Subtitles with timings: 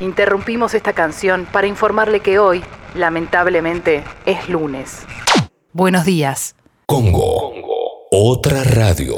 [0.00, 2.62] Interrumpimos esta canción para informarle que hoy,
[2.94, 5.02] lamentablemente, es lunes.
[5.72, 6.54] Buenos días.
[6.84, 7.52] Congo.
[8.10, 9.14] Otra radio.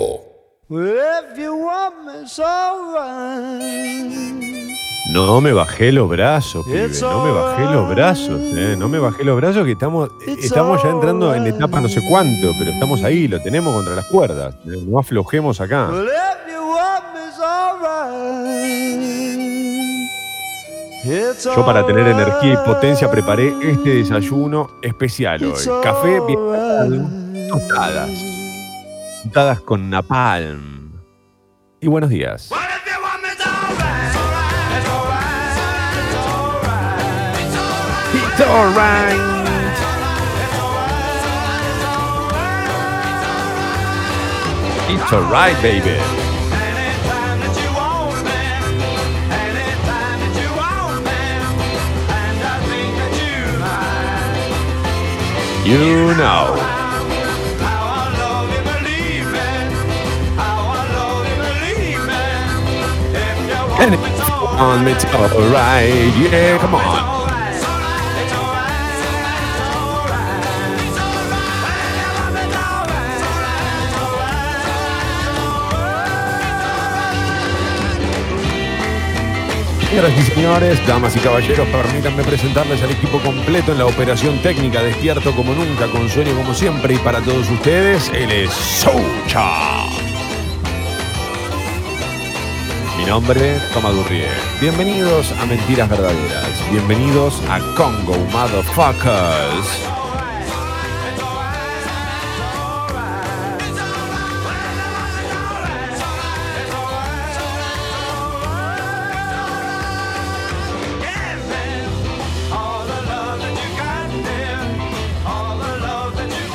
[5.13, 6.91] No me bajé los brazos, pibe.
[7.01, 8.77] No me bajé los brazos, eh.
[8.79, 12.53] No me bajé los brazos que estamos, estamos ya entrando en etapa no sé cuánto,
[12.59, 14.55] pero estamos ahí, lo tenemos contra las cuerdas.
[14.67, 15.91] Eh, No aflojemos acá.
[21.09, 25.65] Yo para tener energía y potencia preparé este desayuno especial hoy.
[25.83, 28.11] Café bien tostadas.
[29.23, 30.93] Tostadas con napalm.
[31.81, 32.51] Y buenos días.
[38.13, 39.17] It's alright.
[44.91, 46.28] It's alright, baby.
[55.69, 56.57] You know.
[63.79, 65.93] And it's on, it's alright.
[66.17, 67.18] Yeah, come on.
[79.89, 84.83] Señoras y señores, damas y caballeros, permítanme presentarles al equipo completo en la operación técnica,
[84.83, 89.87] despierto como nunca, con sueño como siempre, y para todos ustedes, él es Soucha.
[92.99, 94.29] Mi nombre, Toma Durrié.
[94.61, 96.71] Bienvenidos a Mentiras Verdaderas.
[96.71, 99.98] Bienvenidos a Congo, Motherfuckers.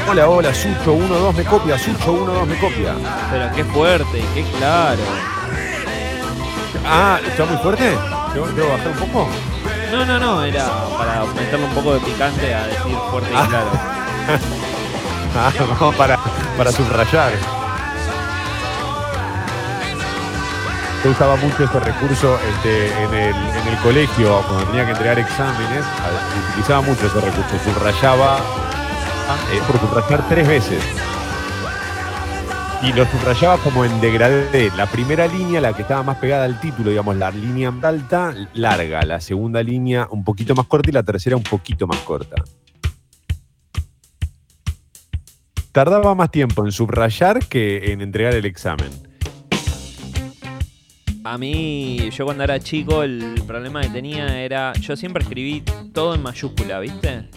[0.08, 2.94] Hola, hola, Sucho 1-2 me copia, Sucho 1-2 me copia.
[3.32, 5.02] Pero qué fuerte y qué claro.
[6.86, 7.98] Ah, ¿está muy fuerte?
[8.34, 9.28] ¿Debo, debo bajar un poco?
[9.92, 10.66] No, no, no, era
[10.98, 13.48] para meterle un poco de picante a decir fuerte y Ah.
[13.50, 13.70] claro.
[15.36, 16.16] Ah, no, para,
[16.56, 17.32] para subrayar.
[21.04, 25.18] Yo usaba mucho este recurso este, en, el, en el colegio cuando tenía que entregar
[25.18, 25.84] exámenes.
[26.52, 27.50] Utilizaba mucho ese recurso.
[27.66, 28.38] Subrayaba
[29.52, 30.84] eh, por subrayar tres veces.
[32.82, 34.70] Y lo subrayaba como en degradé.
[34.76, 39.04] La primera línea, la que estaba más pegada al título, digamos, la línea alta, larga.
[39.04, 42.36] La segunda línea un poquito más corta y la tercera un poquito más corta.
[45.72, 48.92] Tardaba más tiempo en subrayar que en entregar el examen.
[51.24, 54.74] A mí, yo cuando era chico, el problema que tenía era.
[54.74, 55.64] Yo siempre escribí
[55.94, 57.30] todo en mayúscula, ¿viste?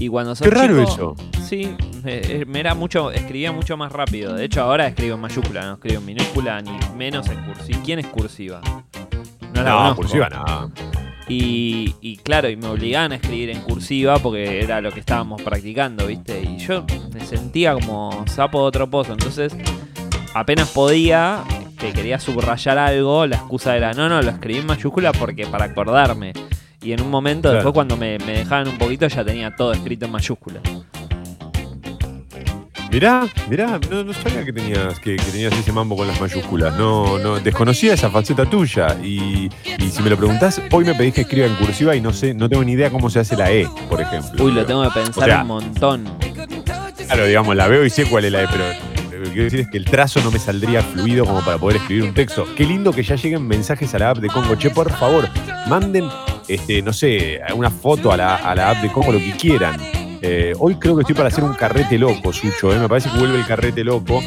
[0.00, 4.34] Y cuando sos Qué raro chico- Sí, eh, me era mucho, escribía mucho más rápido.
[4.34, 7.78] De hecho, ahora escribo en mayúscula, no escribo en minúscula ni menos en cursiva.
[7.84, 8.60] ¿Quién es cursiva?
[9.54, 10.72] No la No, cursiva no.
[11.28, 15.40] Y, y claro, y me obligaban a escribir en cursiva porque era lo que estábamos
[15.42, 16.42] practicando, ¿viste?
[16.42, 16.84] Y yo
[17.14, 19.12] me sentía como sapo de otro pozo.
[19.12, 19.56] Entonces,
[20.34, 21.42] apenas podía,
[21.78, 25.66] que quería subrayar algo, la excusa era, no, no, lo escribí en mayúscula porque para
[25.66, 26.32] acordarme.
[26.84, 27.56] Y en un momento, Claro.
[27.56, 30.60] después cuando me, me dejaban un poquito, ya tenía todo escrito en mayúscula.
[32.90, 36.76] Mirá, mirá, no, no sabía que tenías, que, que tenías ese mambo con las mayúsculas.
[36.78, 38.96] No, no, desconocía esa faceta tuya.
[39.02, 42.12] Y, y si me lo preguntás, hoy me pedís que escriba en cursiva y no
[42.12, 44.44] sé, no tengo ni idea cómo se hace la E, por ejemplo.
[44.44, 46.04] Uy, lo tengo que pensar O sea, un montón.
[47.06, 48.64] Claro, digamos, la veo y sé cuál es la E, pero
[49.18, 51.78] lo que quiero decir es que el trazo no me saldría fluido como para poder
[51.78, 52.46] escribir un texto.
[52.56, 54.54] Qué lindo que ya lleguen mensajes a la app de Congo.
[54.54, 55.28] Che, por favor,
[55.66, 56.04] manden,
[56.48, 59.76] este, no sé, una foto a la, a la app de Congo, lo que quieran.
[60.22, 62.72] Eh, hoy creo que estoy para hacer un carrete loco, Sucho.
[62.74, 62.78] eh.
[62.78, 64.22] Me parece que vuelve el carrete loco.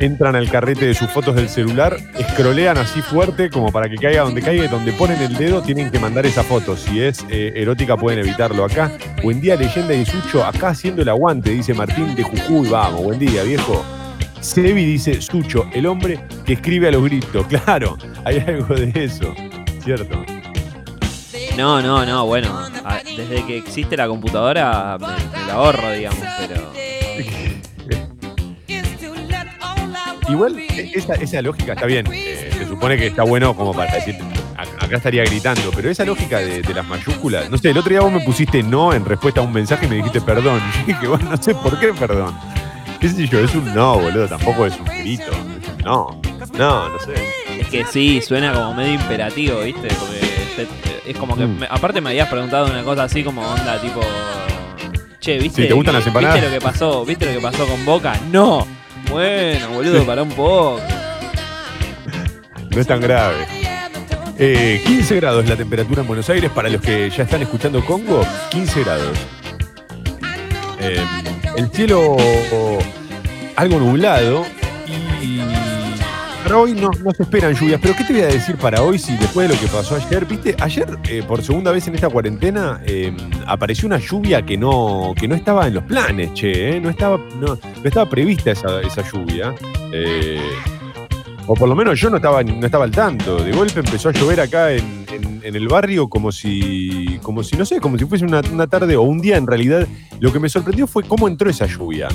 [0.00, 4.22] Entran al carrete de sus fotos del celular, escrolean así fuerte como para que caiga
[4.22, 6.76] donde caiga donde ponen el dedo tienen que mandar esa foto.
[6.76, 8.90] Si es eh, erótica pueden evitarlo acá.
[9.22, 12.68] Buen día, leyenda y Sucho, acá haciendo el aguante, dice Martín de Jujuy.
[12.68, 13.84] Vamos, buen día, viejo.
[14.40, 17.46] Sebi dice Sucho, el hombre que escribe a los gritos.
[17.64, 19.32] Claro, hay algo de eso,
[19.82, 20.22] ¿cierto?
[21.56, 22.58] No, no, no, bueno.
[22.84, 26.72] a- Desde que existe la computadora me, me la ahorro, digamos, pero.
[30.28, 32.06] Igual, e- esa, esa lógica está bien.
[32.12, 34.16] eh, se supone que está bueno como para decir,
[34.56, 37.90] "Ac- acá estaría gritando, pero esa lógica de, de las mayúsculas, no sé, el otro
[37.90, 40.60] día vos me pusiste no en respuesta a un mensaje y me dijiste perdón.
[40.84, 42.34] Y dije, bueno, no sé por qué perdón.
[43.00, 43.38] ¿Qué sé yo?
[43.40, 45.30] Es un no, boludo, tampoco es un grito.
[45.30, 46.20] Es un no.
[46.58, 47.14] No, no sé.
[47.60, 49.88] Es que sí, suena como medio imperativo, ¿viste?
[49.88, 51.58] Porque te- es como que, Mm.
[51.60, 54.00] me- aparte me habías preguntado una cosa así como onda, tipo,
[55.20, 56.36] che, ¿viste, Sí, ¿te gustan las empanadas?
[56.36, 57.04] ¿viste lo que pasó?
[57.04, 58.14] ¿Viste lo que pasó con Boca?
[58.30, 58.66] No.
[59.10, 60.80] Bueno, boludo, para un poco.
[62.70, 63.46] No es tan grave.
[64.38, 66.50] Eh, 15 grados la temperatura en Buenos Aires.
[66.50, 69.16] Para los que ya están escuchando Congo, 15 grados.
[70.80, 71.04] Eh,
[71.56, 72.16] el cielo
[73.56, 74.44] algo nublado
[76.44, 77.80] para hoy no, se esperan lluvias.
[77.82, 80.24] Pero ¿qué te voy a decir para hoy si después de lo que pasó ayer?
[80.26, 83.12] Viste, ayer eh, por segunda vez en esta cuarentena eh,
[83.46, 86.76] apareció una lluvia que no, que no estaba en los planes, che.
[86.76, 89.54] eh, No, estaba, no, no estaba prevista esa, esa lluvia.
[89.92, 90.40] Eh,
[91.46, 93.36] o por lo menos yo no estaba, no estaba al tanto.
[93.42, 97.54] De golpe empezó a llover acá en, en- en el barrio como si, como si,
[97.56, 99.86] no sé, como si fuese una, una tarde o un día en realidad.
[100.20, 102.08] Lo que me sorprendió fue cómo entró esa lluvia.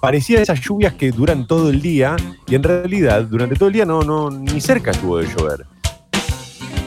[0.00, 2.16] Parecía esas lluvias que duran todo el día
[2.46, 5.66] y en realidad durante todo el día no, no ni cerca estuvo de llover.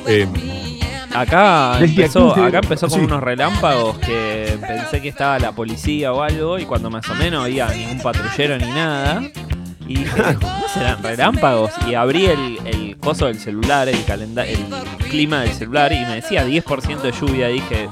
[0.08, 0.28] Eh,
[1.14, 3.06] Acá empezó, 15 acá empezó con sí.
[3.06, 7.42] unos relámpagos que pensé que estaba la policía o algo y cuando más o menos
[7.42, 9.22] no había ningún patrullero ni nada.
[9.88, 11.72] Y dije, ¿no serán relámpagos?
[11.88, 14.66] Y abrí el, el coso del celular, el, el
[15.10, 17.50] clima del celular y me decía 10% de lluvia.
[17.50, 17.90] Y dije,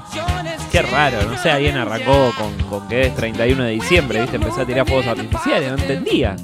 [0.72, 4.36] qué raro, no sé, alguien arrancó con, con que es 31 de diciembre, ¿viste?
[4.38, 6.36] Empezó a tirar fuegos artificiales, no entendía.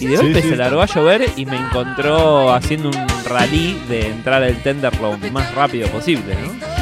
[0.00, 0.48] Y de golpe sí.
[0.50, 5.16] se largó a llover y me encontró haciendo un rally de entrar al tender lo
[5.30, 6.72] más rápido posible, ¿no?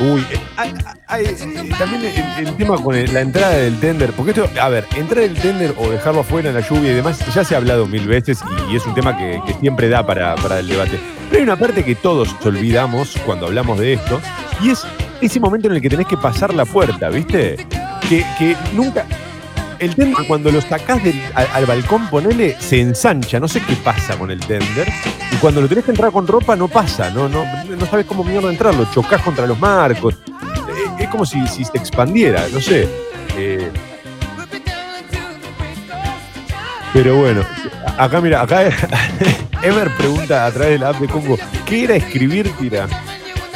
[0.00, 0.74] Uy, eh, hay-
[1.08, 2.04] hay- eh, también
[2.38, 5.34] el, el tema con el- la entrada del tender, porque esto, a ver, entrar el
[5.34, 8.38] tender o dejarlo afuera en la lluvia y demás, ya se ha hablado mil veces
[8.68, 11.00] y, y es un tema que, que siempre da para, para el debate.
[11.30, 14.20] Pero hay una parte que todos olvidamos cuando hablamos de esto,
[14.62, 14.86] y es
[15.20, 17.66] ese momento en el que tenés que pasar la puerta, ¿viste?
[18.08, 19.04] Que, nunca...
[19.78, 21.00] El tender, cuando lo sacás
[21.34, 24.88] al, al balcón, ponele, se ensancha, no sé qué pasa con el tender.
[25.30, 28.24] Y cuando lo tenés que entrar con ropa, no pasa, no, no, no sabes cómo
[28.24, 30.14] mierda entrarlo, chocás contra los marcos.
[30.26, 32.88] Eh, es como si, si se expandiera, no sé.
[33.36, 33.70] Eh,
[36.92, 37.42] pero bueno,
[37.96, 38.62] acá mira, acá
[39.62, 41.36] Ever pregunta a través de la app de Congo,
[41.66, 42.86] ¿qué era escribir tira?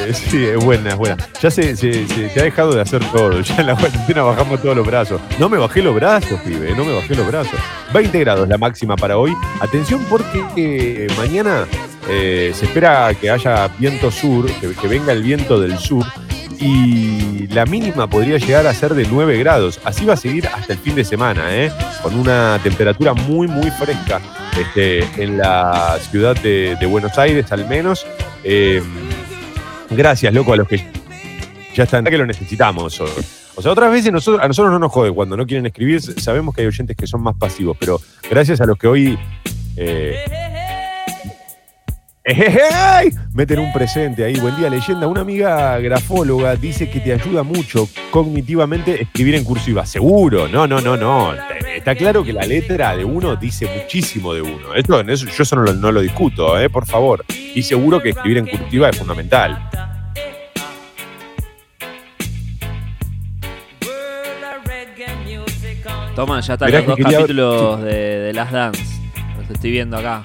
[0.07, 1.17] Eh, Sí, es buena, es buena.
[1.41, 3.41] Ya se, ha dejado de hacer todo.
[3.41, 5.21] Ya en la cuarentena bajamos todos los brazos.
[5.39, 7.59] No me bajé los brazos, pibe, no me bajé los brazos.
[7.93, 9.33] 20 grados la máxima para hoy.
[9.59, 11.65] Atención porque eh, mañana
[12.09, 16.05] eh, se espera que haya viento sur, que, que venga el viento del sur.
[16.59, 19.79] Y la mínima podría llegar a ser de 9 grados.
[19.83, 21.71] Así va a seguir hasta el fin de semana, ¿eh?
[22.01, 24.21] con una temperatura muy, muy fresca
[24.59, 28.05] este, en la ciudad de, de Buenos Aires, al menos.
[28.43, 28.81] Eh,
[29.95, 30.85] gracias, loco, a los que
[31.75, 32.99] ya están, que lo necesitamos.
[33.55, 36.01] O, sea, otras veces nosotros, a nosotros no nos jode cuando no quieren escribir.
[36.01, 37.99] Sabemos que hay oyentes que son más pasivos, pero
[38.29, 39.19] gracias a los que hoy.
[39.75, 40.42] eh,
[42.25, 43.11] ¡Ejejey!
[43.33, 44.39] Meten un presente ahí.
[44.39, 45.07] Buen día, leyenda.
[45.07, 49.85] Una amiga grafóloga dice que te ayuda mucho cognitivamente escribir en cursiva.
[49.85, 51.33] Seguro, no, no, no, no.
[51.75, 54.73] Está claro que la letra de uno dice muchísimo de uno.
[54.73, 56.69] Esto, eso- yo eso no lo, no lo discuto, ¿eh?
[56.69, 57.25] por favor.
[57.53, 59.69] Y seguro que escribir en cursiva es fundamental.
[66.15, 68.83] Toma, ya están Mirá los dos quería- capítulos de, de Las Dance.
[69.39, 70.23] Los estoy viendo acá.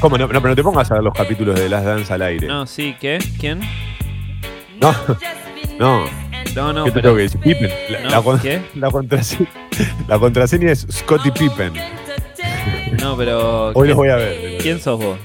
[0.00, 0.18] ¿Cómo?
[0.18, 2.46] No, no, pero no te pongas a ver los capítulos de Las Dance al aire.
[2.46, 3.18] No, sí, ¿qué?
[3.40, 3.60] ¿Quién?
[4.80, 4.94] No,
[5.78, 6.04] no.
[6.54, 7.02] No, no, ¿Qué te pero.
[7.02, 7.40] tengo que decir?
[7.40, 7.70] Pippen.
[7.90, 8.62] La, No, la con- ¿Qué?
[8.74, 9.48] la contraseña,
[10.08, 11.72] la contraseña es Scotty Pippen.
[13.00, 13.68] No, pero.
[13.68, 14.58] Hoy los ¿quién- voy a ver.
[14.62, 15.18] ¿Quién sos vos?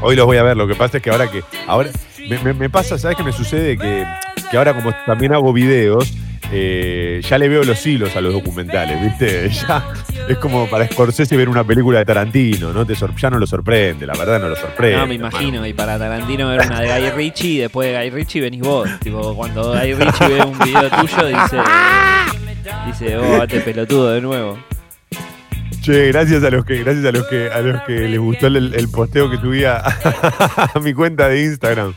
[0.00, 0.56] Hoy los voy a ver.
[0.56, 1.42] Lo que pasa es que ahora que.
[1.66, 1.90] Ahora
[2.28, 3.76] me, me- me pasa, ¿sabes qué me sucede?
[3.76, 4.06] Que,
[4.50, 6.12] que ahora, como también hago videos,
[6.52, 9.50] eh, ya le veo los hilos a los documentales, ¿viste?
[9.68, 9.84] Ya
[10.28, 12.86] es como para Scorsese ver una película de Tarantino, ¿no?
[12.86, 14.96] Te ya no lo sorprende, la verdad no lo sorprende.
[14.96, 15.66] No, me imagino.
[15.66, 18.88] Y para Tarantino ver una de Guy Ritchie y después de Guy Ritchie venís vos.
[19.00, 21.58] Tipo, cuando Guy Ritchie ve un video tuyo, dice.
[22.86, 24.58] Dice, oh, este pelotudo de nuevo.
[25.82, 28.74] Che, gracias a los que, gracias a los que, a los que les gustó el,
[28.74, 29.76] el posteo que subía
[30.74, 31.92] a mi cuenta de Instagram.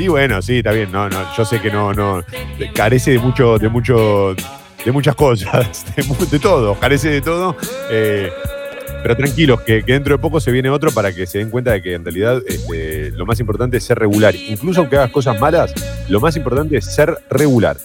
[0.00, 2.24] Y bueno, sí, está bien, no, no, yo sé que no, no,
[2.74, 4.34] carece de mucho, de mucho,
[4.82, 5.84] de muchas cosas,
[6.30, 7.54] de, todo, carece de todo.
[7.90, 8.32] eh,
[9.02, 11.72] pero tranquilos, que, que dentro de poco se viene otro para que se den cuenta
[11.72, 14.34] de que en realidad este, lo más importante es ser regular.
[14.34, 15.74] Incluso aunque hagas cosas malas,
[16.08, 17.76] lo más importante es ser regular.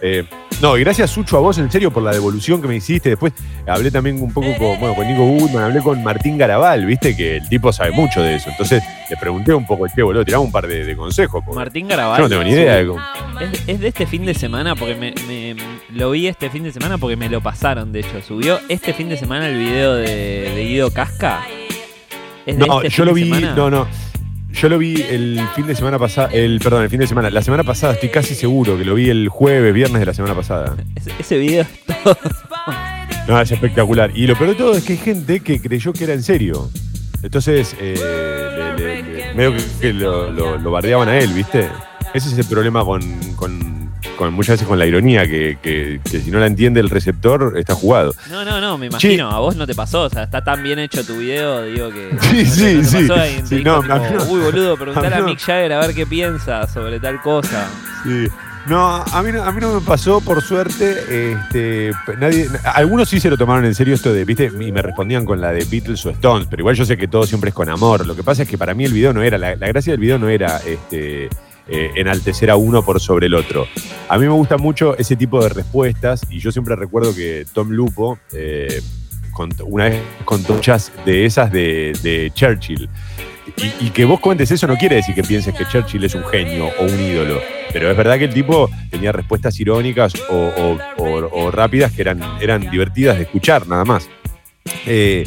[0.00, 0.24] Eh,
[0.62, 3.10] no, y gracias Sucho a vos, en serio, por la devolución que me hiciste.
[3.10, 3.32] Después
[3.66, 7.36] hablé también un poco con, bueno, con Nico Goodman, hablé con Martín Garabal, viste que
[7.38, 8.48] el tipo sabe mucho de eso.
[8.50, 11.42] Entonces le pregunté un poco, che, boludo, tirame un par de, de consejos.
[11.44, 12.22] porque Martín yo Garabal.
[12.22, 13.00] no tengo ni idea de cómo.
[13.40, 15.56] Es, es de este fin de semana porque me, me-
[15.90, 18.22] lo vi este fin de semana porque me lo pasaron, de hecho.
[18.26, 21.40] Subió este fin de semana el video de, de Guido Casca.
[22.46, 23.54] ¿Es de No, este yo lo vi, semana?
[23.54, 23.86] no, no.
[24.52, 27.42] Yo lo vi el fin de semana pasado, el, perdón, el fin de semana, la
[27.42, 30.76] semana pasada, estoy casi seguro que lo vi el jueves, viernes de la semana pasada.
[30.94, 32.16] Ese, ese video es todo.
[33.28, 34.10] No, es espectacular.
[34.16, 36.68] Y lo peor de todo es que hay gente que creyó que era en serio.
[37.22, 37.94] Entonces, eh,
[38.76, 41.68] le- le- le- medio que, que lo, lo- lo bardeaban a él, ¿viste?
[42.14, 43.00] Ese es el problema con,
[43.36, 43.81] con-
[44.16, 47.54] con- muchas veces con la ironía, que, que- que si no la entiende el receptor,
[47.56, 48.14] está jugado.
[48.30, 49.30] No, no, no, me imagino.
[49.30, 50.02] A vos no te pasó.
[50.02, 52.10] O sea, está tan bien hecho tu video, digo que.
[52.20, 52.96] Sí, sí, no sí.
[53.08, 54.24] pasó ahí, te Sí, dijo no, tipo.
[54.32, 55.22] Uy, boludo, preguntale A.
[55.22, 57.68] Mick Jagger a ver qué piensa sobre tal cosa.
[58.04, 58.26] Sí.
[58.64, 61.32] No, a mí, no- a mí no me pasó, por suerte.
[61.32, 64.52] Este, nadie, algunos sí se lo tomaron en serio esto de, ¿viste?
[64.60, 67.26] Y me respondían con la de Beatles o Stones, pero igual yo sé que todo
[67.26, 68.06] siempre es con amor.
[68.06, 70.00] Lo que pasa es que para mí el video no era, la, la gracia del
[70.00, 71.28] video no era este,
[71.68, 73.66] eh, enaltecer a uno por sobre el otro.
[74.08, 77.70] A mí me gusta mucho ese tipo de respuestas y yo siempre recuerdo que Tom
[77.70, 78.80] Lupo eh,
[79.30, 82.88] contó- una vez contó muchas de esas de, Churchill.
[83.80, 86.68] Y, que vos cuentes eso no quiere decir que pienses que Churchill es un genio
[86.78, 87.40] o un ídolo.
[87.72, 93.16] Pero es verdad que el tipo tenía respuestas irónicas o rápidas que eran, eran divertidas
[93.16, 94.08] de escuchar, nada más.
[94.86, 95.24] Eh,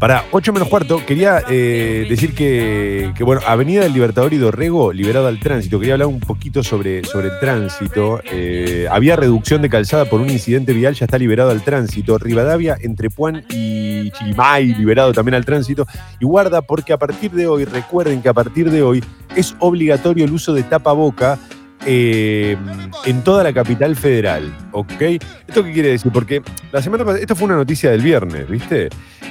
[0.00, 5.26] para 8 menos cuarto, quería eh, decir que, bueno, Avenida del Libertador y Dorrego, liberado
[5.26, 5.78] al tránsito.
[5.78, 8.18] Quería hablar un poquito sobre, sobre el tránsito.
[8.32, 12.16] Eh, había reducción de calzada por un incidente vial, ya está liberado al tránsito.
[12.16, 15.86] Rivadavia, entre Puan y Chilimay, liberado también al tránsito.
[16.18, 19.04] Y guarda, porque a partir de hoy, recuerden que a partir de hoy
[19.36, 21.38] es obligatorio el uso de tapaboca
[21.84, 22.56] eh,
[23.04, 25.00] en toda la capital federal, ¿ok?
[25.46, 26.10] ¿Esto qué quiere decir?
[26.10, 26.42] Porque
[26.72, 28.88] la semana pasada, esto fue una noticia del viernes, ¿viste?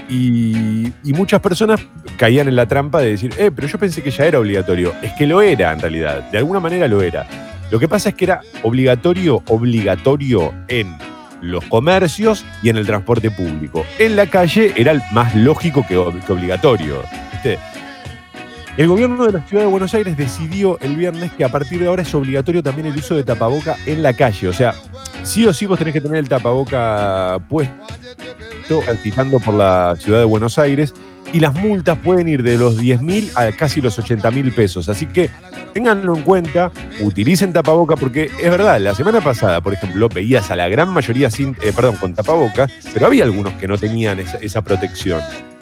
[0.09, 1.79] Y, y muchas personas
[2.17, 4.93] caían en la trampa de decir, eh, pero yo pensé que ya era obligatorio.
[5.01, 7.27] Es que lo era en realidad, de alguna manera lo era.
[7.71, 10.97] Lo que pasa es que era obligatorio, obligatorio en
[11.41, 13.85] los comercios y en el transporte público.
[13.99, 17.59] En la calle era más lógico que obligatorio, ¿viste?
[18.77, 21.87] El gobierno de la ciudad de Buenos Aires decidió el viernes que a partir de
[21.87, 24.47] ahora es obligatorio también el uso de tapaboca en la calle.
[24.47, 24.73] O sea,
[25.23, 27.75] sí o sí vos tenés que tener el tapaboca puesto
[28.77, 30.93] transitando por la ciudad de Buenos Aires
[31.33, 34.89] y las multas pueden ir de los 10 mil a casi los 80 mil pesos.
[34.89, 35.29] Así que
[35.73, 36.71] ténganlo en cuenta,
[37.01, 41.29] utilicen tapaboca porque es verdad, la semana pasada, por ejemplo, veías a la gran mayoría
[41.29, 45.21] sin, eh, perdón, con tapaboca, pero había algunos que no tenían esa protección.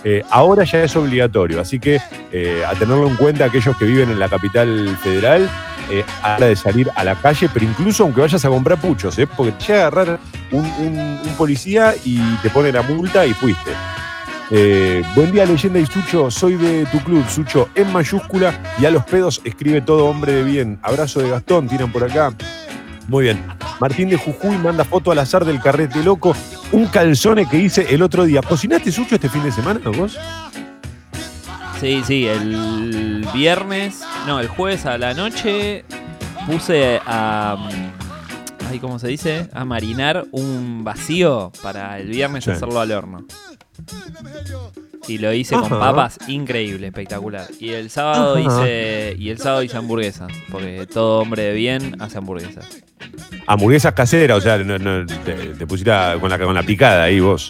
[0.09, 1.99] Eh, ahora ya es obligatorio, así que
[2.31, 5.49] eh, a tenerlo en cuenta aquellos que viven en la capital federal
[5.91, 9.19] eh, a la de salir a la calle, pero incluso aunque vayas a comprar puchos,
[9.19, 9.27] ¿eh?
[9.27, 10.19] porque te llega a agarrar
[10.51, 13.71] un, un- policía y te pone la multa y fuiste.
[15.13, 16.31] Buen día, leyenda y Sucho.
[16.31, 20.43] Soy de tu club, Sucho, en mayúscula y a los pedos escribe todo hombre de
[20.43, 20.79] bien.
[20.83, 22.31] Abrazo de Gastón, tiran por acá.
[23.09, 23.45] Muy bien.
[23.79, 26.33] Martín de Jujuy manda foto al azar del carrete loco.
[26.71, 28.41] Un calzone que hice el otro día.
[28.41, 30.17] ¿Cocinaste Sucho este fin de semana vos?
[31.79, 35.85] Sí, sí, el viernes, no, el jueves a la noche
[36.45, 37.55] puse a.
[37.57, 39.47] mm, Ay, ¿Cómo se dice?
[39.53, 42.51] A marinar un vacío para el viernes Sí.
[42.51, 43.25] hacerlo al horno.
[45.07, 47.47] Y lo hice con papas, increíble, espectacular.
[47.59, 48.41] Y el sábado Ajá.
[48.63, 49.15] hice.
[49.17, 50.31] Y el sábado hice hamburguesas.
[50.51, 52.67] Porque todo hombre de bien hace hamburguesas.
[53.45, 57.19] Hamburguesas caseras, o sea, no- no, te, te pusiste con la, con la picada ahí
[57.21, 57.49] vos.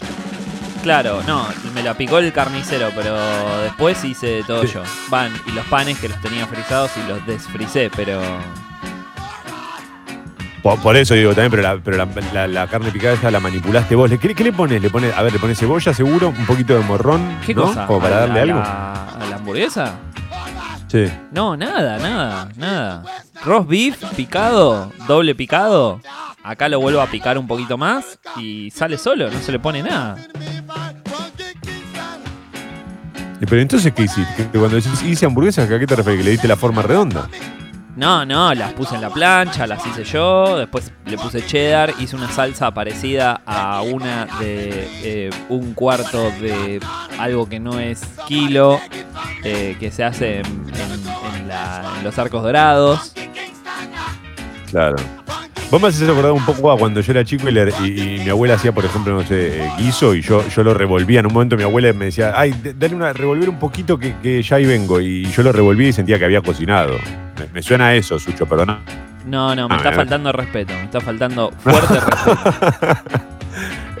[0.82, 3.16] Claro, no, me la picó el carnicero, pero
[3.64, 4.74] después hice todo Sí.
[4.74, 4.82] yo.
[5.10, 8.20] Van, y los panes que los tenía frisados y los desfrisé, pero.
[10.68, 13.40] Por, por eso digo también, pero, la, pero la, la- la carne picada esa la
[13.40, 14.10] manipulaste vos.
[14.10, 14.82] ¿Le- ¿Qué, qué le pones?
[14.82, 15.14] ¿Le pones?
[15.16, 17.62] A ver, le pones cebolla seguro, un poquito de morrón, ¿Qué ¿no?
[17.62, 17.86] cosa?
[17.86, 18.58] Como para ¿A darle la- algo.
[18.60, 19.94] ¿A la hamburguesa?
[20.88, 21.06] Sí.
[21.32, 23.02] No, nada, nada, nada.
[23.44, 26.00] Roast beef picado, doble picado.
[26.42, 29.82] Acá lo vuelvo a picar un poquito más y sale solo, no se le pone
[29.82, 30.16] nada.
[33.40, 34.44] Pero entonces, ¿qué hiciste?
[34.58, 36.18] Cuando decís hice hamburguesas, ¿a qué te refieres?
[36.20, 37.28] ¿Que le diste la forma redonda?
[37.98, 42.14] No, no, las puse en la plancha, las hice yo, después le puse cheddar, hice
[42.14, 46.78] una salsa parecida a una de eh, un cuarto de
[47.18, 48.80] algo que no es kilo,
[49.42, 53.12] eh, que se hace en, la- en los arcos dorados.
[54.70, 54.96] Claro.
[55.70, 58.18] Vos me haces acordar un poco a cuando yo era chico y, le- y- y
[58.24, 61.20] mi abuela hacía, por ejemplo, no sé, eh, guiso y yo, yo lo revolvía.
[61.20, 64.42] En un momento mi abuela me decía, ay, dale una, revolver un poquito que, que
[64.42, 64.98] ya ahí vengo.
[64.98, 66.94] Y yo lo revolví y sentía que había cocinado.
[67.38, 68.78] Me, me suena a eso, Sucho, perdona.
[69.26, 73.37] No, no, me Ah, está faltando respeto, me está faltando fuerte respeto.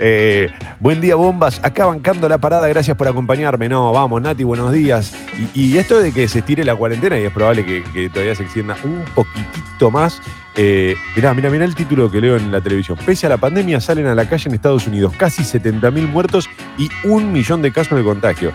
[0.00, 0.50] Eh,
[0.80, 1.60] buen día, bombas.
[1.62, 3.68] Acá bancando la parada, gracias por acompañarme.
[3.68, 5.14] No, vamos, Nati, buenos días.
[5.54, 8.44] Y, esto de que se estire la cuarentena, y es probable que, que todavía se
[8.44, 10.20] extienda un poquitito más.
[10.60, 12.98] Eh, mirá, mirá, mirá el título que leo en la televisión.
[13.06, 16.88] Pese a la pandemia, salen a la calle en Estados Unidos casi 70.000 muertos y
[17.04, 18.50] un millón de casos de contagio.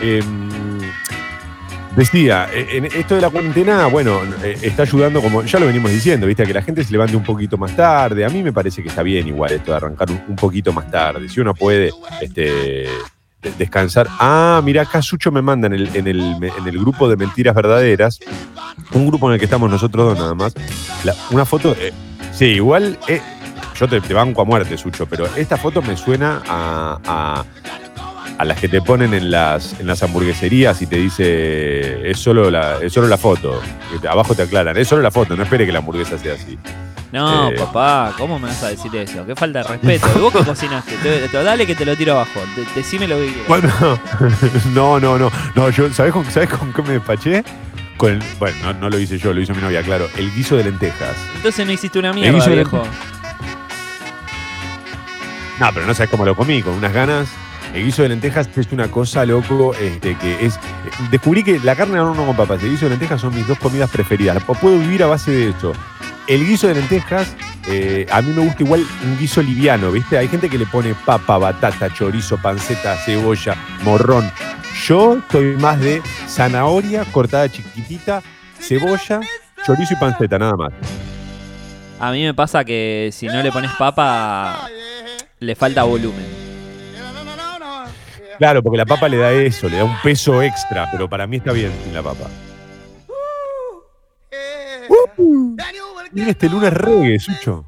[0.00, 0.22] Eh,
[1.96, 5.90] Decía, eh, en esto de la cuarentena, bueno, eh, está ayudando, como ya lo venimos
[5.90, 6.42] diciendo, ¿viste?
[6.42, 8.24] A que la gente se levante un poquito más tarde.
[8.24, 11.28] A mí me parece que está bien igual esto de arrancar un, poquito más tarde.
[11.28, 11.90] Si uno puede
[12.22, 12.42] este,
[13.42, 14.06] de- descansar.
[14.18, 17.54] Ah, mira, acá Sucho me manda en el, en, el, en el grupo de mentiras
[17.54, 18.20] verdaderas,
[18.94, 20.54] un grupo en el que estamos nosotros dos nada más,
[21.30, 21.76] una foto.
[21.78, 21.92] eh,
[22.32, 22.98] sí, igual.
[23.78, 27.44] yo te, te banco a muerte, Sucho, pero esta foto me suena a-
[28.42, 32.50] a las que te ponen en las, en las hamburgueserías y te dice es solo
[32.50, 33.60] la, es solo la foto.
[34.08, 36.58] Abajo te aclaran, es solo la foto, no espere que la hamburguesa sea así.
[37.12, 37.54] No, Eh.
[37.56, 39.24] papá, ¿cómo me vas a decir eso?
[39.24, 40.08] Qué falta de respeto.
[40.16, 40.96] ¿Y vos que cocinaste?
[40.96, 42.40] Te- te- dale que te lo tiro abajo.
[42.56, 43.48] De- decime lo que quieras.
[43.48, 43.70] Bueno,
[44.74, 45.30] no, no, no.
[45.54, 47.44] No, yo, ¿sabés con, ¿sabés con qué me despaché?
[47.96, 50.08] Con el- bueno, no, no lo hice yo, lo hizo mi novia, claro.
[50.16, 51.14] El guiso de lentejas.
[51.36, 52.82] Entonces no hiciste una mierda, viejo.
[55.60, 57.28] No, pero no sabes cómo lo comí, con unas ganas.
[57.74, 60.58] El guiso de lentejas es una cosa, loco, este, que es...
[61.10, 63.58] Descubrí que la carne no, no con papas, el guiso de lentejas son mis dos
[63.58, 64.42] comidas preferidas.
[64.44, 65.72] Puedo vivir a base de esto.
[66.28, 67.34] El guiso de lentejas,
[67.66, 70.18] eh, a mí me gusta igual un guiso liviano, ¿viste?
[70.18, 74.30] Hay gente que le pone papa, batata, chorizo, panceta, cebolla, morrón.
[74.86, 78.22] Yo soy más de zanahoria cortada chiquitita,
[78.60, 79.20] cebolla,
[79.64, 80.72] chorizo y panceta, nada más.
[81.98, 84.68] A mí me pasa que si no le pones papa,
[85.40, 86.31] le falta volumen.
[88.42, 91.36] Claro, porque la papa le da eso, le da un peso extra, pero para mí
[91.36, 92.26] está bien sin la papa.
[96.10, 97.64] Mira este lunes reggae, Sucho.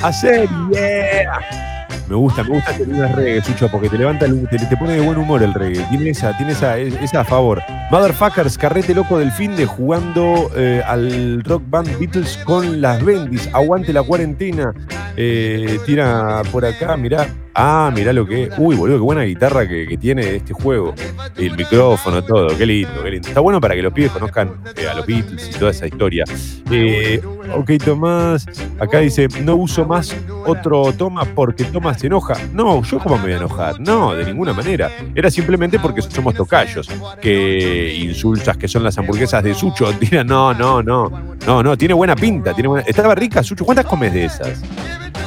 [0.00, 1.88] Hacer, yeah.
[2.08, 4.92] Me gusta, me gusta este lunes reggae, Sucho, porque te levanta, el- te, te pone
[4.92, 5.82] de buen humor el reggae.
[5.90, 7.60] Tiene esa, tiene esa, esa a favor.
[7.90, 13.48] Motherfuckers, carrete loco del fin de jugando eh, al rock band Beatles con las bendis.
[13.52, 14.72] Aguante la cuarentena.
[15.16, 17.26] Eh, tira por acá, mirá.
[17.54, 18.50] Ah, mirá lo que es.
[18.56, 20.94] Uy, boludo, qué buena guitarra que, que tiene este juego.
[21.36, 22.56] El micrófono, todo.
[22.56, 23.28] Qué lindo, qué lindo.
[23.28, 26.24] Está bueno para que los pibes conozcan eh, a los Beatles y toda esa historia.
[26.70, 27.20] Eh,
[27.54, 28.46] ok, Tomás.
[28.78, 32.34] Acá dice, no uso más otro Tomás porque Tomás se enoja.
[32.52, 33.80] No, yo cómo me voy a enojar.
[33.80, 34.90] No, de ninguna manera.
[35.14, 36.88] Era simplemente porque somos tocayos.
[37.20, 39.90] Que insultas que son las hamburguesas de Sucho.
[40.24, 41.10] No, no, no.
[41.46, 42.54] No, no, tiene buena pinta.
[42.54, 42.84] Tiene buena...
[42.86, 43.64] Estaba rica, Sucho.
[43.64, 44.62] ¿Cuántas comes de esas?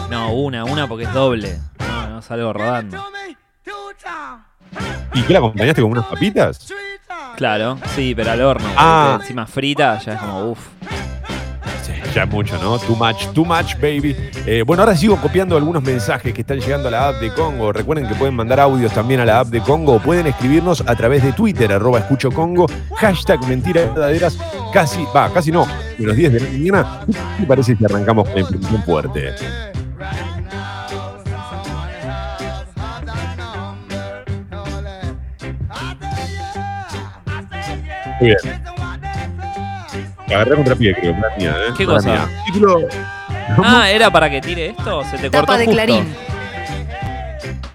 [0.10, 1.58] No, una, una porque es doble.
[2.16, 2.98] No salgo rodando.
[5.14, 6.74] ¿Y qué la acompañaste con unas papitas?
[7.36, 8.68] Claro, sí, pero al horno.
[8.78, 9.18] Ah.
[9.20, 10.60] Encima frita, ya es como uff.
[11.84, 12.80] Sí, ya es mucho, ¿no?
[12.80, 14.16] Too much, too much, baby.
[14.46, 17.74] Eh, bueno, ahora sigo copiando algunos mensajes que están llegando a la app de Congo.
[17.74, 20.96] Recuerden que pueden mandar audios también a la app de Congo o pueden escribirnos a
[20.96, 24.38] través de Twitter, arroba escucho Congo, hashtag mentiras verdaderas,
[24.72, 27.06] casi, va, casi no, menos 10 de la mañana.
[27.38, 29.36] Me parece que arrancamos con la información fuerte.
[38.20, 38.62] Muy bien.
[40.28, 41.74] Agarré contra pie, creo, mía, ¿eh?
[41.78, 42.28] ¿Qué cosa?
[42.46, 42.88] Título-
[43.64, 45.04] Ah, ¿era para que tire esto?
[45.04, 45.76] ¿Se te cortó Tapa de justo?
[45.76, 46.16] Clarín.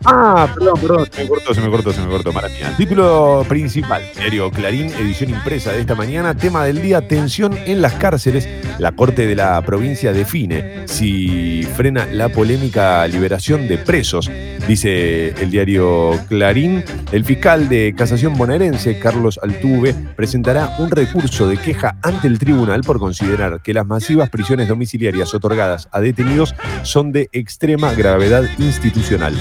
[0.05, 2.73] Ah, perdón, perdón, se me cortó, se me cortó, se me cortó, mala mía.
[2.77, 7.95] Título principal, diario Clarín, edición impresa de esta mañana, tema del día, tensión en las
[7.95, 8.49] cárceles.
[8.79, 14.31] La Corte de la provincia define si frena la polémica liberación de presos,
[14.67, 16.83] dice el diario Clarín.
[17.13, 22.81] El fiscal de casación bonaerense, Carlos Altuve, presentará un recurso de queja ante el tribunal
[22.81, 29.35] por considerar que las masivas prisiones domiciliarias otorgadas a detenidos son de extrema gravedad institucional.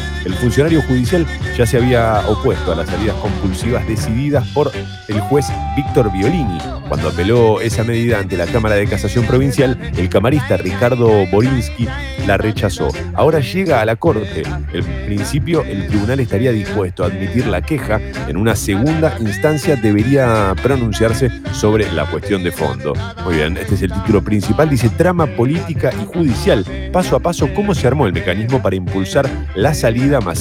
[0.49, 4.71] Funcionario judicial ya se había opuesto a las salidas compulsivas decididas por
[5.07, 6.57] el juez Víctor Violini.
[6.87, 11.87] Cuando apeló esa medida ante la Cámara de Casación Provincial, el camarista Ricardo Borinsky
[12.25, 12.89] la rechazó.
[13.13, 14.41] Ahora llega a la Corte.
[14.73, 18.01] En principio, el tribunal estaría dispuesto a admitir la queja.
[18.27, 22.93] En una segunda instancia debería pronunciarse sobre la cuestión de fondo.
[23.23, 24.67] Muy bien, este es el título principal.
[24.67, 26.65] Dice trama política y judicial.
[26.91, 30.38] Paso a paso, cómo se armó el mecanismo para impulsar la salida masiva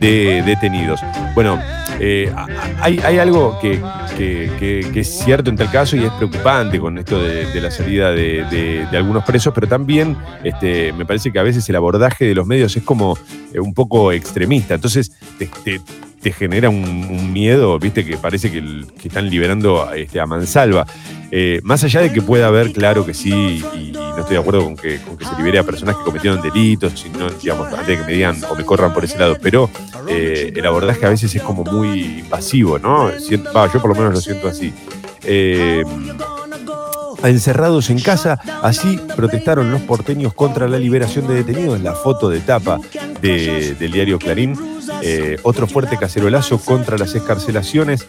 [0.00, 1.00] de detenidos.
[1.34, 1.60] Bueno,
[2.00, 2.32] eh,
[2.80, 3.80] hay, algo que,
[4.18, 8.44] que- es cierto en tal caso y es preocupante con esto de, la salida de,
[8.90, 12.46] de- algunos presos, pero también este, me parece que a veces el abordaje de los
[12.46, 13.16] medios es como
[13.52, 14.74] eh, un poco extremista.
[14.74, 15.80] Entonces te, te-
[16.24, 18.62] te genera un, miedo, viste, que parece que,
[19.04, 20.86] están liberando este, a mansalva.
[21.30, 24.64] Eh, más allá de que pueda haber, claro que sí, y, no estoy de acuerdo
[24.64, 28.12] con que, se libere a personas que cometieron delitos, sino, digamos, antes de que me
[28.14, 29.68] digan o me corran por ese lado, pero
[30.08, 33.10] eh, el abordaje a veces es como muy invasivo, ¿no?
[33.20, 34.72] Siento- yo por lo menos lo siento así.
[35.24, 35.84] Eh,
[37.22, 42.40] encerrados en casa, así protestaron los porteños contra la liberación de detenidos, la foto de
[42.40, 42.80] tapa
[43.20, 44.73] de- del diario Clarín.
[45.02, 48.06] Eh, otro fuerte cacerolazo contra las escarcelaciones.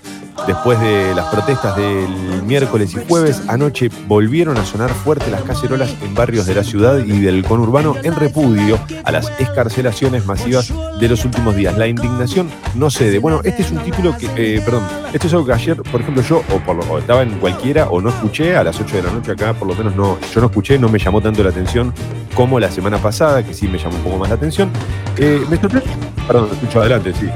[0.48, 5.96] Después de las protestas del miércoles y jueves, anoche volvieron a sonar fuerte las cacerolas
[6.04, 11.08] en barrios de la ciudad y del conurbano en repudio a las escarcelaciones masivas de
[11.08, 11.78] los últimos días.
[11.78, 13.20] La indignación no cede.
[13.20, 14.84] Bueno, este es un título que, eh, perdón,
[15.14, 18.02] esto es algo que ayer, por ejemplo, yo o, por o estaba en cualquiera o
[18.02, 20.48] no escuché a las 8 de la noche acá, por lo menos no, yo no
[20.48, 21.94] escuché, no me llamó tanto la atención
[22.36, 24.70] como la semana pasada, que sí me llamó un poco más la atención.
[25.18, 25.90] Eh, me sorprende,
[26.28, 27.30] perdón, escucho adelante, sí.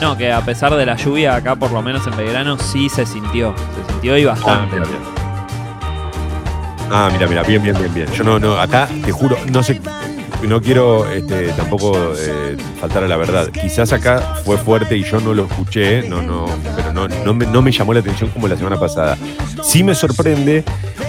[0.00, 3.06] No, que a pesar de la lluvia, acá por lo menos en Belgrano sí se
[3.06, 3.54] sintió.
[3.74, 4.76] Se sintió y bastante.
[4.76, 4.98] Ah, mira,
[6.90, 8.06] Ah, mira, mira, bien, bien, bien, bien.
[8.12, 9.80] Yo no, no, acá te juro, no sé,
[10.42, 13.48] no quiero este, tampoco eh, faltar a la verdad.
[13.48, 17.46] Quizás acá fue fuerte y yo no lo escuché, no, no, pero no, no, me,
[17.46, 19.16] no me llamó la atención como la semana pasada.
[19.64, 20.62] Sí me sorprende,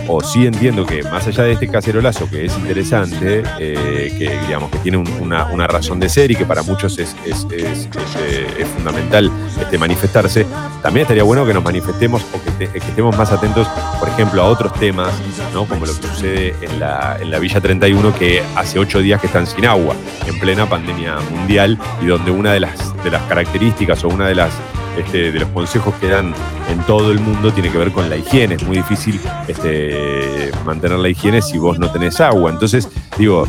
[0.07, 4.71] o sí entiendo que más allá de este cacerolazo que es interesante, eh, que digamos
[4.71, 8.67] que tiene un- una, razón de ser y que para muchos es, es- eh, es
[8.69, 10.45] fundamental este, manifestarse,
[10.81, 13.67] también estaría bueno que nos manifestemos o que, que estemos más atentos,
[13.99, 15.11] por ejemplo, a otros temas,
[15.53, 15.65] ¿no?
[15.65, 19.27] como lo que sucede en la, en la Villa 31, que hace ocho días que
[19.27, 24.03] están sin agua, en plena pandemia mundial, y donde una de las, de las características
[24.03, 24.51] o una de las
[24.97, 26.33] este, de los consejos que dan
[26.69, 28.55] en todo el mundo tiene que ver con la higiene.
[28.55, 32.51] Es muy difícil este, mantener la higiene si vos no tenés agua.
[32.51, 33.47] Entonces, digo,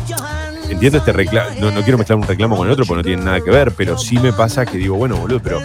[0.69, 3.23] entiendo este reclamo, no, no quiero mezclar un reclamo con el otro porque no tiene
[3.23, 5.61] nada que ver, pero sí me pasa que digo, bueno, boludo, pero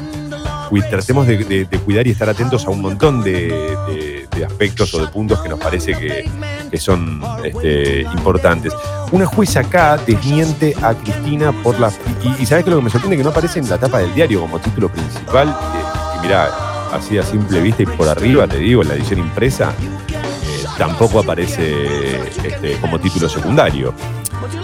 [0.83, 5.49] tratemos de, cuidar y estar atentos a un montón de, aspectos o de puntos que
[5.49, 6.29] nos parece que,
[6.71, 8.73] que son este, importantes.
[9.13, 11.91] Una jueza acá desmiente a Cristina por la...
[12.23, 13.17] Y, y ¿sabes qué es lo que me sorprende?
[13.17, 15.57] Que no aparece en la tapa del diario como título principal.
[16.19, 16.51] Y mirá,
[16.93, 19.73] así a simple vista y por arriba, te digo, en la edición impresa,
[20.09, 23.95] eh, tampoco aparece este, como título secundario.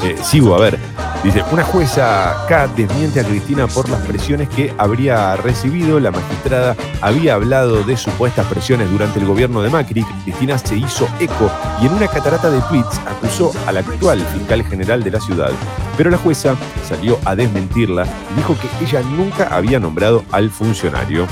[0.03, 0.79] Eh, sigo, a ver.
[1.23, 6.01] Dice, una jueza acá desmiente a Cristina por las presiones que habría recibido.
[6.01, 10.03] La magistrada había hablado de supuestas presiones durante el gobierno de Macri.
[10.25, 11.51] Cristina se hizo eco
[11.83, 15.51] y en una catarata de tweets acusó al actual fiscal general de la ciudad.
[15.99, 16.57] Pero la jueza
[16.88, 21.27] salió a desmentirla y dijo que ella nunca había nombrado al funcionario.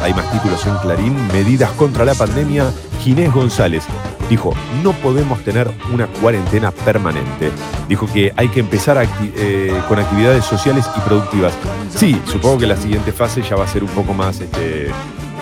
[0.00, 1.26] Hay más títulos en Clarín.
[1.28, 2.70] Medidas contra la pandemia.
[3.00, 3.84] Ginés González
[4.28, 7.50] dijo, no podemos tener una cuarentena permanente.
[7.88, 9.06] Dijo que hay que empezar
[9.36, 11.54] eh, con actividades sociales y productivas.
[11.94, 14.90] Sí, supongo que la siguiente fase ya va a ser un poco más, este,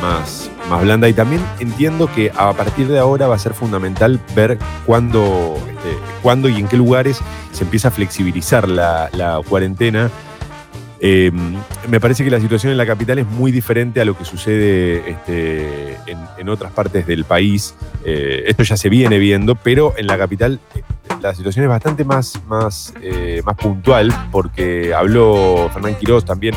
[0.03, 1.09] más, más blanda.
[1.09, 6.51] Y también entiendo que a partir de ahora va a ser fundamental ver cuándo, este,
[6.51, 7.21] y en qué lugares
[7.53, 10.11] se empieza a flexibilizar la cuarentena.
[11.07, 11.31] Eh,
[11.87, 15.11] me parece que la situación en la capital es muy diferente a lo que sucede
[15.11, 17.75] este, en, otras partes del país.
[18.07, 20.83] Eh, esto ya se viene viendo, pero en la capital eh,
[21.21, 26.55] la situación es bastante más, más, eh, más puntual porque habló Fernán Quirós también.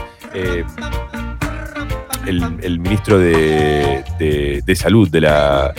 [2.27, 4.03] El, ministro de,
[4.75, 5.73] Salud de la,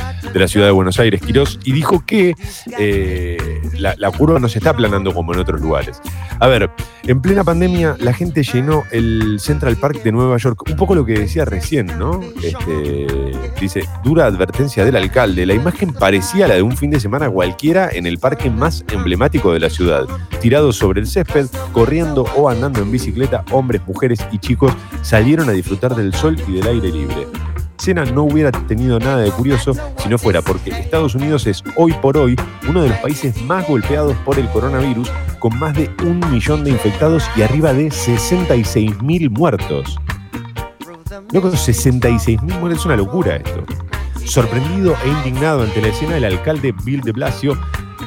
[0.47, 2.35] ciudad de Buenos Aires, Quirós, y dijo que
[2.79, 3.39] eh,
[3.75, 6.01] la, la curva no se está aplanando como en otros lugares.
[6.41, 6.71] A ver,
[7.05, 10.63] en plena pandemia la gente llenó el Central Park de Nueva York.
[10.69, 12.21] Un poco lo que decía recién, ¿no?
[12.43, 13.07] Este,
[13.61, 15.47] dice, dura advertencia del alcalde.
[15.47, 19.53] La imagen parecía la de un fin de semana cualquiera en el parque más emblemático
[19.53, 20.07] de la ciudad.
[20.41, 25.53] Tirados sobre el césped, corriendo o andando en bicicleta, hombres, mujeres y chicos salieron a
[25.53, 27.27] disfrutar del sol y del aire libre.
[27.79, 31.93] Cena no hubiera tenido nada de curioso si no fuera porque Estados Unidos es hoy
[31.95, 32.37] por hoy
[32.69, 36.71] uno de los países más golpeados por el coronavirus, con más de un millón de
[36.71, 39.97] infectados y arriba de 66 mil muertos.
[41.33, 43.65] Loco, 66 mil muertos, es una locura esto.
[44.25, 47.57] Sorprendido e indignado ante la escena, el alcalde Bill de Blasio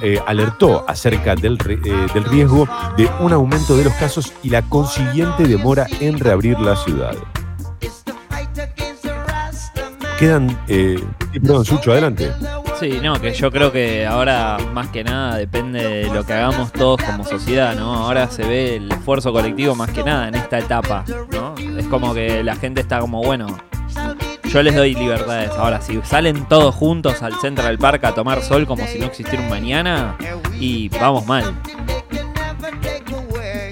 [0.04, 2.68] eh, alertó acerca eh, del riesgo
[2.98, 7.16] de un aumento de los casos y la consiguiente demora en reabrir la ciudad.
[10.20, 10.58] Quedan.
[10.68, 12.32] Eh, perdón, Sucho, adelante.
[12.80, 16.72] Sí, no, que yo creo que ahora más que nada depende de lo que hagamos
[16.72, 17.94] todos como sociedad, ¿no?
[17.94, 21.56] Ahora se ve el esfuerzo colectivo más que nada en esta etapa, ¿no?
[21.78, 23.48] Es como que la gente está como, bueno,
[24.46, 25.52] yo les doy libertades.
[25.52, 29.44] Ahora, si salen todos juntos al Central Park a tomar sol como si no existiera
[29.44, 30.18] un mañana,
[30.60, 31.56] y vamos mal.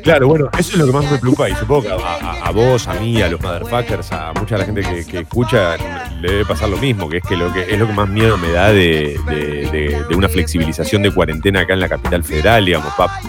[0.10, 2.96] Claro, bueno, eso es lo que más me preocupa y supongo que a, vos, a
[2.96, 5.78] mí, a los motherfuckers, a mucha de la gente que, escucha
[6.20, 8.36] le debe pasar lo mismo, que es que lo que es lo que más miedo
[8.40, 12.92] me da de, una flexibilización de cuarentena acá en la capital federal, digamos.
[12.96, 13.20] pa-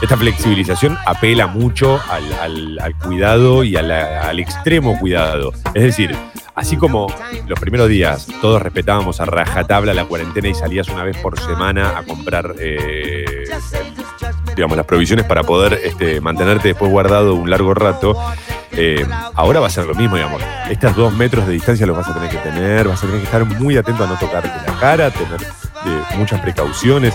[0.00, 5.52] esta flexibilización apela mucho al, cuidado y al extremo cuidado.
[5.74, 6.16] Es decir,
[6.54, 7.08] así como
[7.46, 11.98] los primeros días todos respetábamos a rajatabla la cuarentena y salías una vez por semana
[11.98, 13.44] a comprar eh,
[14.58, 18.16] digamos, las provisiones para poder este, mantenerte después guardado un largo rato.
[18.72, 20.42] Eh, ahora va a ser lo mismo, digamos.
[20.68, 23.26] Estos dos metros de distancia los vas a tener que tener, vas a tener que
[23.26, 27.14] estar muy atento a no tocarte la cara, tener eh, muchas precauciones.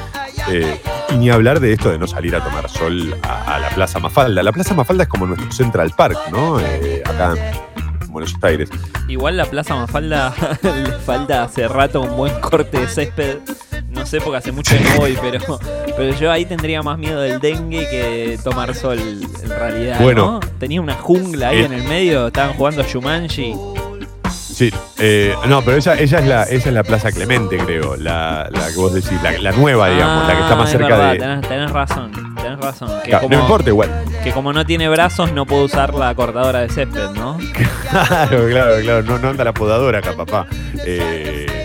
[0.50, 3.70] eh, y ni hablar de esto de no salir a tomar sol a, a la
[3.70, 4.42] Plaza Mafalda.
[4.42, 6.58] La Plaza Mafalda es como nuestro Central Park, ¿no?
[6.58, 8.70] Acá en Buenos Aires.
[9.10, 13.40] Igual la Plaza Mafalda le falta hace rato un buen corte de césped.
[14.04, 15.40] No sé porque hace mucho que no voy, pero,
[15.96, 19.98] pero yo ahí tendría más miedo del dengue que de tomar sol en realidad.
[20.02, 20.26] Bueno.
[20.34, 20.40] ¿no?
[20.60, 21.66] Tenía una jungla ahí Eh.
[21.66, 23.56] en el medio, estaban jugando a Shumanji.
[24.30, 28.50] Sí, eh, no, pero ella, ella es la, esa es la Plaza Clemente, creo, la,
[28.52, 30.88] la que vos decís, la, la nueva, digamos, la que está Ah, más es cerca
[30.96, 31.20] verdad, de.
[31.20, 32.90] Tenés, tenés razón, tenés razón.
[33.04, 33.90] Que, Claro, como, No importa igual.
[34.24, 37.38] que como no tiene brazos no puede usar la cortadora de césped, ¿no?
[37.90, 39.02] Claro, claro, claro.
[39.04, 40.46] No, no anda la podadora acá, papá.
[40.86, 41.63] Eh,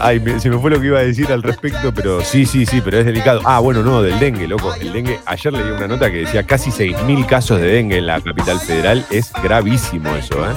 [0.00, 2.80] ay, se me fue lo que iba a decir al respecto, pero sí, sí, sí,
[2.84, 3.40] pero es delicado.
[3.44, 4.74] Ah, bueno, no, del dengue, loco.
[4.74, 8.20] El dengue, ayer leí una nota que decía casi 6.000 casos de dengue en la
[8.20, 9.04] capital federal.
[9.10, 10.54] Es gravísimo eso, ¿eh?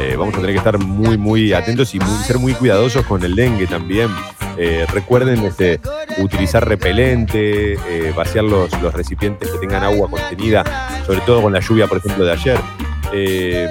[0.00, 3.34] Eh, vamos a tener que estar muy, muy atentos y ser muy cuidadosos con el
[3.36, 4.08] dengue también.
[4.56, 5.80] Eh, recuerden este,
[6.18, 10.64] utilizar repelente, eh, vaciar los, los recipientes que tengan agua contenida,
[11.06, 12.58] sobre todo con la lluvia, por ejemplo, de ayer.
[13.12, 13.68] Eh,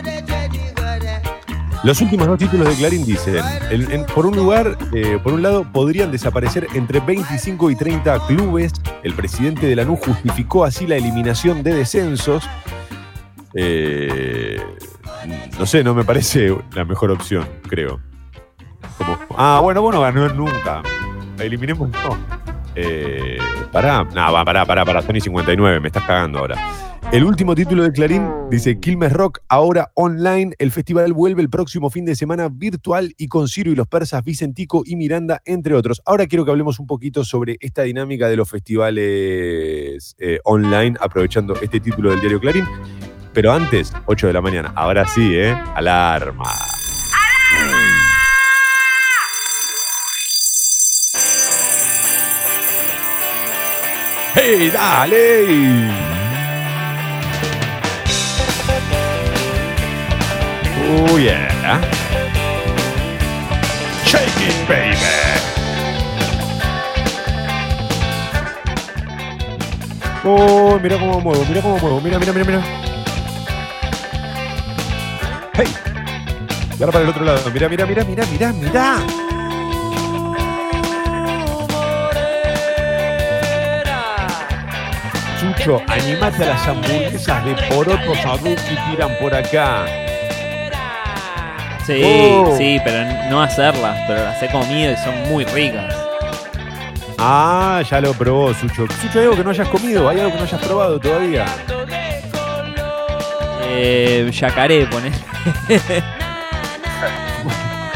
[1.83, 5.41] los últimos dos títulos de Clarín dicen, en- en- por un lugar, eh, por un
[5.41, 8.71] lado, podrían desaparecer entre 25 y 30 clubes.
[9.03, 12.43] El presidente de Lanús justificó así la eliminación de descensos.
[13.55, 14.61] Eh,
[15.59, 17.99] no sé, no me parece la mejor opción, creo.
[19.37, 20.81] Ah, bueno, vos no ganó nunca.
[21.39, 22.17] Eliminemos, no.
[22.75, 23.37] Eh,
[23.73, 24.07] pará,
[24.45, 26.55] pará, pará, pará, Sony 59, me estás cagando ahora.
[27.11, 30.53] El último título de Clarín dice Quilmes Rock, ahora online.
[30.57, 34.23] El festival vuelve el próximo fin de semana virtual y con Ciro y los persas,
[34.23, 36.01] Vicentico y Miranda, entre otros.
[36.05, 41.55] Ahora quiero que hablemos un poquito sobre esta dinámica de los festivales eh, online, aprovechando
[41.61, 42.65] este título del diario Clarín.
[43.33, 44.71] Pero antes, 8 de la mañana.
[44.75, 45.55] Ahora sí, ¿eh?
[45.75, 46.49] Alarma.
[54.35, 55.91] ¡Hey, dale!
[60.85, 61.79] Oh, yeah.
[64.05, 64.97] Shake it, baby.
[70.25, 72.61] Oh, mira cómo muevo, mira cómo muevo, mira, mira, mira, mira.
[75.53, 75.67] ¡Hey!
[76.79, 79.32] Y ahora para el otro lado, mira, mira, mira, mira, mira, mira.
[85.57, 88.55] Chucho, animate a las hamburguesas de porotos a que
[88.89, 89.85] tiran por acá.
[91.85, 92.55] Sí, Oh.
[92.57, 95.93] sí, pero no hacerlas, pero las he comido y son muy ricas.
[97.17, 98.85] Ah, ya lo probó, Sucho.
[99.01, 101.45] Sucho, hay algo que no hayas comido, hay algo que no hayas probado todavía.
[103.65, 105.11] Eh, yacaré, poner.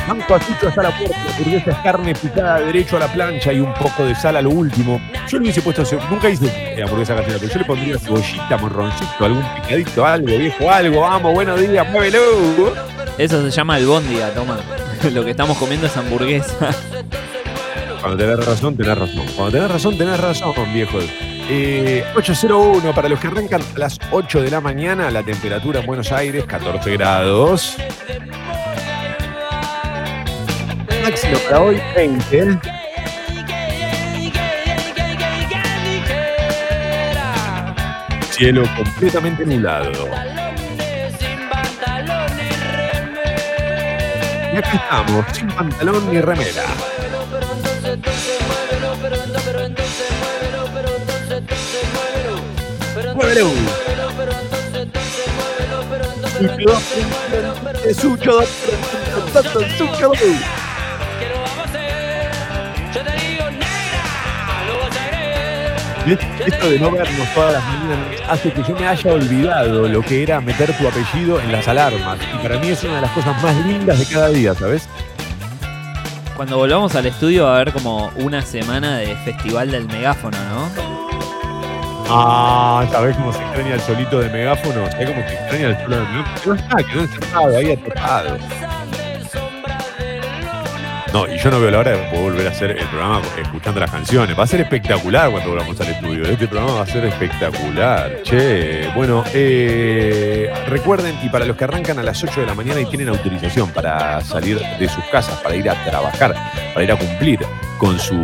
[0.08, 4.06] A Sucho hasta la puerta, hamburguesas, carne picada derecho a la plancha y un poco
[4.06, 5.02] de sal a lo último.
[5.28, 9.44] Yo le hubiese puesto, nunca hice hamburguesa casera, pero yo le pondría cebollita, morroncito, algún
[9.56, 11.02] picadito, algo, viejo, algo.
[11.02, 12.74] Vamos, buenos días, muévelo.
[13.18, 14.60] Eso se llama albóndiga, toma.
[15.14, 16.74] Lo que estamos comiendo es hamburguesa.
[18.00, 19.26] Cuando tenés razón, tenés razón.
[19.36, 21.00] Cuando tenés razón, tenés razón, viejo.
[21.50, 25.86] Eh, 801 para los que arrancan a las 8 de la mañana, la temperatura en
[25.86, 27.76] Buenos Aires, 14 grados.
[31.10, 32.60] Máximo para hoy, 20.
[38.32, 40.10] Cielo completamente nublado.
[44.54, 46.66] Y aquí estamos, sin pantalón ni remera.
[53.16, 53.52] Muévelo.
[57.96, 58.42] Sucho,
[59.78, 60.12] sucho.
[66.14, 67.98] Esto de no vernos todas las mañanas
[68.30, 72.18] hace que yo me haya olvidado lo que era meter tu apellido en las alarmas.
[72.34, 74.88] Y para mí es una de las cosas más lindas de cada día, ¿sabes?
[76.36, 80.70] Cuando volvamos al estudio va a haber como una semana de festival del megáfono, ¿no?
[82.10, 84.90] Ah, ¿sabés cómo se extraña el solito de megáfono?
[84.92, 86.42] ¿Sabés cómo se extraña el solo de megáfono?
[86.46, 88.38] No está, quedó encerrado ahí atrapado.
[91.14, 93.92] No, y yo no veo la hora de volver a hacer el programa escuchando las
[93.92, 94.38] canciones.
[94.38, 96.24] Va a ser espectacular cuando volvamos al estudio.
[96.24, 98.22] Este programa va a ser espectacular.
[98.24, 102.82] Che, bueno, eh, recuerden, y para los que arrancan a las 8 de la mañana
[102.82, 106.36] y tienen autorización para salir de sus casas, para ir a trabajar,
[106.78, 107.40] para ir a cumplir
[107.80, 108.24] con su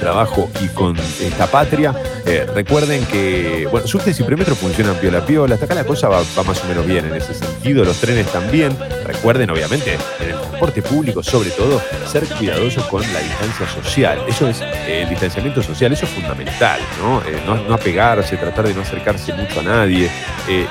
[0.00, 5.56] trabajo y con esta patria, eh, recuerden que, bueno, subtes y premetros funcionan piola piola.
[5.56, 7.84] Hasta acá la cosa va, más o menos bien en ese sentido.
[7.84, 8.74] Los trenes también.
[9.04, 14.20] Recuerden, obviamente, en el transporte público, sobre todo, ser cuidadosos con la distancia social.
[14.26, 17.20] Eso es eh, el distanciamiento social, eso es fundamental, ¿no?
[17.20, 20.10] Eh, no, no apegarse, tratar de no acercarse mucho a nadie.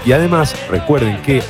[0.06, 1.44] Y además, recuerden que,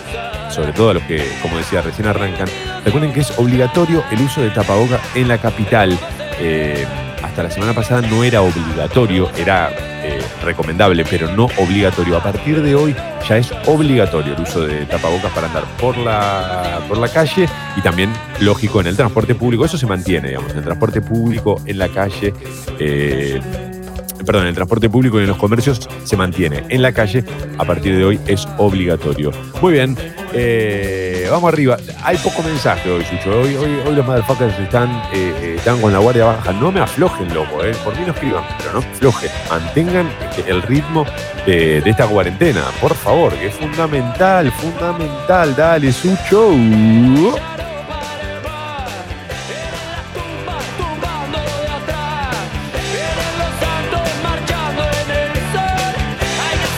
[0.49, 2.47] sobre todo a los que, como decía, recién arrancan,
[2.83, 5.97] recuerden que es obligatorio el uso de tapaboca en la capital.
[6.39, 6.85] Eh,
[7.23, 9.71] hasta la semana pasada no era obligatorio, era
[10.03, 12.17] eh, recomendable, pero no obligatorio.
[12.17, 12.95] A partir de hoy
[13.27, 17.81] ya es obligatorio el uso de tapabocas para andar por la, por la calle y
[17.81, 19.65] también, lógico, en el transporte público.
[19.65, 22.33] Eso se mantiene, digamos, en el transporte público, en la calle.
[22.79, 23.41] eh,
[24.25, 26.63] Perdón, en el transporte público y en los comercios se mantiene.
[26.69, 27.23] En la calle,
[27.59, 29.31] a partir de hoy, es obligatorio.
[29.61, 29.95] Muy bien,
[30.35, 31.77] eh, vamos arriba.
[32.03, 33.39] Hay poco mensaje hoy, Sucho.
[33.39, 36.51] Hoy, hoy, hoy los motherfuckers están, eh, eh, están con la guardia baja.
[36.51, 37.71] No me aflojen, loco, eh.
[37.83, 39.31] Por mí no escriban, pero no aflojen.
[39.49, 40.09] Mantengan
[40.45, 41.05] el ritmo
[41.45, 45.55] de, de esta cuarentena, por favor, que es fundamental, fundamental.
[45.55, 46.49] Dale, Sucho.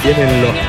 [0.03, 0.66] Vienen los.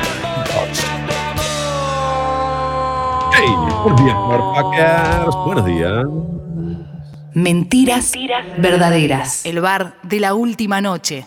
[3.83, 5.35] Buenos días, motherfuckers.
[5.45, 6.05] Buenos días.
[7.33, 8.11] Mentiras,
[8.57, 9.45] verdaderas.
[9.45, 11.25] El bar de la última noche.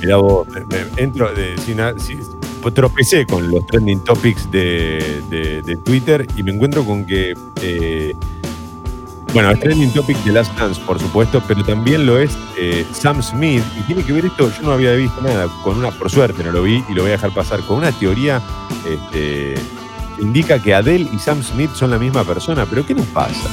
[0.00, 2.18] Mirá vos, me- me- entro de, sin a- si-
[2.74, 8.14] tropecé con los trending topics de, de- de Twitter y me encuentro con que, eh,
[9.34, 13.20] bueno, es trending topic de Last Dance, por supuesto, pero también lo es eh, Sam
[13.20, 16.44] Smith y tiene que ver esto, yo no había visto nada, con una, por suerte
[16.44, 18.40] no lo vi y lo voy a dejar pasar, con una teoría
[18.88, 19.54] este,
[20.16, 23.50] que indica que Adele y Sam Smith son la misma persona, pero ¿qué nos pasa?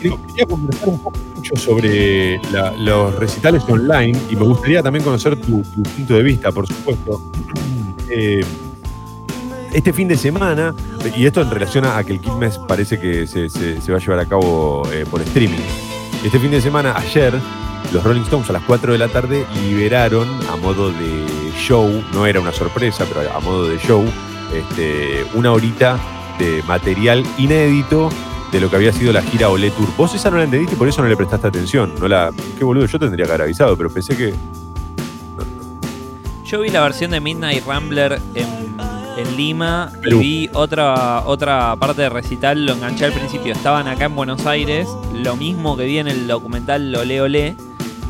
[0.00, 2.40] Quería conversar un poco sobre
[2.78, 7.22] los recitales online y me gustaría también conocer tu, punto de vista, por supuesto.
[8.14, 8.44] Eh,
[9.72, 10.74] este fin de semana,
[11.16, 14.00] y esto en relación a que el Quilmes parece que se, se- se va a
[14.02, 15.56] llevar a cabo eh, por streaming.
[16.22, 17.32] Este fin de semana, ayer,
[17.90, 21.24] los Rolling Stones a las 4 de la tarde liberaron a modo de
[21.56, 24.04] show, no era una sorpresa, pero a modo de show,
[24.54, 25.98] este, una horita
[26.38, 28.10] de material inédito
[28.52, 29.88] de lo que había sido la gira Olé Tour.
[29.96, 31.94] Vos esa no la entendiste y por eso no le prestaste atención.
[31.98, 34.34] No la, qué boludo, yo tendría que haber avisado, pero pensé que.
[36.44, 38.76] Yo vi la versión de Midnight Rambler en,
[39.16, 40.20] en Lima Perú.
[40.20, 43.54] y vi otra, otra parte de recital, lo enganché al principio.
[43.54, 47.56] Estaban acá en Buenos Aires, lo mismo que vi en el documental Olé Olé.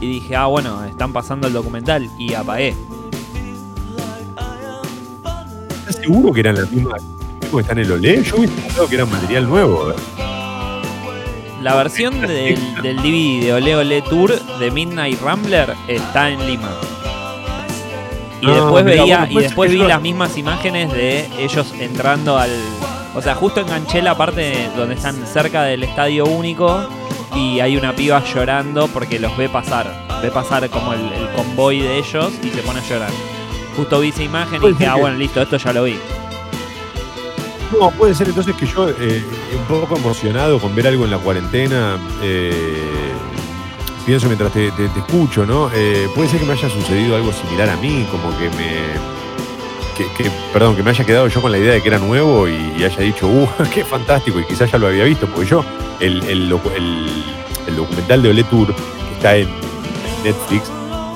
[0.00, 2.74] Y dije, ah, bueno, están pasando el documental y apagué.
[5.78, 7.00] ¿Estás seguro que eran las mismas
[7.48, 8.24] que están en el Olé?
[8.24, 9.92] Yo hubiese pensado que era material nuevo.
[9.92, 10.31] ¿eh?
[11.62, 16.70] La versión del, del DVD de Olé Olé Tour de Midnight Rambler está en Lima.
[18.40, 21.72] Y Ah, después veía, bueno, y pues después yo- vi las mismas imágenes de ellos
[21.78, 22.50] entrando al.
[23.14, 26.82] O sea, justo enganché la parte donde están cerca del estadio único
[27.36, 29.86] y hay una piba llorando porque los ve pasar.
[30.22, 33.10] Ve pasar como el, el convoy de ellos y se pone a llorar.
[33.76, 35.96] Justo vi esa imagen y dije, ah, bueno, listo, esto ya lo vi.
[37.72, 39.24] No, puede ser entonces que yo, eh,
[39.56, 42.52] un poco emocionado con ver algo en la cuarentena, eh,
[44.04, 45.70] pienso mientras te, escucho, ¿no?
[45.74, 49.12] Eh, puede ser que me haya sucedido algo similar a mí, como que me.
[49.96, 52.82] Que, perdón, que me haya quedado yo con la idea de que era nuevo y,
[52.84, 54.38] haya dicho, ¡uh, qué fantástico!
[54.40, 55.64] Y quizás ya lo había visto, porque yo,
[56.00, 57.24] el, el el-
[57.68, 59.48] el documental de Olé Tour, que está en
[60.24, 60.64] Netflix,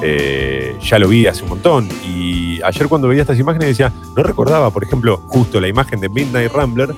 [0.03, 1.89] eh, ya lo vi hace un montón.
[2.05, 6.09] Y ayer cuando veía estas imágenes decía, no recordaba, por ejemplo, justo la imagen de
[6.09, 6.95] Midnight Rambler.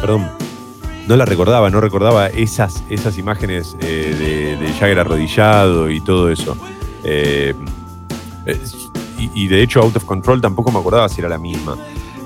[0.00, 0.28] Perdón.
[1.06, 6.30] No la recordaba, no recordaba esas, esas imágenes eh, de, de Jagger arrodillado y todo
[6.30, 6.56] eso.
[7.02, 7.54] Eh,
[9.18, 11.76] y, y de hecho, Out of Control tampoco me acordaba si era la misma.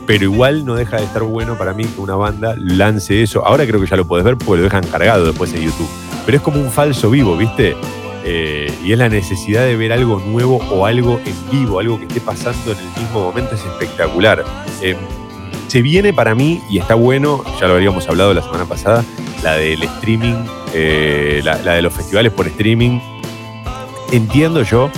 [0.07, 3.47] Pero igual no deja de estar bueno para mí que una banda lance eso.
[3.47, 5.89] Ahora creo que ya lo podés ver porque lo dejan cargado después en YouTube.
[6.26, 7.74] Pero es como un falso vivo, ¿viste?
[8.27, 12.07] Eh, y es la necesidad de ver algo nuevo o algo en vivo, algo que
[12.07, 14.45] esté pasando en el mismo momento, es espectacular.
[14.81, 14.97] Eh,
[15.68, 19.05] se viene para mí, y está bueno, ya lo habíamos hablado la semana pasada,
[19.43, 22.99] la del streaming, eh, la, la de los festivales por streaming.
[24.11, 24.91] Entiendo yo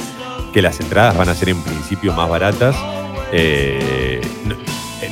[0.52, 2.76] que las entradas van a ser en principio más baratas.
[3.32, 4.20] Eh,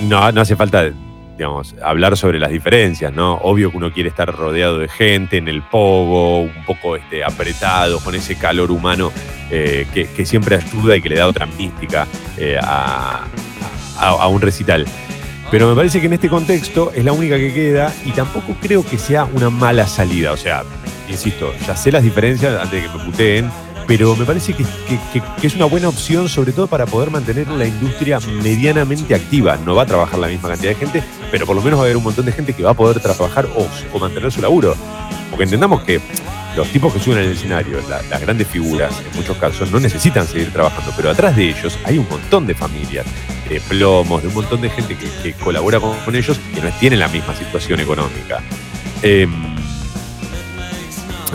[0.02, 0.92] no, no hace falta
[1.36, 3.34] digamos, hablar sobre las diferencias, ¿no?
[3.36, 8.00] Obvio que uno quiere estar rodeado de gente en el pogo, un poco este, apretado,
[8.00, 9.12] con ese calor humano
[9.50, 12.06] eh, que, siempre ayuda y que le da otra mística
[12.36, 13.26] eh, a
[14.28, 14.86] un recital.
[15.50, 18.84] Pero me parece que en este contexto es la única que queda y tampoco creo
[18.84, 20.32] que sea una mala salida.
[20.32, 20.64] O sea,
[21.08, 23.50] insisto, ya sé las diferencias antes de que me puteen,
[23.86, 24.64] pero me parece que,
[25.12, 29.58] que- es una buena opción, sobre todo para poder mantener la industria medianamente activa.
[29.64, 31.86] No va a trabajar la misma cantidad de gente, pero por lo menos va a
[31.86, 34.74] haber un montón de gente que va a poder trabajar o, o mantener su laburo.
[35.30, 36.00] Porque entendamos que
[36.56, 40.26] los tipos que suben al escenario, la- las grandes figuras, en muchos casos, no necesitan
[40.26, 43.04] seguir trabajando, pero atrás de ellos hay un montón de familias,
[43.48, 47.00] de plomos, de un montón de gente que, colabora con, con ellos que no tienen
[47.00, 48.40] la misma situación económica.
[49.02, 49.53] Em,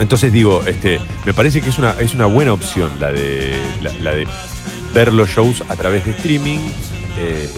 [0.00, 3.92] entonces digo, este, me parece que es una, es una buena opción la de, la,
[4.00, 4.26] la de
[4.94, 6.58] ver los shows a través de streaming.
[7.18, 7.48] eh,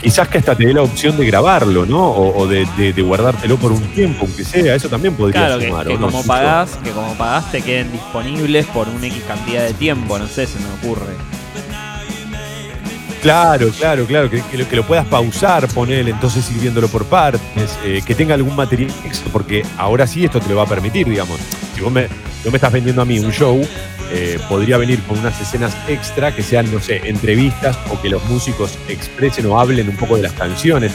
[0.00, 1.98] quizás que hasta te dé la opción de grabarlo, ¿no?
[2.06, 4.74] O, o de, de- de guardártelo por un tiempo, aunque sea.
[4.74, 5.86] Eso también podría Claro, sumar.
[5.86, 9.62] que ¿o no, como pagás, que como pagás te queden disponibles por un X cantidad
[9.62, 11.14] de tiempo, no sé, se me ocurre.
[13.24, 18.14] Claro, claro, claro, que, lo, puedas pausar, poner, entonces ir viéndolo por partes, eh, que
[18.14, 21.40] tenga algún material extra, porque ahora sí esto te lo va a permitir, digamos.
[21.74, 22.06] Si vos me,
[22.44, 23.66] me estás vendiendo a mí un show,
[24.12, 28.22] eh, podría venir con unas escenas extra que sean, no sé, entrevistas o que los
[28.26, 30.92] músicos expresen o hablen un poco de las canciones.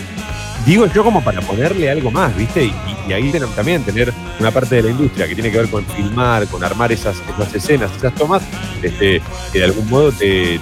[0.68, 2.66] Digo yo como para ponerle algo más, ¿viste?
[2.66, 6.46] Y, ahí también tener una parte de la industria que tiene que ver con filmar,
[6.46, 7.16] con armar esas,
[7.56, 8.44] escenas, esas tomas,
[8.84, 9.20] este,
[9.52, 10.60] que de algún modo te,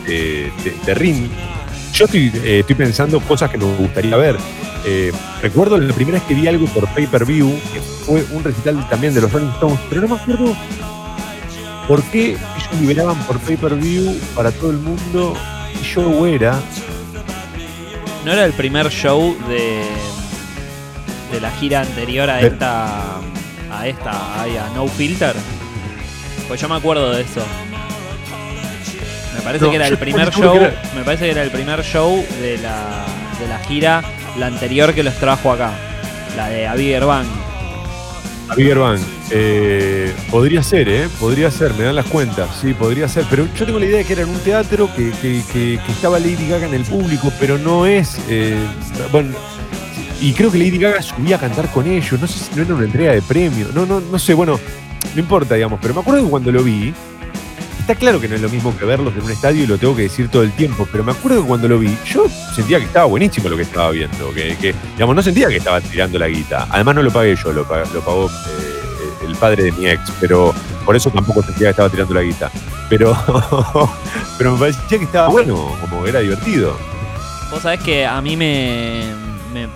[0.85, 0.93] te.
[1.97, 4.37] Yo estoy, eh, estoy pensando cosas que me gustaría ver.
[4.85, 9.15] Eh, recuerdo la primera vez que vi algo por pay-per-view, que fue un recital también
[9.15, 10.55] de los Rolling Stones, pero no me acuerdo
[11.87, 15.33] por qué ellos liberaban por pay-per-view para todo el mundo
[15.73, 16.59] y yo era.
[18.23, 19.81] ¿No era el primer show de,
[21.31, 23.17] de la gira anterior a esta
[23.71, 25.35] a esta a No Filter?
[26.47, 27.41] Pues yo me acuerdo de eso.
[29.47, 31.83] Me parece No, que era el primer show, era- me parece que era el primer
[31.83, 33.05] show de la
[33.39, 34.03] de la gira
[34.37, 35.71] la anterior que los trajo acá,
[36.35, 37.25] la de Abiger Bang.
[38.55, 38.99] Bigger Bang.
[39.31, 41.07] Eh, podría ser, ¿eh?
[41.19, 43.25] Podría ser, me dan las cuentas, sí, podría ser.
[43.29, 45.91] Pero yo tengo la idea de que era en un teatro, que, que- que- que
[45.91, 48.17] estaba Lady Gaga en el público, pero no es.
[48.29, 48.55] eh,
[49.11, 49.31] bueno,
[50.21, 52.19] y creo que Lady Gaga subía a cantar con ellos.
[52.19, 53.67] No sé si no era una entrega de premio.
[53.73, 54.59] No, no, no sé, bueno,
[55.13, 55.79] no importa, digamos.
[55.81, 56.93] Pero me acuerdo que cuando lo vi,
[57.87, 59.95] está claro que no es lo mismo que verlos en un estadio y lo tengo
[59.95, 60.85] que decir todo el tiempo.
[60.91, 63.91] Pero me acuerdo que cuando lo vi, yo sentía que estaba buenísimo lo que estaba
[63.91, 64.33] viendo.
[64.33, 66.67] Que, digamos, no sentía que estaba tirando la guita.
[66.69, 70.97] Además, no lo pagué yo, lo pagó eh, el padre de mi ex, pero por
[70.97, 72.51] eso tampoco sentía que estaba tirando la guita.
[72.89, 73.15] Pero,
[74.37, 76.77] pero me parecía que estaba bueno, como era divertido.
[77.51, 79.05] Vos sabés que a mí me,
[79.53, 79.69] me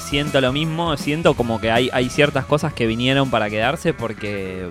[0.00, 4.68] siento lo mismo, siento como que hay, hay ciertas cosas que vinieron para quedarse porque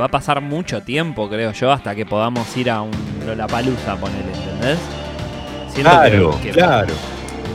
[0.00, 2.90] va a pasar mucho tiempo, creo yo, hasta que podamos ir a un
[3.26, 4.78] Lollapalooza, ponele, ¿entendés?
[5.72, 6.94] Siento que- Claro, que- claro.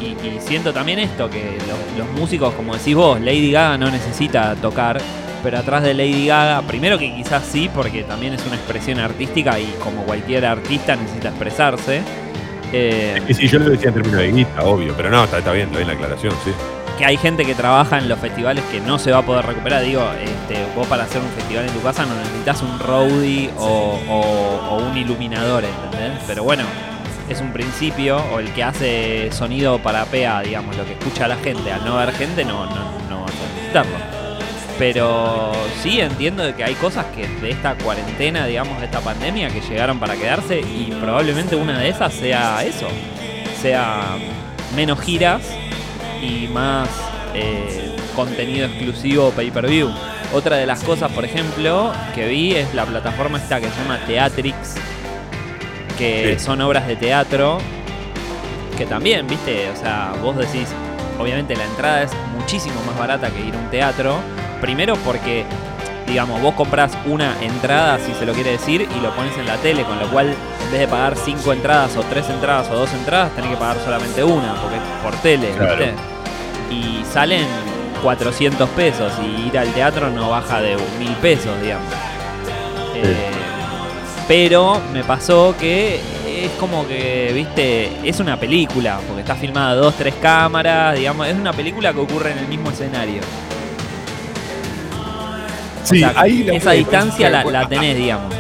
[0.02, 3.90] Y, y siento también esto, que los, los músicos, como decís vos, Lady Gaga no
[3.90, 5.00] necesita tocar,
[5.44, 9.60] pero atrás de Lady Gaga, primero que quizás sí, porque también es una expresión artística
[9.60, 12.02] y como cualquier artista necesita expresarse.
[12.74, 15.52] Eh, Y sí, yo lo decía en términos de guita, obvio, pero no, está, está
[15.52, 16.52] bien, está bien la aclaración, sí.
[16.98, 19.84] Que hay gente que trabaja en los festivales que no se va a poder recuperar.
[19.84, 24.00] Digo, este, vos para hacer un festival en tu casa no necesitas un roadie o,
[24.10, 26.22] o- o un iluminador, ¿entendés?
[26.26, 26.64] Pero bueno,
[27.30, 31.36] es un principio, o el que hace sonido para PA, digamos, lo que escucha la
[31.38, 32.76] gente, al no ver gente no, no,
[33.10, 33.98] no vas a necesitarlo.
[34.78, 39.50] Pero sí entiendo de que hay cosas que de esta cuarentena, digamos, de esta pandemia,
[39.50, 42.88] que llegaron para quedarse y probablemente una de esas sea eso,
[43.62, 44.18] sea
[44.76, 45.42] menos giras
[46.22, 46.88] y más
[47.34, 49.90] eh, contenido exclusivo pay-per-view.
[50.34, 54.00] Otra de las cosas, por ejemplo, que vi es la plataforma esta que se llama
[54.08, 54.76] Teatrix,
[55.98, 56.46] que Sí.
[56.46, 57.60] son obras de teatro,
[58.78, 60.68] que también, viste, o sea, vos decís,
[61.20, 64.18] obviamente la entrada es muchísimo más barata que ir a un teatro,
[64.62, 65.46] primero porque,
[66.08, 69.58] digamos, vos compras una entrada, si se lo quiere decir, y lo pones en la
[69.58, 72.94] tele, con lo cual en vez de pagar cinco entradas o tres entradas o dos
[72.94, 75.76] entradas, tenés que pagar solamente una, porque por tele, Claro.
[75.78, 75.94] ¿viste?
[76.72, 77.46] Y salen
[78.04, 81.88] 400 pesos y ir al teatro no baja de mil pesos, digamos.
[82.96, 83.32] Eh,
[84.28, 89.96] pero me pasó que es como que, viste, es una película, porque está filmada dos,
[89.96, 93.22] tres cámaras, digamos, es una película que ocurre en el mismo escenario.
[95.86, 98.34] O Sí, sea, ahí la- esa distancia la, la tenés, digamos.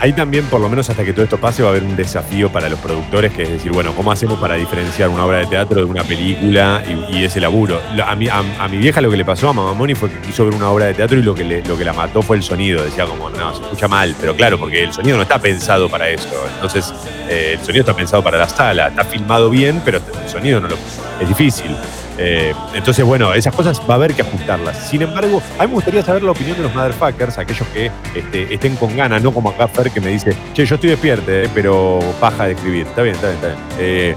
[0.00, 2.52] Ahí también, por lo menos hasta que todo esto pase, va a haber un desafío
[2.52, 5.78] para los productores, que es decir, bueno, ¿cómo hacemos para diferenciar una obra de teatro
[5.78, 7.80] de una película y, y ese laburo?
[8.06, 10.20] A mi, a, a mi vieja lo que le pasó a Mamá Moni fue que
[10.20, 12.36] quiso ver una obra de teatro y lo que, le- lo que la mató fue
[12.36, 12.84] el sonido.
[12.84, 16.08] Decía como, no, se escucha mal, pero claro, porque el sonido no está pensado para
[16.08, 16.28] eso.
[16.54, 16.94] Entonces,
[17.28, 20.68] eh, el sonido está pensado para la sala, está filmado bien, pero el sonido no
[20.68, 20.76] lo,
[21.20, 21.74] es difícil.
[22.18, 24.88] Eh, entonces, bueno, esas cosas va a haber que ajustarlas.
[24.88, 28.52] Sin embargo, a mí me gustaría saber la opinión de los motherfuckers, aquellos que este,
[28.52, 31.48] estén con ganas, no como acá Fer que me dice, che, yo estoy despierto, eh,
[31.54, 32.86] pero paja de escribir.
[32.86, 33.60] Está bien, está bien, está bien.
[33.78, 34.16] Eh,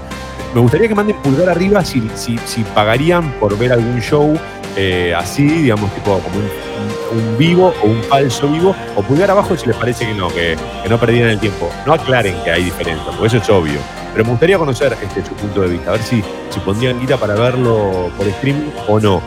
[0.54, 4.38] me gustaría que manden pulgar arriba si, si, si pagarían por ver algún show
[4.76, 9.66] eh, así, digamos, tipo como un, vivo o un falso vivo, o pulgar abajo si
[9.66, 11.70] les parece que no, que, que no perdieran el tiempo.
[11.86, 13.80] No aclaren que hay diferencia, porque eso es obvio.
[14.12, 17.16] Pero me gustaría conocer este, su punto de vista, a ver si, si pondrían guita
[17.16, 19.22] para verlo por streaming o no.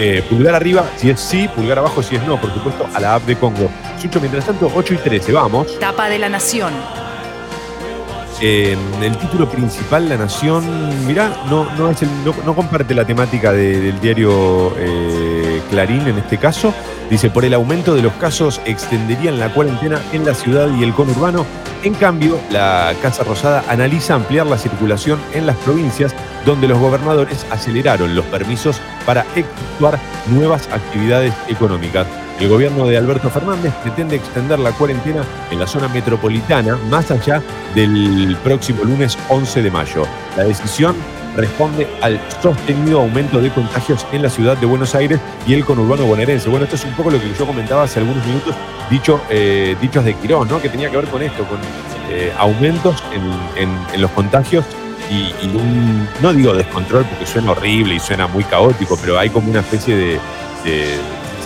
[0.00, 3.16] Eh, pulgar arriba si es sí, pulgar abajo si es no, por supuesto, a la
[3.16, 3.68] app de Congo.
[4.00, 5.78] Sucho, mientras tanto, 8 y 13, vamos.
[5.80, 6.72] Tapa de la Nación.
[8.40, 10.64] El título principal, La Nación,
[11.06, 16.72] mirá, no, no, comparte la temática de- del diario eh, Clarín en este caso.
[17.10, 20.92] Dice, por el aumento de los casos extenderían la cuarentena en la ciudad y el
[20.92, 21.46] conurbano.
[21.82, 26.14] En cambio, la Casa Rosada analiza ampliar la circulación en las provincias
[26.44, 32.06] donde los gobernadores aceleraron los permisos para efectuar nuevas actividades económicas.
[32.40, 37.42] El gobierno de Alberto Fernández pretende extender la cuarentena en la zona metropolitana más allá
[37.74, 40.04] del próximo lunes 11 de mayo.
[40.36, 40.94] La decisión
[41.36, 45.18] responde al sostenido aumento de contagios en la ciudad de Buenos Aires
[45.48, 46.48] y el conurbano bonaerense.
[46.48, 48.54] Bueno, esto es un poco lo que yo comentaba hace algunos minutos,
[48.88, 50.60] dicho, eh, dichos de Quirón, ¿no?
[50.62, 51.58] que tenía que ver con esto, con
[52.10, 53.62] eh, aumentos en,
[53.94, 54.64] en- los contagios
[55.10, 59.50] y, un, no digo descontrol porque suena horrible y suena muy caótico, pero hay como
[59.50, 60.20] una especie de-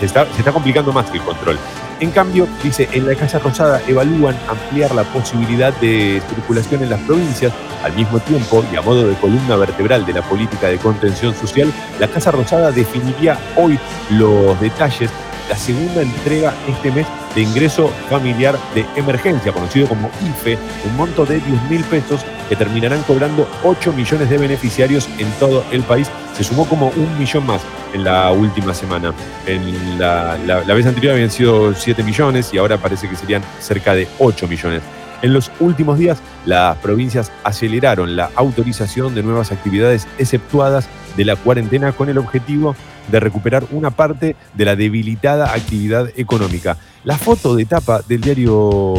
[0.09, 1.59] se, está, complicando más que el control.
[2.01, 7.01] En cambio, dice, en la Casa Rosada evalúan ampliar la posibilidad de circulación en las
[7.01, 7.53] provincias.
[7.85, 11.73] Al mismo tiempo, y a modo de columna vertebral de la política de contención social,
[11.99, 13.79] la Casa Rosada definiría hoy
[14.11, 15.11] los detalles
[15.49, 21.25] la segunda entrega este mes de ingreso familiar de emergencia, conocido como IFE, un monto
[21.25, 26.11] de 10 mil pesos que terminarán cobrando 8 millones de beneficiarios en todo el país.
[26.37, 27.63] Se sumó como un millón más
[27.95, 29.13] en la última semana.
[29.47, 33.43] En la, la- la vez anterior habían sido 7 millones y ahora parece que serían
[33.61, 34.83] cerca de 8 millones.
[35.23, 41.37] En los últimos días, las provincias aceleraron la autorización de nuevas actividades exceptuadas de la
[41.37, 42.75] cuarentena con el objetivo
[43.11, 46.77] de recuperar una parte de la debilitada actividad económica.
[47.05, 48.95] La foto de tapa del diario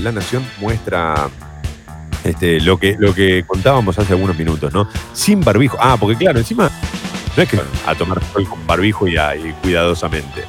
[0.00, 1.28] La Nación muestra
[2.24, 4.88] este, lo, que, lo que contábamos hace algunos minutos, ¿no?
[5.12, 5.76] Sin barbijo.
[5.80, 6.70] Ah, porque claro, encima
[7.36, 9.16] no es que a tomar sol con barbijo y,
[9.62, 10.44] cuidadosamente.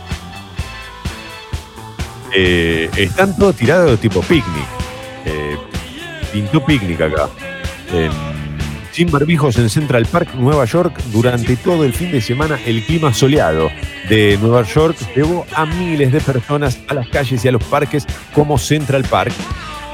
[2.36, 4.79] Eh, están todos tirados tipo picnic.
[5.26, 5.58] Eh,
[6.32, 7.30] pintó picnic acá.
[7.94, 8.12] En-
[8.92, 13.14] sin barbijos en Central Park, Nueva York, durante todo el fin de semana el clima
[13.14, 13.70] soleado
[14.10, 18.06] de Nueva York llevó a miles de personas a las calles y a los parques
[18.34, 19.32] como Central Park.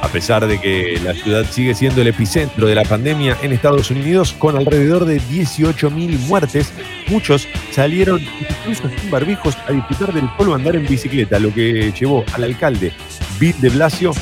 [0.01, 3.89] A pesar de que la ciudad sigue siendo el epicentro de la pandemia en Estados
[3.91, 6.71] Unidos, con alrededor de 18.000 muertes,
[7.07, 12.23] muchos salieron incluso sin barbijos a disfrutar del solo andar en bicicleta, lo que llevó
[12.33, 12.91] al alcalde
[13.39, 14.13] Bill de Blasio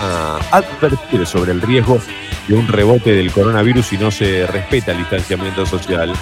[0.00, 2.00] a advertir sobre el riesgo
[2.48, 6.12] de un rebote del coronavirus si no se respeta el distanciamiento social.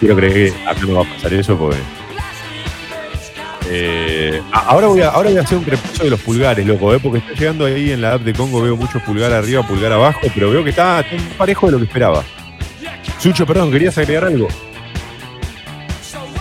[0.00, 1.78] Quiero creer que acá no va a pasar eso porque.
[3.72, 6.98] Eh, ahora, voy a, ahora voy a hacer un repaso de los pulgares, loco, ¿eh?
[7.00, 10.20] porque está llegando ahí en la app de Congo, veo muchos pulgar arriba, pulgar abajo,
[10.34, 12.24] pero veo que está, está parejo de lo que esperaba.
[13.20, 14.48] Sucho, perdón, ¿querías agregar algo?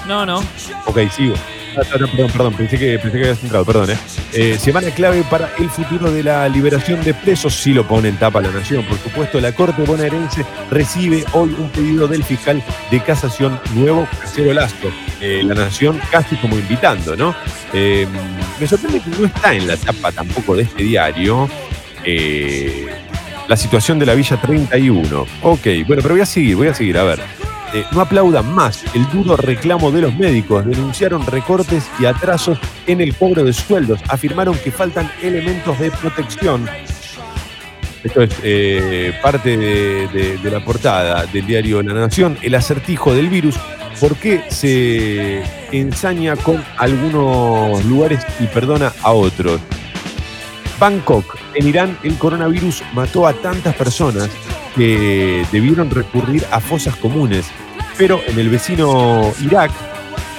[0.08, 0.40] No, no.
[0.86, 1.36] Ok, sigo.
[1.80, 3.91] Ah, perdón, perdón, pensé que, pensé que habías entrado, perdón.
[3.91, 3.97] ¿eh?
[4.34, 8.17] Eh, semana clave para el futuro de la liberación de presos, sí lo pone en
[8.17, 8.84] tapa la nación.
[8.86, 12.61] Por supuesto, la Corte bonaerense recibe hoy un pedido del fiscal
[12.91, 14.91] de casación nuevo, Casero Lazo.
[15.21, 17.34] Eh, la nación casi como invitando, ¿no?
[17.73, 18.05] Eh,
[18.59, 21.49] me sorprende que no está en la tapa tampoco de este diario.
[23.47, 25.25] la situación de la Villa 31.
[25.43, 27.49] Ok, bueno, pero voy a seguir, voy a seguir, a ver.
[27.74, 30.65] Eh, no aplaudan más el duro reclamo de los médicos.
[30.65, 32.57] Denunciaron recortes y atrasos
[32.88, 33.99] en el cobro de sueldos.
[34.07, 36.67] Afirmaron que faltan elementos de protección.
[38.03, 42.38] Esto es eh, parte de, de- de la portada del diario La Nación.
[42.41, 43.55] El acertijo del virus.
[43.99, 45.43] ¿Por qué se
[45.74, 49.59] ensaña con algunos lugares y perdona a otros?
[50.80, 54.30] Bangkok, en Irán, el coronavirus mató a tantas personas
[54.80, 57.47] que debieron recurrir a fosas comunes.
[57.97, 59.71] Pero en el vecino Irak,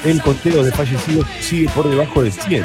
[0.03, 2.63] el conteo de fallecidos sigue por debajo de 100.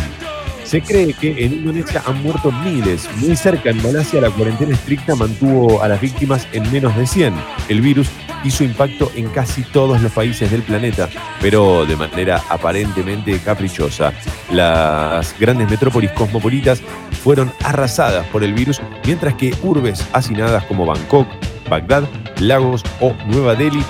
[0.64, 3.10] Se cree que en Indonesia han muerto miles.
[3.18, 7.34] Muy cerca, en Malasia, la cuarentena estricta mantuvo a las víctimas en menos de 100.
[7.68, 8.08] El virus
[8.46, 11.10] hizo impacto en casi todos los países del planeta,
[11.42, 14.14] pero de manera aparentemente caprichosa.
[14.50, 16.82] Las grandes metrópolis cosmopolitas
[17.22, 21.28] fueron arrasadas por el virus, mientras que urbes hacinadas como Bangkok,
[21.70, 22.04] Bagdad,
[22.40, 23.84] Lagos o Nueva Delhi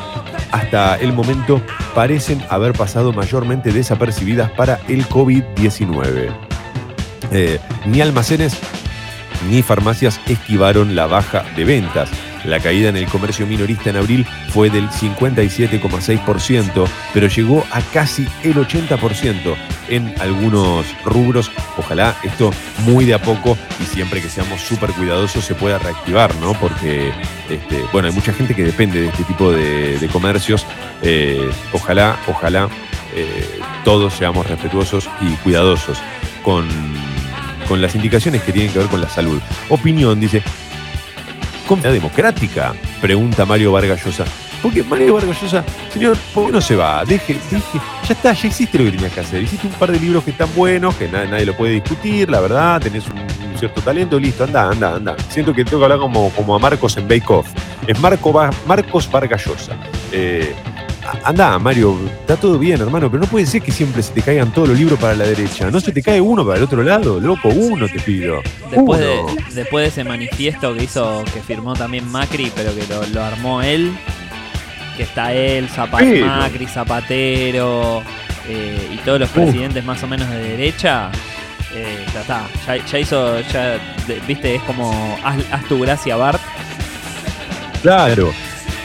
[0.51, 1.61] hasta el momento
[1.93, 6.30] parecen haber pasado mayormente desapercibidas para el COVID-19.
[7.32, 8.57] Eh, ni almacenes
[9.49, 12.09] ni farmacias esquivaron la baja de ventas.
[12.45, 18.28] La caída en el comercio minorista en abril fue del 57,6%, pero llegó a casi
[18.43, 19.55] el 80%
[19.89, 21.51] en algunos rubros.
[21.77, 26.36] Ojalá esto muy de a poco y siempre que seamos súper cuidadosos se pueda reactivar,
[26.36, 26.53] ¿no?
[26.53, 27.11] Porque,
[27.49, 30.65] este, bueno, hay mucha gente que depende de este tipo de, comercios.
[31.01, 32.69] Eh, ojalá, ojalá
[33.15, 35.97] eh, todos seamos respetuosos y cuidadosos
[36.43, 36.67] con,
[37.67, 39.41] con las indicaciones que tienen que ver con la salud.
[39.69, 40.41] Opinión, dice,
[41.67, 42.75] ¿Comunidad democrática?
[43.01, 44.25] Pregunta Mario Vargas Llosa.
[44.66, 45.63] ¿Por qué Mario Vargas Llosa,
[45.93, 47.05] señor, por qué no se va?
[47.05, 49.43] Deje, deje, ya está, ya hiciste lo que tenías que hacer.
[49.43, 52.39] Hiciste un par de libros que están buenos, que nadie, nadie lo puede discutir, la
[52.39, 55.16] verdad, tenés un, un cierto talento, listo, anda, anda, anda.
[55.30, 57.47] Siento que tengo que hablar como, como a Marcos en Bake Off.
[57.86, 59.78] Es Marco, Va- Marcos Vargas Llosa.
[60.11, 60.55] Eh,
[61.24, 64.51] Anda, Mario, está todo bien, hermano, pero no puede ser que siempre se te caigan
[64.51, 65.70] todos los libros para la derecha.
[65.70, 68.41] No se te cae uno para el otro lado, loco, uno te pido.
[68.72, 69.22] Después de,
[69.53, 73.61] después de ese manifiesto que hizo, que firmó también Macri, pero que lo, lo armó
[73.61, 73.95] él,
[74.96, 76.26] que está él, Zapa- Pero.
[76.26, 78.04] Macri, Zapatero
[78.48, 81.10] eh, y todos los presidentes más o menos de derecha,
[81.74, 83.72] eh, ya está, ya, ya hizo, ya,
[84.08, 86.41] de- viste, es como haz, haz tu gracia Bart.
[87.82, 88.34] Claro.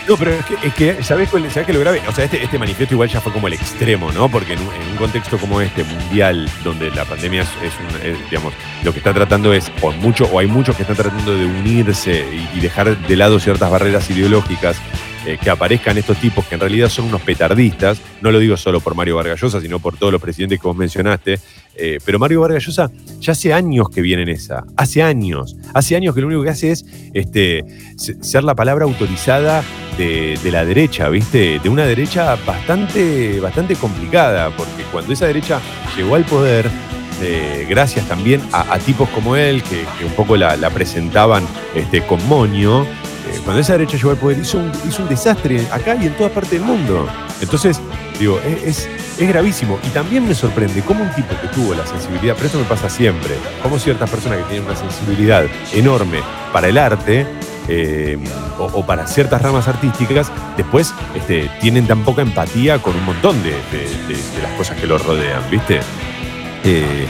[0.08, 2.02] No, pero es que, es que ¿sabés, cuál, ¿sabés qué lo grave?
[2.08, 4.28] O sea, este, este manifiesto igual ya fue como el extremo, ¿no?
[4.28, 8.10] Porque en un, en un contexto como este, mundial, donde la pandemia es, es un-
[8.10, 8.52] es, digamos,
[8.82, 12.24] lo que está tratando es, o mucho, o hay muchos que están tratando de unirse
[12.32, 14.76] y, y dejar de lado ciertas barreras ideológicas,
[15.26, 18.80] eh, que aparezcan estos tipos que en realidad son unos petardistas, no lo digo solo
[18.80, 21.38] por Mario Vargas Llosa, sino por todos los presidentes que vos mencionaste,
[21.76, 22.90] eh, pero Mario Vargas Llosa
[23.20, 26.50] ya hace años que viene en esa, hace años, hace años que lo único que
[26.50, 27.64] hace es este,
[27.96, 29.62] se- ser la palabra autorizada
[29.98, 31.58] de, la derecha, ¿viste?
[31.62, 35.60] De una derecha bastante, bastante complicada, porque cuando esa derecha
[35.96, 36.70] llegó al poder,
[37.22, 42.86] eh, gracias también a, tipos como él, que, un poco la, presentaban este, con moño,
[43.44, 46.64] cuando esa derecha llegó al poder hizo un, desastre acá y en toda parte del
[46.64, 47.08] mundo.
[47.40, 47.80] Entonces,
[48.18, 49.78] digo, es, gravísimo.
[49.84, 52.88] Y también me sorprende cómo un tipo que tuvo la sensibilidad, pero esto me pasa
[52.88, 56.20] siempre, como ciertas personas que tienen una sensibilidad enorme
[56.52, 57.26] para el arte,
[57.68, 58.18] eh,
[58.58, 63.52] o, para ciertas ramas artísticas, después este, tienen tan poca empatía con un montón de
[64.42, 65.80] las cosas que los rodean, ¿viste?
[66.64, 67.06] Eh,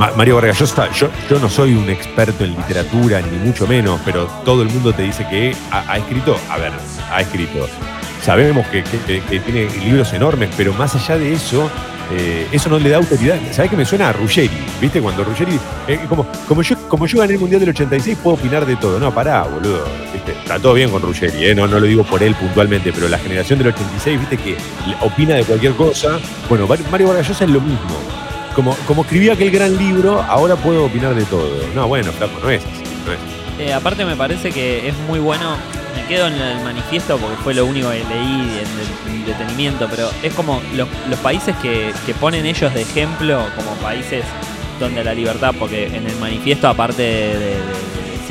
[0.00, 1.10] Ma- Mario Vargas Llosa, yo,
[1.42, 5.26] no soy un experto en literatura, ni mucho menos, pero todo el mundo te dice
[5.28, 6.72] que ha, escrito, a ver,
[7.12, 7.68] ha escrito.
[8.22, 8.82] Sabemos que,
[9.28, 11.70] tiene libros enormes, pero más allá de eso,
[12.16, 13.36] eh, eso no le da autoridad.
[13.52, 14.48] ¿Sabes que me suena a Ruggeri?
[14.80, 15.02] ¿Viste?
[15.02, 18.76] Cuando Ruggeri, eh, como, yo, como yo gané el Mundial del 86, puedo opinar de
[18.76, 18.98] todo.
[18.98, 19.84] No, pará, boludo.
[20.26, 21.54] Está todo bien con Ruggeri, ¿eh?
[21.54, 24.56] no, lo digo por él puntualmente, pero la generación del 86, viste que
[25.02, 26.18] opina de cualquier cosa.
[26.48, 28.29] Bueno, Mario Vargas Llosa es lo mismo.
[28.54, 31.50] Como, como escribí aquel gran libro, ahora puedo opinar de todo.
[31.74, 32.82] No, bueno, flaco, no es así.
[33.58, 35.56] Eh, aparte me parece que es muy bueno,
[35.94, 38.60] me quedo en el manifiesto porque fue lo único que leí
[39.06, 40.88] en detenimiento, pero es como los,
[41.20, 44.24] países que, que ponen ellos de ejemplo como países
[44.78, 47.56] donde la libertad, porque en el manifiesto aparte de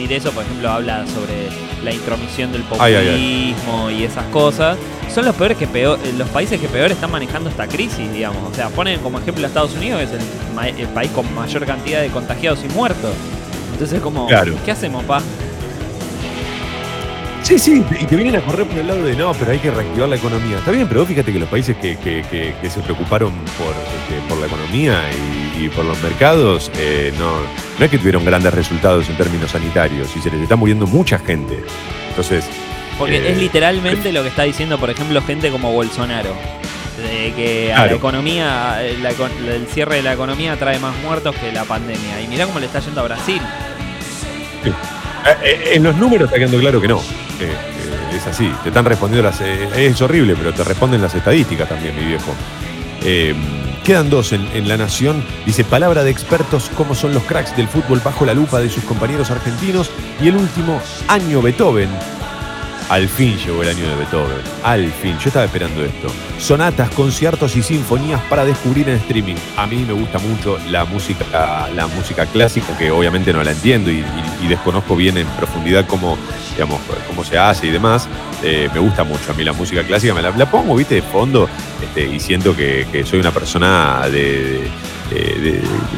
[0.04, 1.50] decir eso, por ejemplo, habla sobre
[1.84, 4.78] la intromisión del Ay, populismo ay, y esas cosas,
[5.14, 8.52] son los peores que peor, eh, los países que peor están manejando esta crisis, digamos.
[8.52, 12.02] O sea, ponen como ejemplo a Estados Unidos, que es el país con mayor cantidad
[12.02, 13.12] de contagiados y muertos.
[13.74, 14.54] Entonces como, Claro.
[14.66, 15.22] ¿qué hacemos, pa?
[17.50, 19.72] Sí, sí, y te vienen a correr por el lado de no, pero hay que
[19.72, 20.60] reactivar la economía.
[20.60, 24.22] Está bien, pero fíjate que los países que, que- que- que se preocuparon por, este,
[24.30, 25.02] por la economía
[25.58, 27.32] y, y por los mercados, eh, no,
[27.80, 31.18] no es que tuvieron grandes resultados en términos sanitarios y se les está muriendo mucha
[31.18, 31.60] gente.
[32.10, 32.46] Entonces,
[33.00, 36.36] Porque Eh, es literalmente lo que está diciendo, por ejemplo, gente como Bolsonaro.
[36.98, 41.34] De que a la economía, eh, la el cierre de la economía trae más muertos
[41.38, 42.22] que la pandemia.
[42.22, 43.42] Y mirá cómo le está yendo a Brasil.
[44.66, 44.72] eh,
[45.44, 47.02] eh, en los números está quedando claro que no.
[47.40, 49.40] Eh, eh, es así, te están respondiendo las...
[49.42, 52.34] eh, es horrible, pero te responden las estadísticas también, mi viejo.
[53.04, 53.34] Eh,
[53.84, 55.24] quedan dos en, en La Nación.
[55.46, 58.84] Dice, palabra de expertos, cómo son los cracks del fútbol bajo la lupa de sus
[58.84, 59.90] compañeros argentinos.
[60.22, 61.90] Y el último, año Beethoven.
[62.90, 64.38] Al fin llegó el año de Beethoven.
[64.64, 65.16] Al fin.
[65.20, 66.08] Yo estaba esperando esto.
[66.40, 69.36] Sonatas, conciertos y sinfonías para descubrir en streaming.
[69.58, 73.92] A mí me gusta mucho la música, la música clásica, que obviamente no la entiendo
[73.92, 74.04] y,
[74.48, 76.18] desconozco bien en profundidad cómo,
[76.54, 78.08] digamos, cómo se hace y demás.
[78.44, 80.16] Eh, me gusta mucho a mí la música clásica.
[80.16, 81.48] Me la, la pongo, viste, de fondo
[81.84, 84.68] este, y siento que, que soy una persona de-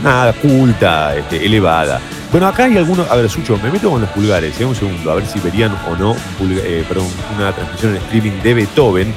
[0.04, 2.00] nada, culta, este, elevada.
[2.32, 3.10] Bueno, acá hay algunos.
[3.10, 5.76] A ver, Sucho, me meto con los pulgares, eh, un segundo, a ver si verían
[5.90, 9.14] o no eh, perdón, una transmisión en streaming de Beethoven.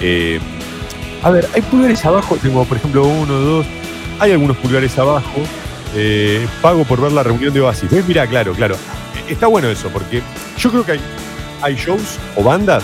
[0.00, 0.40] Eh,
[1.22, 3.66] a ver, hay pulgares abajo, tengo por ejemplo uno, dos,
[4.18, 5.42] hay algunos pulgares abajo.
[5.94, 7.90] Eh, pago por ver la reunión de Oasis.
[7.90, 8.06] ¿Ves?
[8.06, 8.74] Mira, claro, claro.
[8.74, 10.22] Eh, Está bueno eso, porque
[10.58, 11.00] yo creo que hay,
[11.62, 12.82] hay shows o bandas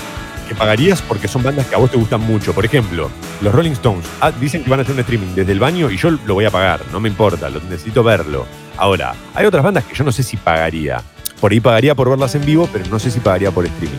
[0.48, 2.54] que pagarías porque son bandas que a vos te gustan mucho.
[2.54, 3.10] Por ejemplo,
[3.40, 5.96] los Rolling Stones ah, dicen que van a hacer un streaming desde el baño y
[5.96, 8.46] yo lo voy a pagar, no me importa, lo, necesito verlo.
[8.82, 11.00] Ahora, hay otras bandas que yo no sé si pagaría.
[11.40, 13.96] Por ahí pagaría por verlas en vivo, pero no sé si pagaría por streaming.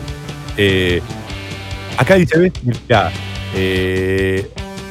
[0.58, 1.00] Eh,
[1.96, 2.52] acá dice,
[3.54, 4.50] eh,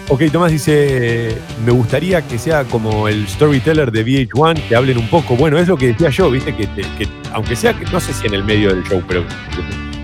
[0.10, 5.08] ok, Tomás dice, me gustaría que sea como el storyteller de VH1, que hablen un
[5.10, 5.36] poco.
[5.36, 8.26] Bueno, es lo que decía yo, viste, que, que aunque sea, que no sé si
[8.26, 9.24] en el medio del show, pero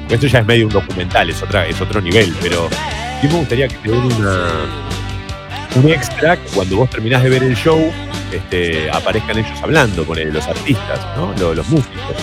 [0.07, 2.69] esto ya es medio un documental, es, otra, es otro nivel, pero
[3.23, 4.49] yo me gustaría que te den una,
[5.77, 7.91] un extra cuando vos terminás de ver el show,
[8.32, 11.34] este, aparezcan ellos hablando con los artistas, ¿no?
[11.39, 12.15] Los, los músicos.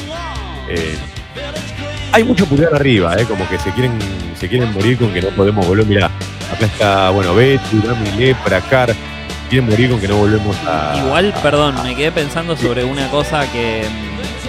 [0.69, 0.97] Eh,
[2.13, 3.25] hay mucho pulgar arriba, ¿eh?
[3.25, 3.99] como que se quieren,
[4.39, 5.87] se quieren morir con que no podemos volver.
[5.87, 6.07] Mira,
[6.53, 8.95] acá está, bueno, Betu, Dami, Lepra, Car.
[9.51, 10.97] Quieren morir con que no volvemos a.
[11.05, 13.85] Igual, perdón, me quedé pensando sobre una cosa que,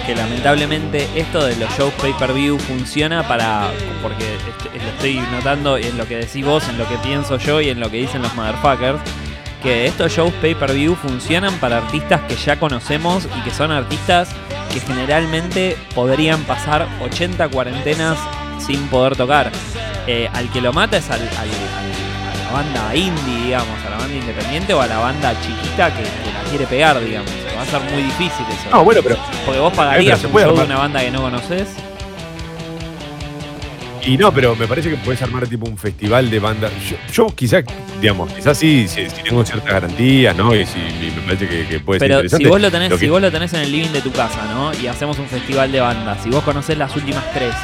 [0.06, 3.70] que lamentablemente esto de los shows pay-per-view funciona para.
[4.02, 4.24] porque
[4.74, 7.78] lo estoy notando en lo que decís vos, en lo que pienso yo y en
[7.78, 8.98] lo que dicen los motherfuckers.
[9.62, 14.28] Que estos shows pay-per-view funcionan para artistas que ya conocemos y que son artistas
[14.72, 18.16] que generalmente podrían pasar 80 cuarentenas
[18.64, 19.50] sin poder tocar.
[20.06, 23.90] Eh, al que lo mata es al, al- al- a la banda indie, digamos, a
[23.90, 27.30] la banda independiente o a la banda chiquita que, que la quiere pegar, digamos.
[27.56, 28.70] Va a ser muy difícil eso.
[28.70, 29.16] No, bueno, pero.
[29.44, 31.68] Porque vos Eh, pagarías pero se un puede show de una banda que no conoces.
[34.08, 36.72] Y no, pero me parece que puedes armar tipo un festival de bandas.
[36.88, 37.62] Yo, yo quizás,
[38.00, 40.54] digamos, quizás sí, si, si tengo ciertas garantías, ¿no?
[40.54, 42.44] Y si y me parece que, que puede ser Pero interesante.
[42.44, 44.10] si vos lo tenés, Lo que- si vos lo tenés en el living de tu
[44.10, 44.72] casa, ¿no?
[44.80, 47.54] Y hacemos un festival de bandas, si vos conocés las últimas tres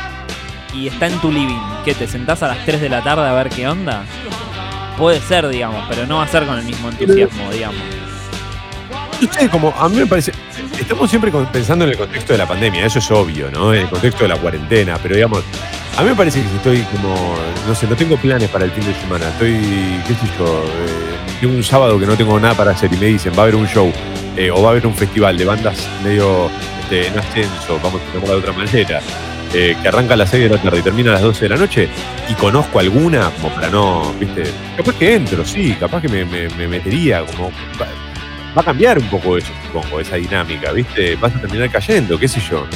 [0.75, 1.95] y está en tu living, ¿qué?
[1.95, 4.05] ¿Te sentás a las 3 de la tarde a ver qué onda?
[4.99, 7.81] Puede ser, digamos, pero no va a ser con el mismo entusiasmo, digamos.
[9.31, 10.33] Sé, como a mí me parece.
[10.79, 13.73] Estamos siempre pensando en el contexto de la pandemia, eso es obvio, ¿no?
[13.73, 15.43] En el contexto de la cuarentena, pero digamos,
[15.97, 17.15] a mí me parece que si estoy como.
[17.67, 19.27] No sé, no tengo planes para el fin de semana.
[19.29, 19.53] Estoy,
[20.07, 20.65] qué sé yo,
[21.43, 23.57] eh, un sábado que no tengo nada para hacer y me dicen, va a haber
[23.57, 23.93] un show
[24.37, 26.51] eh, o va a haber un festival de bandas medio
[26.81, 29.01] este, en ascenso, vamos a llamarla de otra manera.
[29.53, 31.49] eh, que arranca a las 6 de la tarde y termina a las 12 de
[31.51, 31.89] la noche,
[32.29, 34.43] y conozco alguna, como para no, viste,
[34.77, 37.53] capaz que entro, sí, capaz que me- me metería, como,
[38.57, 42.29] va, a cambiar un poco eso, supongo, esa dinámica, viste, vas a terminar cayendo, qué
[42.29, 42.67] sé yo.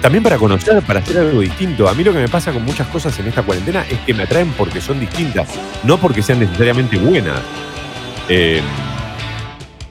[0.00, 1.88] También para conocer, para hacer algo distinto.
[1.88, 4.24] A mí lo que me pasa con muchas cosas en esta cuarentena es que me
[4.24, 5.48] atraen porque son distintas,
[5.84, 7.40] no porque sean necesariamente buenas.
[8.28, 8.60] Eh,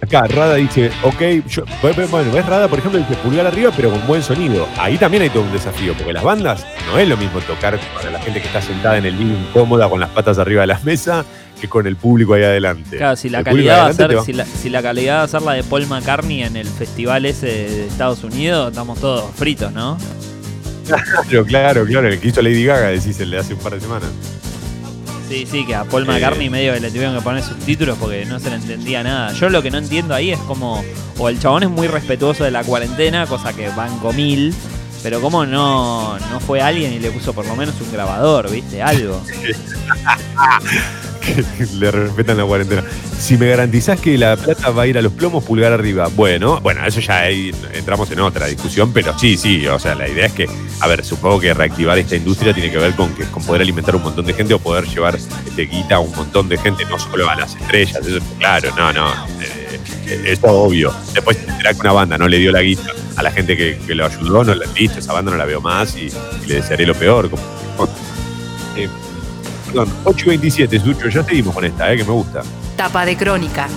[0.06, 4.06] acá, Rada dice, ok, yo, bueno, ves Rada, por ejemplo, dice pulgar arriba, pero con
[4.08, 4.68] buen sonido.
[4.78, 8.12] Ahí también hay todo un desafío, porque las bandas no es lo mismo tocar para
[8.12, 10.80] la gente que está sentada en el living cómoda con las patas arriba de la
[10.80, 11.26] mesa
[11.60, 12.98] que con el público ahí adelante.
[12.98, 14.82] Claro, si la El público calidad va a adelante te ser, si la, si la
[14.82, 18.70] calidad va a ser la de Paul McCartney en el festival ese de Estados Unidos,
[18.70, 19.98] estamos todos fritos, ¿no?
[20.86, 23.82] Claro, claro, claro, el que hizo Lady Gaga, decís, el de hace un par de
[23.82, 24.10] semanas.
[25.36, 26.06] Sí, sí, que a Paul Eh.
[26.06, 29.34] McCartney medio que le tuvieron que poner subtítulos porque no se le entendía nada.
[29.34, 30.82] Yo lo que no entiendo ahí es como,
[31.18, 34.56] o el chabón es muy respetuoso de la cuarentena, cosa que banco mil,
[35.04, 38.82] pero como no, no fue alguien y le puso por lo menos un grabador, ¿viste?
[38.82, 39.22] Algo.
[41.26, 42.84] que le respetan la cuarentena.
[43.20, 46.10] Si me garantizás que la plata va a ir a los plomos, pulgar arriba.
[46.16, 50.08] Bueno, bueno, eso ya ahí entramos en otra discusión, pero sí, sí, o sea, la
[50.08, 50.48] idea es que,
[50.80, 53.96] a ver, supongo que reactivar esta industria tiene que ver con que con poder alimentar
[53.96, 57.00] un montón de gente o poder llevar este, guita a un montón de gente, no
[57.00, 59.12] solo a las estrellas, eso claro, no, no.
[59.42, 60.94] eh, eh, eso obvio.
[61.14, 63.96] Después será que una banda no le dio la guita a la gente que, que
[63.96, 66.12] lo ayudó, no la listo, esa banda no la veo más y,
[66.44, 67.30] y le desearé lo peor.
[67.30, 67.44] Como,
[68.76, 68.90] eh,
[69.76, 72.44] perdón, 8 y 27, Sucho, ya seguimos con esta, eh, que me gusta.
[72.78, 73.68] Tapa de crónica.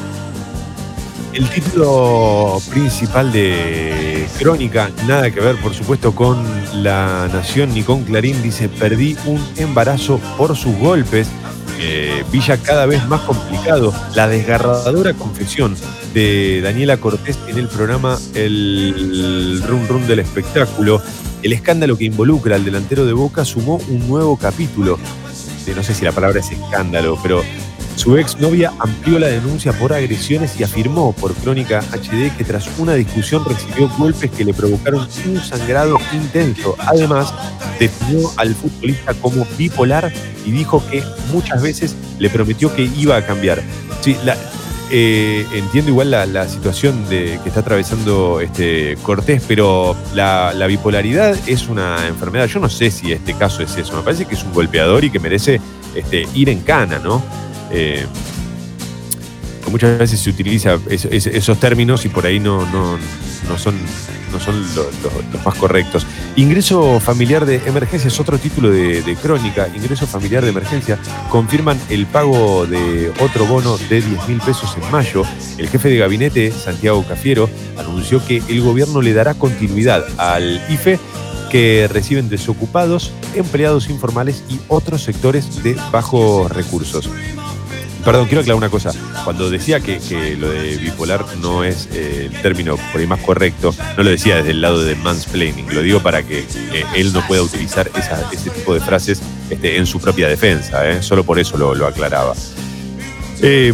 [1.33, 6.43] El título principal de Crónica, nada que ver por supuesto con
[6.83, 11.29] La Nación ni con Clarín, dice, perdí un embarazo por sus golpes.
[11.81, 13.93] eh, Villa cada vez más complicado.
[14.15, 15.77] La desgarradora confesión
[16.15, 21.01] de Daniela Cortés en el programa El Rum Rum del Espectáculo.
[21.43, 24.99] El escándalo que involucra al delantero de Boca sumó un nuevo capítulo.
[25.75, 27.43] No sé si la palabra es escándalo, pero
[27.97, 32.95] su exnovia amplió la denuncia por agresiones y afirmó por Crónica HD que tras una
[32.95, 36.77] discusión recibió golpes que le provocaron un sangrado intenso.
[36.79, 37.33] Además,
[37.81, 40.13] definió al futbolista como bipolar
[40.47, 41.03] y dijo que
[41.33, 43.63] muchas veces le prometió que iba a cambiar.
[44.01, 44.37] Sí, la-
[44.91, 51.37] eh, entiendo igual la, situación de, que está atravesando este Cortés, pero la, la bipolaridad
[51.47, 52.47] es una enfermedad.
[52.47, 53.97] Yo no sé si este caso es eso.
[53.97, 55.61] Me parece que es un golpeador y que merece
[55.95, 57.23] este, ir en cana, ¿no?
[57.71, 58.07] Eh,
[59.71, 62.65] muchas veces se utiliza es- es- esos términos y por ahí no,
[63.49, 63.75] no son,
[64.33, 66.07] no son lo- lo- los más correctos.
[66.37, 69.69] Ingreso familiar de emergencia es otro título de, de crónica.
[69.75, 70.99] Ingreso familiar de emergencia
[71.31, 75.23] confirman el pago de otro bono de 10 mil pesos en mayo.
[75.57, 80.99] El jefe de gabinete, Santiago Cafiero, anunció que el gobierno le dará continuidad al IFE
[81.51, 87.09] que reciben desocupados, empleados informales y otros sectores de bajos recursos.
[88.09, 88.91] Perdón, quiero aclarar una cosa.
[89.25, 93.21] Cuando decía que, que lo de bipolar no es eh, el término por ahí más
[93.21, 96.39] correcto, no lo decía desde el lado de mansplaining, lo digo para que
[96.73, 100.89] eh, él no pueda utilizar esa- ese tipo de frases este, en su propia defensa,
[100.91, 101.03] ¿eh?
[101.03, 102.35] solo por eso lo, lo aclaraba.
[103.41, 103.73] Eh,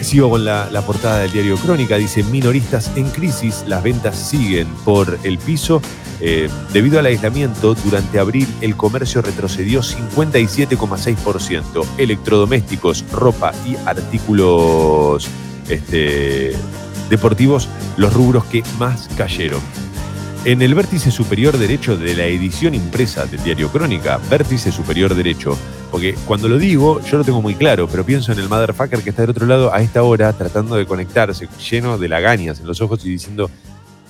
[0.00, 5.18] sigo con la, portada del diario Crónica, dice minoristas en crisis, las ventas siguen por
[5.24, 5.82] el piso.
[6.20, 11.84] Eh, debido al aislamiento, durante abril el comercio retrocedió 57,6%.
[11.98, 15.28] Electrodomésticos, ropa y artículos
[15.68, 16.52] este,
[17.10, 19.60] deportivos, los rubros que más cayeron.
[20.44, 25.56] En el vértice superior derecho de la edición impresa del diario Crónica, vértice superior derecho,
[25.92, 29.10] porque cuando lo digo yo lo tengo muy claro, pero pienso en el motherfucker que
[29.10, 32.80] está del otro lado a esta hora tratando de conectarse, lleno de lagañas en los
[32.80, 33.50] ojos y diciendo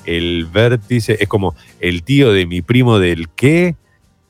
[0.07, 3.77] el vértice, es como el tío de mi primo del qué.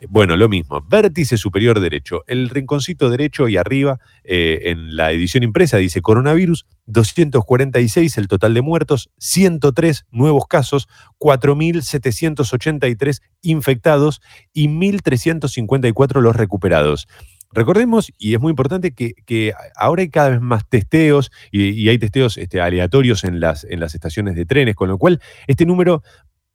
[0.08, 5.44] Bueno, lo mismo, vértice superior derecho, el rinconcito derecho y arriba eh, en la edición
[5.44, 10.88] impresa dice coronavirus, 246 el total de muertos, 103 nuevos casos,
[11.18, 14.20] 4.783 infectados
[14.52, 17.06] y 1.354 los recuperados.
[17.54, 22.38] Recordemos, y es muy importante, que, ahora hay cada vez más testeos y, hay testeos
[22.38, 26.02] este, aleatorios en las estaciones de trenes, con lo cual este número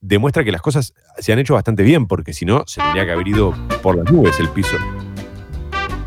[0.01, 3.11] demuestra que las cosas se han hecho bastante bien, porque si no, se tendría que
[3.11, 4.77] haber ido por las nubes el piso.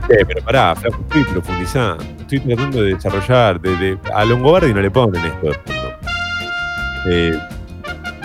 [0.08, 4.80] Eh, pero pará, Flaco, estoy profundizando, estoy tratando de desarrollar, de, de- a Longobardi no
[4.80, 5.50] le ponen esto.
[7.06, 7.38] Eh,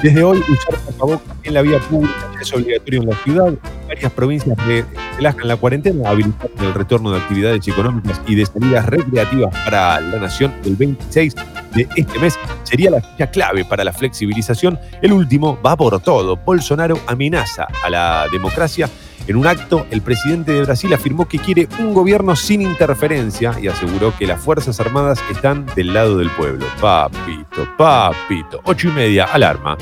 [0.04, 3.54] desde hoy, usar tapabocas en la vía pública es obligatorio en la ciudad.
[3.88, 4.86] Varias provincias re-
[5.18, 10.20] relajan la cuarentena, habilitando el retorno de actividades económicas y de salidas recreativas para la
[10.20, 11.36] nación el 26
[11.74, 12.38] de este mes.
[12.64, 14.80] Sería la fecha clave para la flexibilización.
[15.02, 16.36] El último va por todo.
[16.38, 18.90] Bolsonaro amenaza a la democracia.
[19.28, 23.68] En un acto, el presidente de Brasil afirmó que quiere un gobierno sin interferencia y
[23.68, 26.68] aseguró que las Fuerzas Armadas están del lado del pueblo.
[26.80, 28.62] Papito, papito.
[28.66, 29.78] Ocho y media, alarma.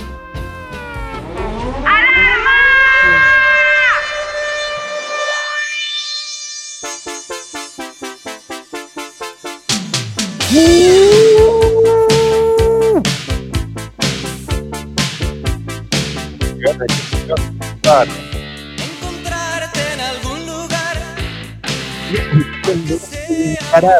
[17.83, 18.22] Encontrarte
[23.71, 23.99] para.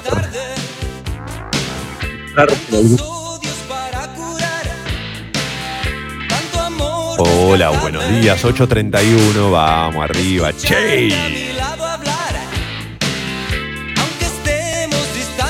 [7.18, 11.53] Hola, buenos días, 8.31, vamos arriba, che.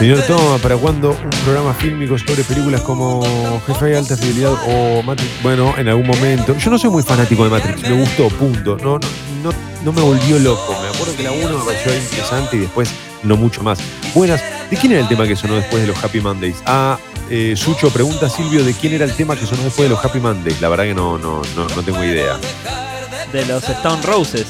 [0.04, 3.24] Señor Toma, ¿para cuándo un programa fílmico sobre películas como
[3.66, 5.32] Jefe de Alta Fidelidad o Matrix?
[5.41, 6.58] Bueno, en algún momento.
[6.58, 8.76] Yo no soy muy fanático de Matrix, me gustó, punto.
[8.84, 9.08] No, no,
[9.41, 9.51] no,
[9.86, 10.76] no me volvió loco.
[10.82, 12.89] Me acuerdo que la 1 me pareció interesante y después
[13.24, 13.80] no mucho más.
[14.14, 16.58] Buenas, ¿de quién era el tema que sonó después de los Happy Mondays?
[16.66, 16.97] Ah,
[17.30, 20.04] eh, Sucho pregunta a Silvio de quién era el tema que sonó después de los
[20.04, 20.60] Happy Mondays.
[20.60, 22.38] La verdad que no, no, no, no tengo idea.
[23.32, 24.47] De los Stone Roses.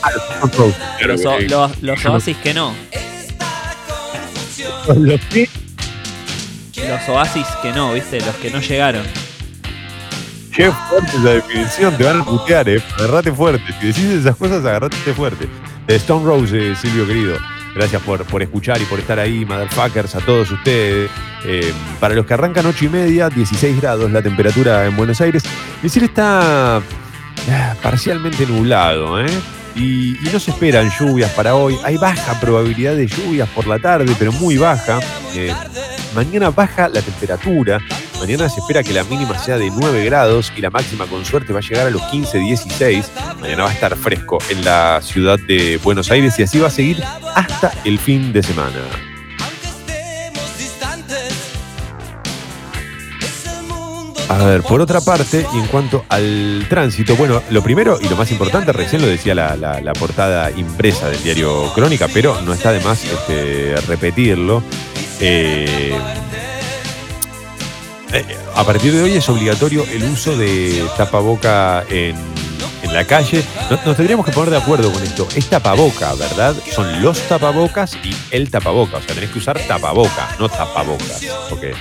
[0.00, 2.72] Claro Los, que- los, los Oasis que no.
[4.88, 5.20] ¿Los?
[6.76, 8.20] Los Oasis que no, ¿viste?
[8.20, 9.04] Los que no llegaron.
[10.54, 12.82] Qué fuerte la definición, te van a putear, eh.
[12.98, 13.64] Agarrate fuerte.
[13.80, 15.48] Si decís esas cosas, agarrate fuerte.
[15.86, 17.38] De Stone Rose, eh, Silvio querido.
[17.74, 21.10] Gracias por, por escuchar y por estar ahí, motherfuckers, a todos ustedes.
[21.44, 25.42] Eh, para los que arrancan 8 y media, 16 grados la temperatura en Buenos Aires.
[25.82, 29.30] El cielo está ah, parcialmente nublado, ¿eh?
[29.74, 31.76] Y, no se esperan lluvias para hoy.
[31.84, 34.98] Hay baja probabilidad de lluvias por la tarde, pero muy baja.
[35.34, 35.52] Eh,
[36.14, 37.80] mañana baja la temperatura.
[38.18, 41.52] Mañana se espera que la mínima sea de 9 grados y la máxima con suerte
[41.52, 43.10] va a llegar a los 15, 16.
[43.40, 46.70] Mañana va a estar fresco en la ciudad de Buenos Aires y así va a
[46.70, 47.02] seguir
[47.34, 49.11] hasta el fin de semana.
[54.32, 58.30] A ver, por otra parte, en cuanto al tránsito, bueno, lo primero y lo más
[58.32, 63.04] importante, recién lo decía la, portada impresa del diario Crónica, pero no está de más
[63.04, 64.62] este, repetirlo.
[65.20, 65.92] Eh,
[68.14, 72.16] eh, a partir de hoy es obligatorio el uso de tapaboca en,
[72.90, 73.44] la calle.
[73.70, 75.28] No- Nos, tendríamos que poner de acuerdo con esto.
[75.36, 76.54] Es tapaboca, ¿verdad?
[76.74, 78.96] Son los tapabocas y el tapaboca.
[78.96, 81.20] O sea, tenés que usar tapaboca, no tapabocas.
[81.48, 81.74] Porque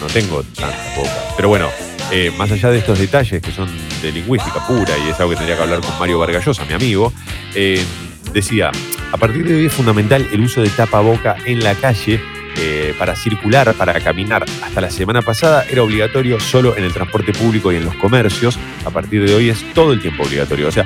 [0.00, 1.10] no, tengo tanta boca.
[1.36, 1.68] Pero bueno,
[2.12, 3.68] eh, más allá de estos detalles que son
[4.02, 7.12] de lingüística pura y es algo que tendría que hablar con Mario Vargallosa, mi amigo,
[7.54, 7.84] eh,
[8.32, 8.70] decía,
[9.12, 12.20] a partir de hoy es fundamental el uso de tapaboca en la calle
[12.60, 14.44] eh, para circular, para caminar.
[14.62, 18.58] Hasta la semana pasada era obligatorio solo en el transporte público y en los comercios.
[18.84, 20.66] A partir de hoy es todo el tiempo obligatorio.
[20.68, 20.84] O sea,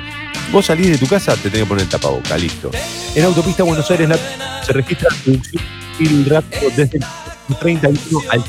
[0.51, 2.69] vos salís de tu casa, te tenés que poner el tapaboca, listo.
[3.15, 5.63] En autopista Buenos Aires la- se registra reducción
[5.99, 7.03] y rápido desde el
[7.55, 8.43] 31 al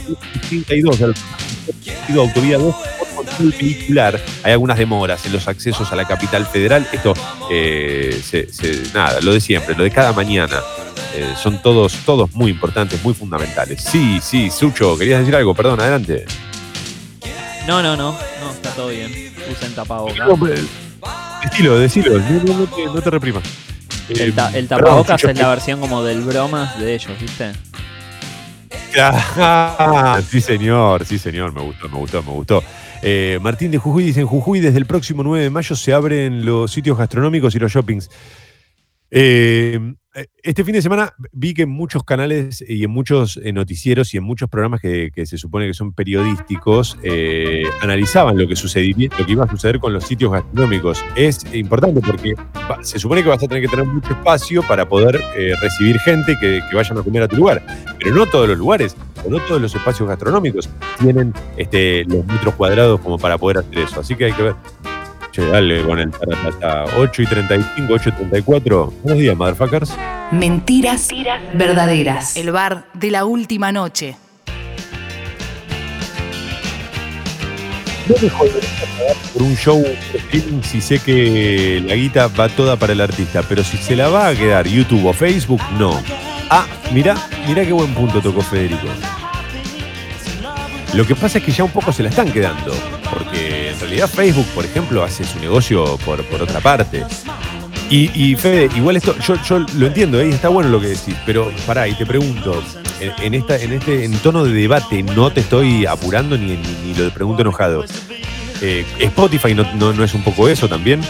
[0.48, 4.20] 32 al sentido autovía 2 por control vehicular.
[4.42, 6.86] Hay algunas demoras en los accesos a la capital federal.
[6.92, 7.14] Esto,
[7.50, 10.60] eh, se- se- nada, lo de siempre, lo de cada mañana.
[11.16, 13.82] Eh, son todos, todos muy importantes, muy fundamentales.
[13.82, 16.24] Sí, sí, Sucho, querías decir algo, perdón, adelante.
[17.66, 19.32] No, no, no, no, está todo bien.
[19.50, 20.16] Usen tapabocas.
[20.18, 20.36] No,
[21.44, 23.42] Decilo, decilo, no, no, no te, te reprimas.
[24.08, 27.12] El, ta- Eh, el perdón, tapabocas Sucho, es la versión como del bromas de ellos,
[27.20, 27.52] ¿viste?
[30.28, 32.62] Sí, señor, sí, señor, me gustó, me gustó, me gustó.
[33.02, 36.44] Eh, Martín de Jujuy dice, en Jujuy desde el próximo 9 de mayo se abren
[36.44, 38.10] los sitios gastronómicos y los shoppings.
[39.10, 39.94] Eh,
[40.42, 44.18] este fin de semana vi que en muchos canales y en muchos eh, noticieros y
[44.18, 49.26] en muchos programas que, se supone que son periodísticos eh, analizaban lo que sucediría, lo
[49.26, 51.04] que iba a suceder con los sitios gastronómicos.
[51.16, 52.34] Es importante porque
[52.82, 56.36] se supone que vas a tener que tener mucho espacio para poder eh, recibir gente
[56.40, 57.64] que, que vayan a comer a tu lugar.
[57.98, 60.68] Pero no todos los lugares, o no todos los espacios gastronómicos
[61.00, 64.00] tienen este, los metros cuadrados como para poder hacer eso.
[64.00, 64.54] Así que hay que ver.
[65.34, 66.84] Che, dale con el taratata.
[66.96, 68.92] 8 y 35, 8 y 34.
[69.02, 69.96] Buenos días, motherfuckers.
[70.30, 71.08] Mentiras
[71.54, 72.36] verdaderas.
[72.36, 74.14] El bar de la última noche.
[78.06, 78.60] No me jodería
[78.96, 83.00] pagar por un show de streaming si sé que la guita va toda para el
[83.00, 86.00] artista, pero si se la va a quedar YouTube o Facebook, no.
[86.48, 87.16] Ah, mirá,
[87.48, 88.86] mirá qué buen punto tocó Federico.
[90.94, 92.72] Lo que pasa es que ya un poco se la están quedando,
[93.10, 97.04] porque en realidad Facebook, por ejemplo, hace su negocio por, por otra parte.
[97.90, 101.86] Y, Fede, igual esto, yo, lo entiendo, ahí está bueno lo que decís, pero pará,
[101.86, 102.60] y te pregunto,
[103.00, 107.42] en, esta, en este tono de debate, no te estoy apurando ni, ni, lo pregunto
[107.42, 107.84] enojado.
[108.60, 111.02] Eh, Spotify no, no, no es un poco eso también.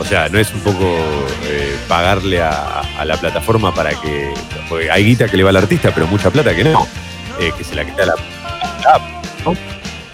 [0.00, 0.96] O sea, no es un poco
[1.44, 4.34] eh, pagarle a, a la plataforma para que.
[4.68, 6.86] Porque hay guita que le va al artista, pero mucha plata que no.
[7.38, 9.13] Eh, que se la queda la.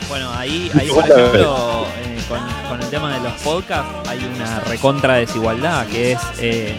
[0.08, 4.60] Bueno, ahí, ahí por ejemplo, eh, con, con el tema de los podcasts hay una
[4.60, 6.76] recontra desigualdad, que es eh,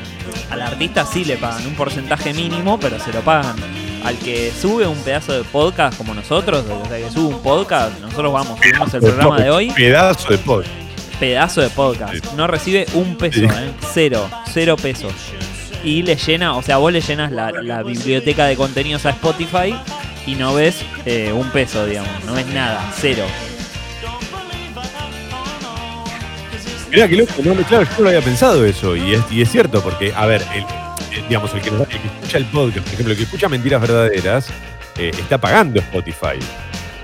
[0.50, 3.56] al artista sí le pagan un porcentaje mínimo, pero se lo pagan.
[4.04, 8.00] Al que sube un pedazo de podcast como nosotros, o sea, que sube un podcast,
[8.00, 10.66] nosotros vamos, subimos el programa de hoy, Pedazo de pod.
[11.20, 12.34] pedazo de podcast.
[12.34, 13.42] No recibe un peso.
[13.44, 13.72] ¿eh?
[13.94, 15.14] cero, cero pesos.
[15.84, 19.76] Y le llena, o sea, vos le llenas la, la biblioteca de contenidos a Spotify
[20.26, 23.26] y no ves eh, un peso, digamos, no ves nada, cero.
[26.90, 30.14] Mirá, que loco, no, claro, yo no lo había pensado eso, y es, cierto, porque,
[30.14, 30.66] a ver, el,
[31.18, 33.80] el- digamos, el que, el que escucha el podcast, por ejemplo, el que escucha Mentiras
[33.82, 34.48] Verdaderas,
[34.98, 36.38] eh, está pagando Spotify.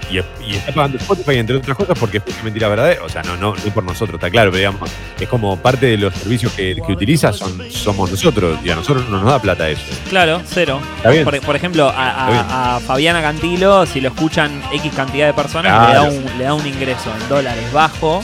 [0.09, 3.03] Y, y está pagando Spotify, entre otras cosas, porque escucha Mentiras Verdaderas.
[3.03, 4.89] O sea, no, no, no por nosotros, está claro, pero digamos,
[5.19, 9.07] es como parte de los servicios que, que utiliza son, somos nosotros, y a nosotros
[9.09, 9.81] no nos da plata eso.
[10.09, 10.81] Claro, cero.
[10.97, 11.23] Está bien.
[11.23, 16.09] Por, por ejemplo, a, Fabiana Cantilo, si lo escuchan X cantidad de personas, Claro.
[16.09, 18.23] le, da un, le da un ingreso en dólares bajo,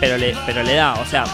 [0.00, 1.24] pero le, pero le da, o sea,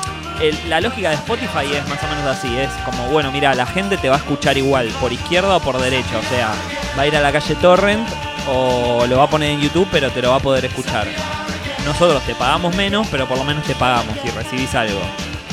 [0.68, 3.97] la lógica de Spotify es más o menos así, es como, bueno, mira, la gente
[3.97, 6.53] te va a escuchar igual, por izquierda o por derecha, o sea,
[6.99, 8.07] va a ir a la calle Torrent
[8.49, 11.07] o lo va a poner en YouTube, pero te lo va a poder escuchar.
[11.84, 15.01] Nosotros te pagamos menos, pero por lo menos te pagamos y recibís algo.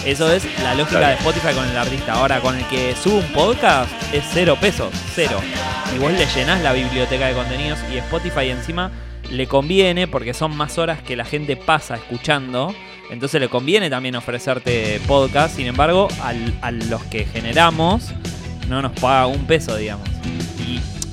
[0.06, 1.08] Eso es la lógica Claro.
[1.16, 2.14] de Spotify con el artista.
[2.14, 5.40] Ahora, con el que sube un podcast es cero pesos, cero.
[5.96, 8.92] Y vos le llenás la biblioteca de contenidos y Spotify encima
[9.32, 12.74] le conviene porque son más horas que la gente pasa escuchando.
[13.12, 15.56] Entonces le conviene también ofrecerte podcast.
[15.56, 18.12] Sin embargo, al- a los que generamos
[18.68, 20.08] no nos paga un peso, digamos.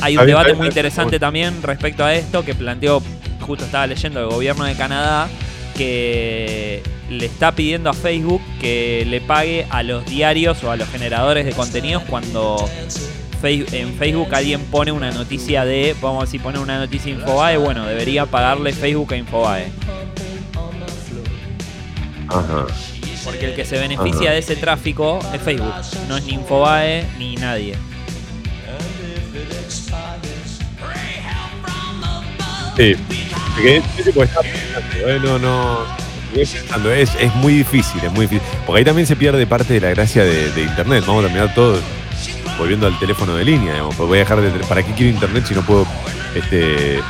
[0.02, 3.02] Hay un debate muy interesante también respecto a esto que planteó,
[3.40, 5.28] justo estaba leyendo el gobierno de Canadá,
[5.76, 10.88] que le está pidiendo a Facebook que le pague a los diarios o a los
[10.88, 12.68] generadores de contenidos cuando
[13.42, 17.86] en Facebook alguien pone una noticia de, vamos a decir, pone una noticia Infobae, bueno,
[17.86, 19.68] debería pagarle Facebook a Infobae.
[22.28, 22.66] Ajá.
[23.24, 24.32] Porque el que se beneficia Ajá.
[24.32, 25.72] de ese tráfico es Facebook,
[26.08, 27.76] no es ni Infobae ni nadie.
[32.76, 32.96] Sí.
[33.54, 36.10] Porque estar pensando, eh, no, no.
[36.34, 36.54] Es,
[37.18, 38.46] es muy difícil, es muy difícil.
[38.64, 41.04] Porque ahí también se pierde parte de la gracia de, internet.
[41.06, 41.80] Vamos a terminar todo
[42.58, 43.96] volviendo al teléfono de línea, digamos.
[43.96, 44.50] Voy a dejar de.
[44.66, 45.86] ¿Para qué quiero internet si no puedo
[46.34, 47.00] este,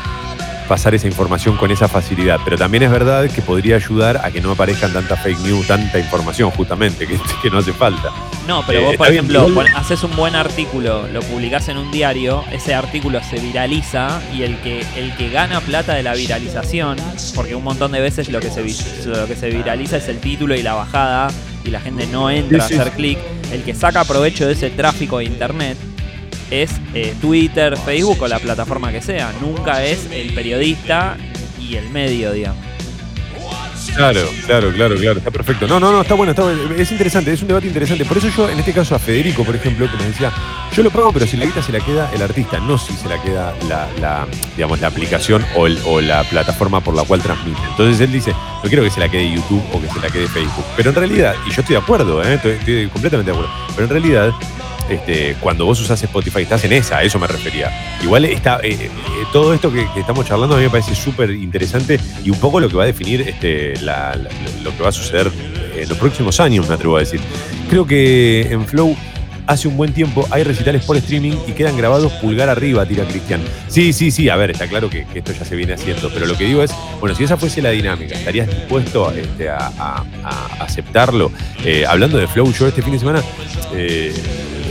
[0.71, 2.39] pasar esa información con esa facilidad?
[2.45, 5.99] Pero también es verdad que podría ayudar a que no aparezcan tanta fake news, tanta
[5.99, 8.11] información, justamente, que, que no hace falta.
[8.47, 11.77] No, pero Eh, vos, por está bien, ejemplo, haces un buen artículo, lo publicás en
[11.77, 16.15] un diario, ese artículo se viraliza y el que, el que gana plata de la
[16.15, 16.97] viralización,
[17.35, 18.63] porque un montón de veces lo que, se,
[19.09, 21.33] lo que se viraliza es el título y la bajada
[21.65, 23.19] y la gente no entra Sí, sí, a hacer clic,
[23.53, 25.77] el que saca provecho de ese tráfico de internet
[26.51, 31.17] es eh, Twitter, Facebook o la plataforma que sea, nunca es el periodista
[31.61, 32.71] y el medio, digamos.
[33.95, 35.67] Claro, claro, claro, claro, está perfecto.
[35.67, 36.75] No, no, no, está bueno, está bueno.
[36.77, 38.05] es interesante, es un debate interesante.
[38.05, 40.33] Por eso yo, en este caso, a Federico, por ejemplo, que me decía,
[40.75, 43.09] yo lo pago, pero si la guita se la queda el artista, no si se
[43.09, 44.27] la queda la,
[44.57, 47.61] digamos, la aplicación o, la plataforma por la cual transmite.
[47.71, 50.29] Entonces él dice, no quiero que se la quede YouTube o que se la quede
[50.29, 50.65] Facebook.
[50.77, 52.35] Pero en realidad, y yo estoy de acuerdo, ¿eh?
[52.35, 54.33] estoy completamente de acuerdo, pero en realidad,
[54.91, 57.71] este, cuando vos usás Spotify, estás en esa, a eso me refería.
[58.03, 58.91] Igual está, eh, eh,
[59.33, 62.69] todo esto que, estamos charlando a mí me parece súper interesante y un poco lo
[62.69, 65.31] que va a definir este, lo que va a suceder
[65.77, 67.21] en los próximos años, me atrevo a decir.
[67.69, 68.97] Creo que en Flow
[69.47, 73.41] hace un buen tiempo hay recitales por streaming y quedan grabados pulgar arriba, tira Cristian.
[73.69, 76.37] Sí, sí, sí, a ver, está claro que, esto ya se viene haciendo, pero lo
[76.37, 80.05] que digo es, bueno, si esa fuese la dinámica, ¿estarías dispuesto este, a,
[80.61, 81.33] aceptarlo?
[81.65, 83.23] Eh, hablando de Flow, yo este fin de semana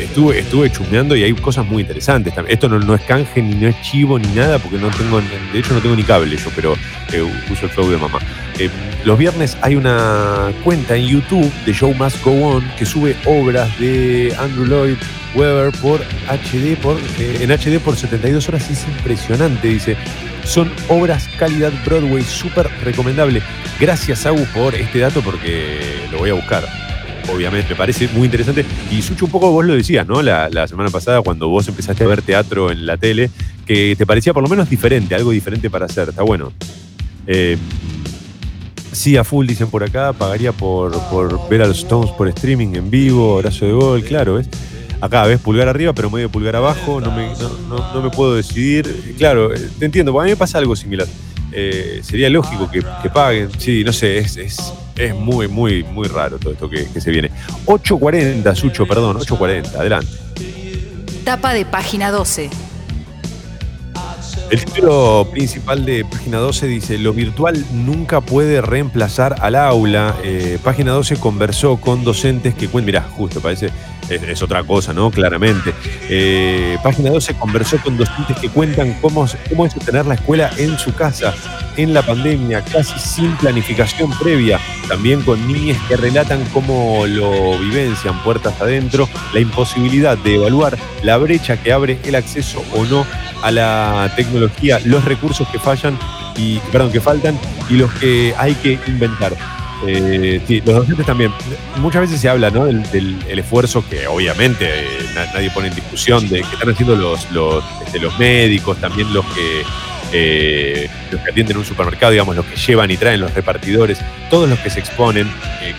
[0.10, 2.34] estuve, estuve chusmeando y hay cosas muy interesantes.
[2.48, 5.60] Esto no, no es canje, ni no es chivo, ni nada, porque no tengo, de
[5.60, 6.74] hecho no tengo ni cable yo, pero
[7.14, 8.20] eh, uso el Flow de mamá.
[8.58, 8.70] Eh,
[9.06, 13.78] los viernes hay una cuenta en YouTube de Show Must Go On que sube obras
[13.80, 14.98] de Andrew Lloyd
[15.36, 18.70] Webber por HD, por, eh, en HD por 72 horas.
[18.70, 19.96] Es impresionante, dice.
[20.44, 23.42] Son obras calidad Broadway, súper recomendable.
[23.80, 25.80] Gracias, Agus, por este dato porque
[26.12, 26.89] lo voy a buscar.
[27.34, 28.66] Obviamente, me parece muy interesante.
[28.92, 30.22] Y Sucho, un poco vos lo decías, ¿no?
[30.22, 33.30] La, la semana pasada, cuando vos empezaste a ver teatro en la tele,
[33.66, 36.10] que te parecía por lo menos diferente, algo diferente para hacer.
[36.10, 36.52] Está bueno.
[37.28, 37.58] Eh,
[38.92, 42.74] Sí, a full, dicen por acá, pagaría por, por ver a los Stones por streaming
[42.76, 44.50] en vivo, abrazo de gol, claro, ¿ves?
[45.00, 45.40] Acá, ¿ves?
[45.40, 47.28] Pulgar arriba, pero medio pulgar abajo, no me,
[47.70, 49.14] no, no- me puedo decidir.
[49.18, 51.08] Claro, eh, te entiendo, a mí me pasa algo similar.
[51.52, 56.08] Eh, sería lógico que, que paguen, sí, no sé, es, es, es muy, muy, muy
[56.08, 57.32] raro todo esto que, que se viene.
[57.66, 60.12] 8.40, Sucho, perdón, 8.40, adelante.
[61.24, 62.50] Tapa de página 12.
[64.50, 70.16] El título principal de página 12 dice, lo virtual nunca puede reemplazar al aula.
[70.24, 73.70] Eh, página 12 conversó con docentes que cuentan, mirá, justo, parece,
[74.10, 75.12] es, otra cosa, ¿no?
[75.12, 75.74] Claramente.
[76.10, 80.78] Eh, página 12 conversó con docentes que cuentan cómo, cómo es tener la escuela en
[80.78, 81.34] su casa,
[81.78, 84.60] en la pandemia, casi sin planificación previa.
[84.88, 91.18] También con niñas que relatan cómo lo vivencian puertas adentro, la imposibilidad de evaluar la
[91.18, 93.06] brecha que abre el acceso o no
[93.42, 95.98] a la tecnología, los recursos que fallan
[96.36, 97.38] y perdón, que faltan
[97.70, 99.59] y los que hay que inventar.
[99.88, 101.32] Eh, sí, los docentes también.
[101.78, 102.66] Muchas veces se habla ¿no?
[102.66, 106.70] del, del- el esfuerzo que obviamente eh, na- nadie pone en discusión de que están
[106.70, 109.64] haciendo los, los, este, médicos, también los que
[110.12, 114.00] eh, los que atienden un supermercado, digamos, los que llevan y traen los repartidores,
[114.32, 115.30] todos los que se exponen,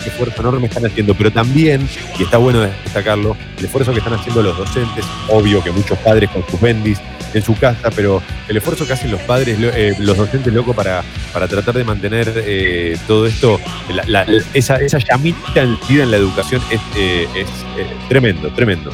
[0.02, 4.14] qué esfuerzo enorme están haciendo, pero también, y está bueno destacarlo, el esfuerzo que están
[4.14, 7.00] haciendo los docentes, obvio que muchos padres con sus bendis
[7.34, 11.02] en su casa, pero el esfuerzo que hacen los padres, eh, los docentes locos para,
[11.32, 13.60] para tratar de mantener eh, todo esto,
[14.06, 17.48] la- esa, esa llamita encendida en la educación es, eh, es,
[17.78, 18.90] eh, tremendo, tremendo.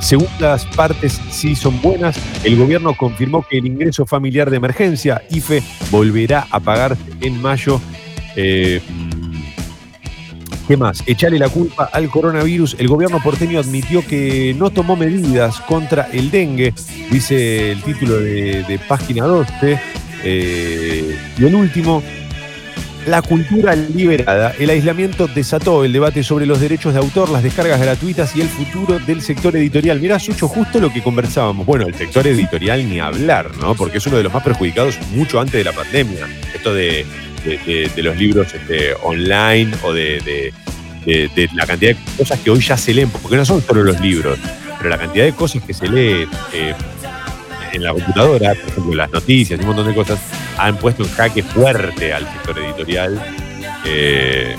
[0.00, 2.16] Segundas partes sí son buenas.
[2.44, 7.80] El gobierno confirmó que el ingreso familiar de emergencia, IFE, volverá a pagarse en mayo.
[10.66, 11.04] ¿Qué más?
[11.06, 12.76] Echarle la culpa al coronavirus.
[12.78, 16.74] El gobierno porteño admitió que no tomó medidas contra el dengue,
[17.10, 19.78] dice el título de, de página 12.
[20.24, 22.02] Eh, y el último,
[23.06, 24.54] la cultura liberada.
[24.58, 28.48] El aislamiento desató el debate sobre los derechos de autor, las descargas gratuitas y el
[28.48, 30.00] futuro del sector editorial.
[30.00, 31.64] Mirá, Sucho, justo lo que conversábamos.
[31.64, 33.76] Bueno, el sector editorial ni hablar, ¿no?
[33.76, 36.26] Porque es uno de los más perjudicados mucho antes de la pandemia.
[36.52, 37.06] Esto de,
[37.50, 40.52] de- los libros este, online o de,
[41.54, 44.38] la cantidad de cosas que hoy ya se leen, porque no son solo los libros,
[44.78, 46.74] pero la cantidad de cosas que se lee eh,
[47.72, 50.18] en la computadora, por ejemplo, las noticias y un montón de cosas,
[50.58, 53.22] han puesto en jaque fuerte al sector editorial.
[53.84, 54.56] Eh,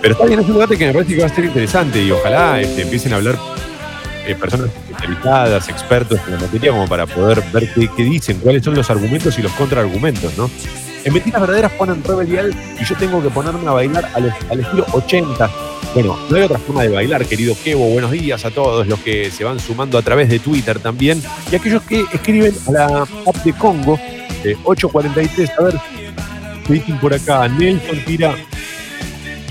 [0.00, 2.10] pero está bien, es un debate que me parece que va a ser interesante y
[2.10, 3.36] ojalá este, empiecen a hablar
[4.26, 8.64] eh, personas especializadas, expertos en la materia, como para poder ver qué, qué dicen, cuáles
[8.64, 10.50] son los argumentos y los contraargumentos, ¿no?
[11.04, 14.86] En Mentiras Verdaderas ponen Rebelial y yo tengo que ponerme a bailar al, al estilo
[14.92, 15.50] 80.
[15.94, 17.90] Bueno, no hay otra forma de bailar, querido Kevo.
[17.90, 21.22] Buenos días a todos los que se van sumando a través de Twitter también.
[21.50, 23.98] Y aquellos que escriben a la app de Congo,
[24.44, 25.50] eh, 843.
[25.58, 25.74] A ver,
[26.66, 27.48] ¿qué dicen por acá?
[27.48, 28.34] Nelson tira.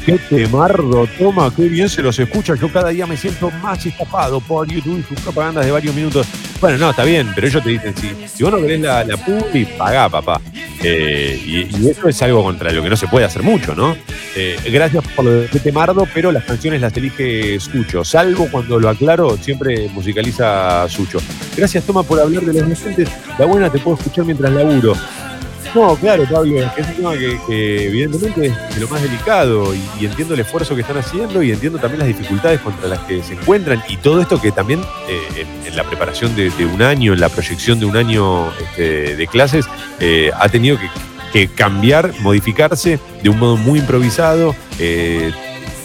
[0.05, 2.55] Qué temardo, toma, qué bien se los escucha.
[2.55, 6.25] Yo cada día me siento más estafado por YouTube y sus propagandas de varios minutos.
[6.61, 9.17] Bueno, no, está bien, pero ellos te dicen, si, si vos no querés la, la
[9.79, 10.39] pagá, papá.
[10.83, 13.97] Eh, y, y eso es algo contra lo que no se puede hacer mucho, ¿no?
[14.35, 18.05] Eh, gracias por lo de Qué temardo, pero las canciones las elige Sucho.
[18.05, 21.19] Salvo cuando lo aclaro, siempre musicaliza Sucho.
[21.57, 23.09] Gracias, Toma, por hablar de los docentes.
[23.39, 24.93] La buena te puedo escuchar mientras laburo.
[25.73, 30.33] No, claro, Pablo, es un tema que, evidentemente es de lo más delicado y, entiendo
[30.33, 33.81] el esfuerzo que están haciendo y entiendo también las dificultades contra las que se encuentran
[33.87, 37.79] y todo esto que también eh, en, la preparación de, un año, en la proyección
[37.79, 39.65] de un año este, de clases,
[39.99, 40.89] eh, ha tenido que,
[41.31, 44.55] que cambiar, modificarse de un modo muy improvisado.
[44.79, 45.31] eh,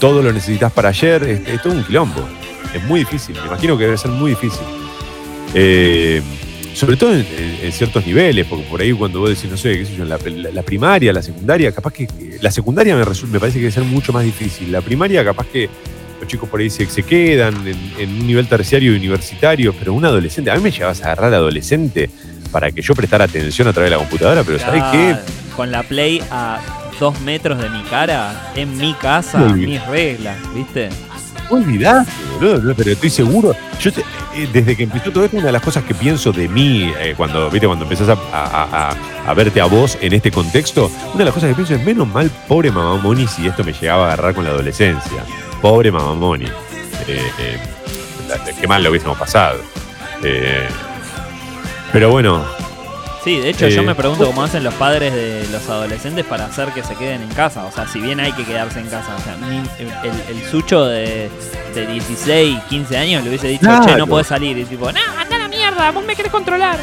[0.00, 2.28] todo lo necesitas para ayer, es, es todo un quilombo.
[2.74, 4.60] Es muy difícil, me imagino que debe ser muy difícil.
[6.76, 9.86] Eh, sobre todo en, ciertos niveles, porque por ahí cuando vos decís, no sé, qué
[9.86, 12.06] sé yo, la, la- la primaria, la secundaria, capaz que
[12.40, 14.70] la secundaria me, resu- me parece que debe ser mucho más difícil.
[14.70, 15.68] La primaria capaz que
[16.20, 19.92] los chicos por ahí se, se quedan en, en un nivel terciario y universitario, pero
[19.94, 22.08] un adolescente, a mí me llevas a agarrar adolescente
[22.52, 24.98] para que yo prestara atención a través de la computadora, pero ¿sabes qué?
[25.12, 25.22] Claro,
[25.56, 26.60] Con la Play a
[27.00, 30.88] dos metros de mi cara, en mi casa, mis reglas, ¿viste?
[31.48, 33.54] Olvidaste, boludo, pero estoy seguro.
[33.80, 34.00] Yo te-
[34.34, 37.14] eh, desde que empezó todo esto, una de las cosas que pienso de mí, eh,
[37.16, 38.94] cuando, viste, cuando empezás a,
[39.34, 42.30] verte a vos en este contexto, una de las cosas que pienso es menos mal,
[42.48, 45.24] pobre mamá Moni, si esto me llegaba a agarrar con la adolescencia.
[45.62, 46.46] Pobre mamá Moni.
[47.06, 47.58] Eh,
[48.60, 49.58] qué mal lo hubiésemos pasado.
[51.92, 52.44] Pero bueno,
[53.26, 56.46] Sí, de hecho Eh, yo me pregunto cómo hacen los padres de los adolescentes para
[56.46, 57.64] hacer que se queden en casa.
[57.64, 59.16] O sea, si bien hay que quedarse en casa.
[59.16, 59.36] O sea,
[59.80, 61.28] el, el sucho de,
[61.74, 64.56] de 16, 15 años le hubiese dicho, che, no podés salir.
[64.56, 66.78] Y tipo, no, anda a la mierda, vos me querés controlar.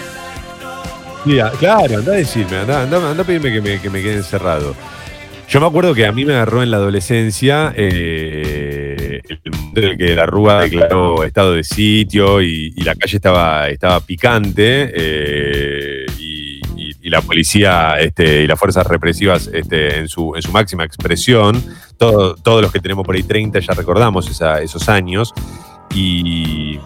[1.23, 4.15] Mira, claro, anda a decirme, anda, anda, anda a pedirme que me, que me quede
[4.15, 4.75] encerrado.
[5.47, 9.83] Yo me acuerdo que a mí me agarró en la adolescencia eh, el momento en
[9.85, 14.91] el que la Rúa declaró estado de sitio y, y la calle estaba, estaba picante
[14.93, 16.02] eh,
[17.13, 21.63] la policía este, y las fuerzas represivas este, en, su, en su máxima expresión.
[21.97, 25.33] Todo- todos los que tenemos por ahí 30 ya recordamos esos años.
[25.95, 26.79] Y,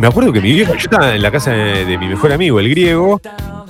[0.00, 2.58] me acuerdo que mi vieja, yo estaba en la casa de, de mi mejor amigo,
[2.60, 3.20] el griego,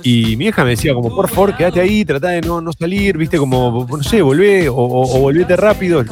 [0.03, 3.17] y mi vieja me decía como, por favor, quédate ahí, tratá de no, no salir,
[3.17, 6.03] viste, como, no sé, volvé o, o- o volvete rápido.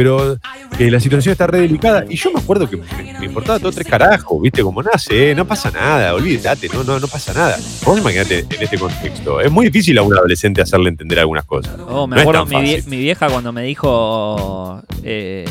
[0.00, 0.38] Pero
[0.78, 2.06] eh, la situación está re delicada.
[2.08, 2.84] Y yo me acuerdo que me,
[3.18, 7.06] me importaba todo tres carajos, viste, como nace, no pasa nada, olvídate, no, no, no
[7.06, 7.58] pasa nada.
[7.84, 9.42] Vos imaginate en este contexto.
[9.42, 11.78] Es muy difícil a un adolescente hacerle entender algunas cosas.
[11.86, 15.44] Oh, me No acuerdo mi, mi vieja cuando me dijo, eh,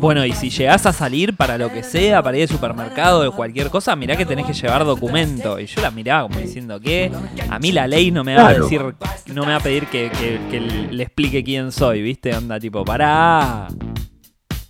[0.00, 3.32] bueno, y si llegás a salir para lo que sea, para ir al supermercado o
[3.32, 5.58] cualquier cosa, mirá que tenés que llevar documento.
[5.58, 7.10] Y yo la miraba como diciendo que
[7.50, 8.80] a mí la ley no me va a decir,
[9.32, 12.34] no me va a pedir que, que- que le explique quién soy, ¿viste?
[12.34, 13.68] Onda tipo, pará.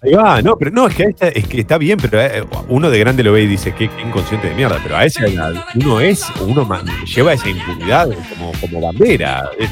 [0.02, 2.44] Ahí va, no, pero no, es que, a esta- es que está bien, pero eh,
[2.68, 5.24] uno de grande lo ve y dice, qué, qué inconsciente de mierda, pero a esa
[5.74, 6.68] uno es, uno
[7.14, 9.70] lleva esa impunidad como, como bandera, Es-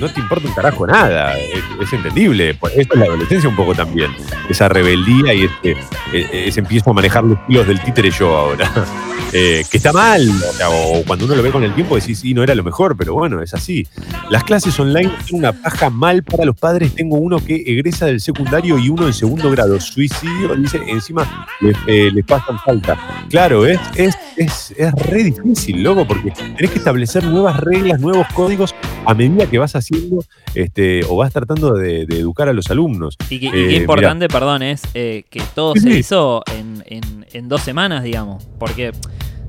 [0.00, 3.74] no te importa un carajo nada, es, es entendible, esto es la adolescencia un poco
[3.74, 4.10] también,
[4.48, 5.70] esa rebeldía y este,
[6.12, 8.70] eh, ese empiezo a manejar los kilos del títere yo ahora.
[9.32, 12.18] Eh, que está mal, o, sea, o cuando uno lo ve con el tiempo decís,
[12.18, 13.86] sí, no era lo mejor, pero bueno, es así.
[14.28, 16.94] Las clases online son una paja mal para los padres.
[16.94, 19.78] Tengo uno que egresa del secundario y uno en segundo grado.
[19.80, 22.98] Suicidio, dice, encima les, eh, les pasan falta.
[23.28, 28.26] Claro, es, es, es, es re difícil, loco, porque tenés que establecer nuevas reglas, nuevos
[28.34, 28.74] códigos
[29.06, 30.24] a medida que vas haciendo
[30.54, 33.16] este, o vas tratando de, de educar a los alumnos.
[33.28, 35.98] Y, y Eh, qué importante, perdón, es eh, que todo Sí, se sí.
[35.98, 38.44] hizo en, en- en dos semanas, digamos.
[38.58, 38.90] Porque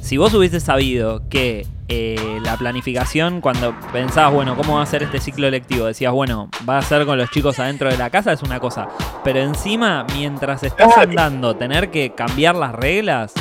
[0.01, 5.03] si vos hubiese sabido que eh, la planificación, cuando pensabas, bueno, ¿cómo va a ser
[5.03, 5.85] este ciclo lectivo?
[5.85, 8.87] Decías, bueno, va a ser con los chicos adentro de la casa, es una cosa.
[9.23, 13.33] Pero encima, mientras estás andando, tener que cambiar las reglas,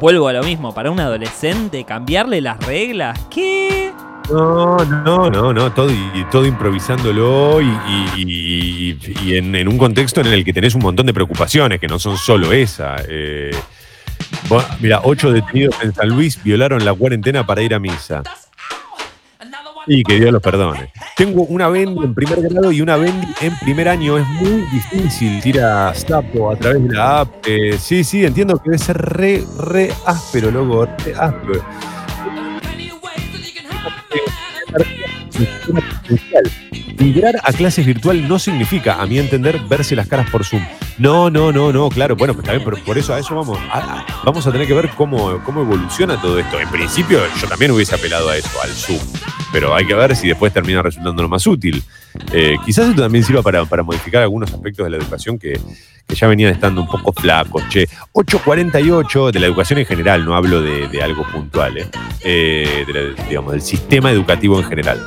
[0.00, 3.92] vuelvo a lo mismo, para un adolescente, cambiarle las reglas, ¿qué?
[4.30, 7.66] No, no, no, no, todo, y, todo improvisándolo y,
[8.18, 11.80] y- y- y en, en un contexto en el que tenés un montón de preocupaciones,
[11.80, 12.96] que no son solo esa.
[13.08, 13.50] Eh,
[14.80, 18.22] mira, ocho detenidos en San Luis violaron la cuarentena para ir a misa.
[19.86, 20.92] Y que Dios los perdone.
[21.16, 24.18] Tengo una Bendy en primer grado y una Bendy en primer año.
[24.18, 27.46] Es muy difícil tirar sapo a través de la app.
[27.46, 31.64] Eh, sí, sí, entiendo que debe ser re, re áspero, loco, re áspero.
[36.98, 40.62] Migrar a clases virtual no significa, a mi entender, verse las caras por Zoom.
[40.98, 42.16] No, no, no, no, claro.
[42.16, 43.58] Bueno, pues también, pero por eso a eso vamos.
[43.72, 46.58] A- a- vamos a tener que ver cómo, cómo evoluciona todo esto.
[46.58, 48.98] En principio, yo también hubiese apelado a eso, al Zoom.
[49.52, 51.82] Pero hay que ver si después termina resultando lo más útil.
[52.32, 55.58] Eh, quizás esto también sirva para, para modificar algunos aspectos de la educación que,
[56.06, 57.62] que ya venían estando un poco flacos.
[57.68, 61.88] Che, 848 de la educación en general, no hablo de, de algo puntual, ¿eh?
[62.24, 65.00] Eh, de la- digamos, del sistema educativo en general.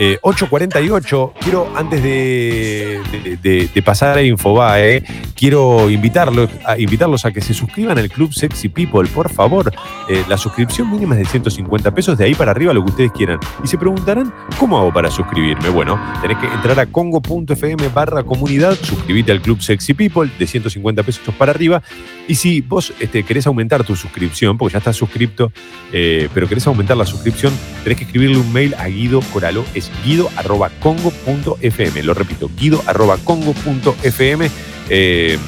[0.00, 5.02] Eh, 848, quiero antes de, pasar a Infobae,
[5.34, 9.72] quiero invitarlos a, invitarlos a que se suscriban al Club Sexy People, por favor.
[10.08, 13.12] Eh, la suscripción mínima es de 150 pesos, de ahí para arriba lo que ustedes
[13.12, 13.40] quieran.
[13.64, 15.68] Y se preguntarán, ¿cómo hago para suscribirme?
[15.70, 21.02] Bueno, tenés que entrar a congo.fm barra comunidad, suscribite al Club Sexy People de 150
[21.02, 21.82] pesos para arriba.
[22.28, 25.50] Y si vos este, querés aumentar tu suscripción, porque ya estás suscripto,
[25.92, 27.52] eh, pero querés aumentar la suscripción,
[27.82, 32.02] tenés que escribirle un mail a Guido Coralo, es guido arroba congo.fm.
[32.02, 34.50] Lo repito, guido arroba congo.fm.
[34.88, 35.38] eh,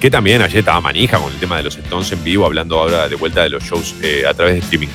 [0.00, 3.06] que también ayer estaba manija con el tema de los Stones en vivo, hablando ahora
[3.06, 4.88] de vuelta de los shows eh, a través de streaming.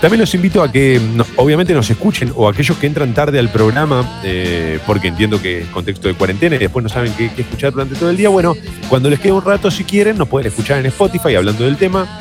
[0.00, 1.00] También los invito a que
[1.36, 5.66] obviamente nos escuchen o aquellos que entran tarde al programa, eh, porque entiendo que es
[5.68, 8.28] contexto de cuarentena y después no saben qué, escuchar durante todo el día.
[8.28, 8.56] Bueno,
[8.88, 12.20] cuando les quede un rato, si quieren, nos pueden escuchar en Spotify hablando del tema.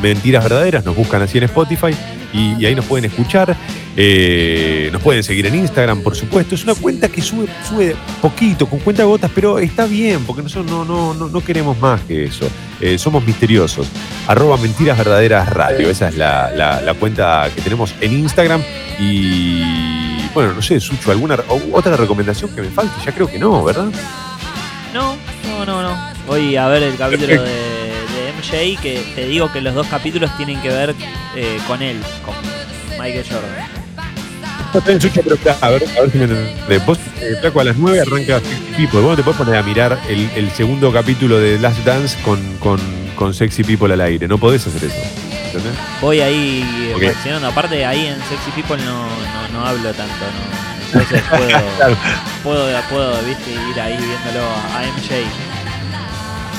[0.00, 1.94] Mentiras verdaderas, nos buscan así en Spotify
[2.32, 3.56] y, ahí nos pueden escuchar.
[3.96, 6.54] Eh, nos pueden seguir en Instagram, por supuesto.
[6.54, 10.70] Es una cuenta que sube, sube poquito, con cuenta gotas, pero está bien, porque nosotros
[10.70, 12.48] no, no, no, no queremos más que eso.
[12.80, 13.88] Eh, somos misteriosos.
[14.26, 15.90] Arroba Mentiras Verdaderas Radio.
[15.90, 18.62] Esa es la, la- la cuenta que tenemos en Instagram.
[18.98, 19.62] Y
[20.34, 21.36] bueno, no sé, Sucho, ¿alguna
[21.72, 22.94] otra recomendación que me falte?
[23.04, 23.88] Ya creo que no, ¿verdad?
[24.94, 25.16] No,
[25.48, 25.96] no, no, no.
[26.26, 27.79] Voy a ver el capítulo de,
[28.40, 30.94] MJ, que te digo que los dos capítulos tienen que ver
[31.36, 32.34] eh, con él, con
[32.98, 33.80] Michael Jordan.
[34.72, 36.78] Pero a ver, a ver si me.
[36.78, 39.00] Vos, eh, Flaco, a las 9 arranca Sexy People.
[39.00, 42.38] Vos no te podés poner a mirar el, el segundo capítulo de Last Dance con,
[42.58, 42.78] con,
[43.16, 44.28] con Sexy People al aire.
[44.28, 44.96] No podés hacer eso.
[45.46, 45.72] ¿Entendés?
[46.00, 47.00] Voy ahí Ok.
[47.00, 47.48] reaccionando.
[47.48, 50.60] Aparte, ahí en Sexy People no, no, no hablo tanto, ¿no?
[51.00, 51.96] Entonces puedo, Claro.
[52.44, 55.16] puedo, puedo, viste, ir ahí viéndolo a MJ.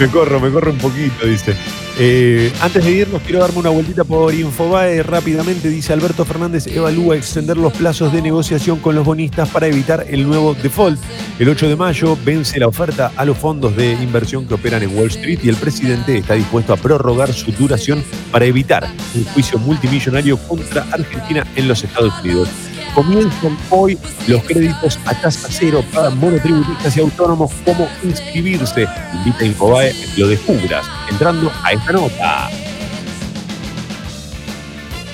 [0.01, 1.55] Me corro, me corro un poquito, dice.
[1.99, 5.69] Eh, antes de irnos, quiero darme una vueltita por Infobae rápidamente.
[5.69, 10.27] Dice Alberto Fernández, evalúa extender los plazos de negociación con los bonistas para evitar el
[10.27, 10.99] nuevo default.
[11.37, 14.97] El 8 de mayo vence la oferta a los fondos de inversión que operan en
[14.97, 19.59] Wall Street y el presidente está dispuesto a prorrogar su duración para evitar un juicio
[19.59, 22.49] multimillonario contra Argentina en los Estados Unidos.
[22.93, 23.97] Comienzan hoy
[24.27, 27.51] los créditos a tasa cero para monotributistas y autónomos.
[27.65, 28.87] ¿Cómo inscribirse?
[29.13, 32.49] Invita a Infobae lo descubras entrando a esta nota.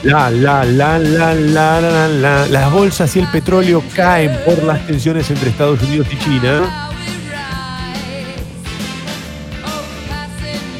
[0.03, 2.47] La, la, la, la, la, la.
[2.47, 6.86] Las bolsas y el petróleo caen por las tensiones entre Estados Unidos y China.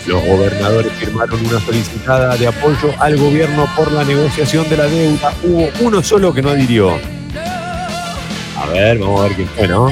[0.08, 5.34] Los gobernadores firmaron una solicitada de apoyo al gobierno por la negociación de la deuda.
[5.44, 6.98] Hubo uno solo que no adhirió.
[8.56, 9.90] A ver, vamos a ver quién fue, ¿no?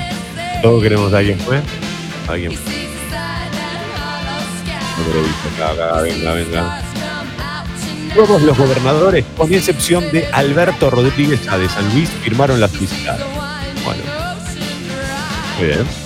[0.62, 1.62] Todos queremos saber quién fue.
[2.30, 2.54] Alguien.
[4.98, 6.82] No me lo he visto acá, acá, venga, venga.
[8.16, 13.20] Todos los gobernadores, con excepción de Alberto Rodríguez A de San Luis, firmaron la solicitada.
[13.84, 14.02] Bueno.
[15.60, 16.05] Muy bien.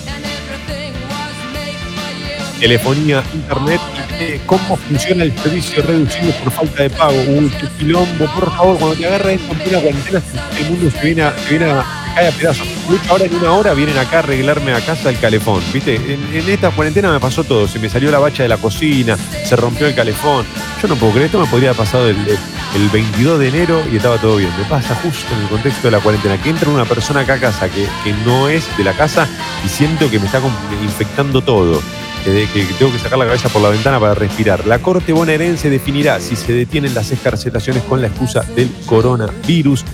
[2.60, 3.80] Telefonía, internet,
[4.20, 7.14] eh, cómo funciona el servicio reducido por falta de pago.
[7.58, 10.22] Qué quilombo, por favor, cuando te agarra esto en plena cuarentena,
[10.58, 12.68] el mundo se viene a, se viene a, se cae a pedazos.
[13.08, 15.62] Ahora en una hora vienen acá a arreglarme a casa el calefón.
[15.72, 15.94] ¿Viste?
[15.96, 17.66] En, en esta cuarentena me pasó todo.
[17.66, 20.44] Se me salió la bacha de la cocina, se rompió el calefón.
[20.82, 23.96] Yo no puedo creer, esto me podría haber pasado el, el 22 de enero y
[23.96, 24.50] estaba todo bien.
[24.58, 27.40] Me pasa justo en el contexto de la cuarentena, que entra una persona acá a
[27.40, 29.26] casa que, que no es de la casa
[29.64, 30.42] y siento que me está
[30.82, 31.80] infectando todo.
[32.24, 34.66] Que tengo que sacar la cabeza por la ventana para respirar.
[34.66, 39.84] La Corte bonaerense definirá si se detienen las escarcelaciones con la excusa del coronavirus.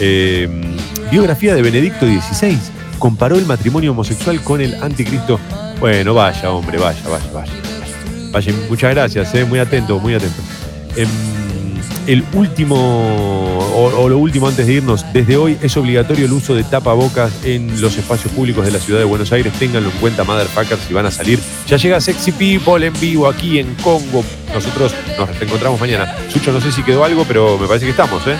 [0.00, 0.48] Eh,
[1.10, 2.58] biografía de Benedicto XVI.
[2.98, 5.38] Comparó el matrimonio homosexual con el anticristo.
[5.78, 7.52] Bueno, vaya, hombre, vaya, vaya, vaya.
[8.30, 10.42] Vaya, muchas gracias, eh, muy atento, muy atento.
[10.96, 11.08] Em,
[12.06, 16.54] el último, o, o lo último antes de irnos, desde hoy es obligatorio el uso
[16.54, 19.52] de tapabocas en los espacios públicos de la ciudad de Buenos Aires.
[19.58, 21.38] Ténganlo en cuenta, motherfuckers, si van a salir.
[21.66, 24.24] Ya llega Sexy People en vivo aquí en Congo.
[24.52, 26.14] Nosotros nos encontramos mañana.
[26.30, 28.36] Sucho, no sé si quedó algo, pero me parece que estamos, ¿eh?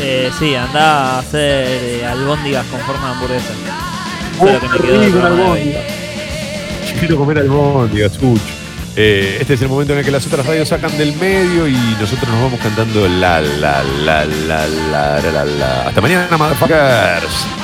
[0.00, 3.52] Eh, sí, anda a hacer eh, albóndigas con forma de hamburguesa.
[4.40, 6.04] Oh, Eso es lo que me quedó
[6.98, 8.63] quiero comer albóndigas, Sucho.
[8.96, 11.76] Eh, este es el momento en el que las otras radios sacan del medio y
[11.98, 15.44] nosotros nos vamos cantando la la la la la la la.
[15.44, 15.88] la.
[15.88, 17.63] Hasta mañana, motherfuckers.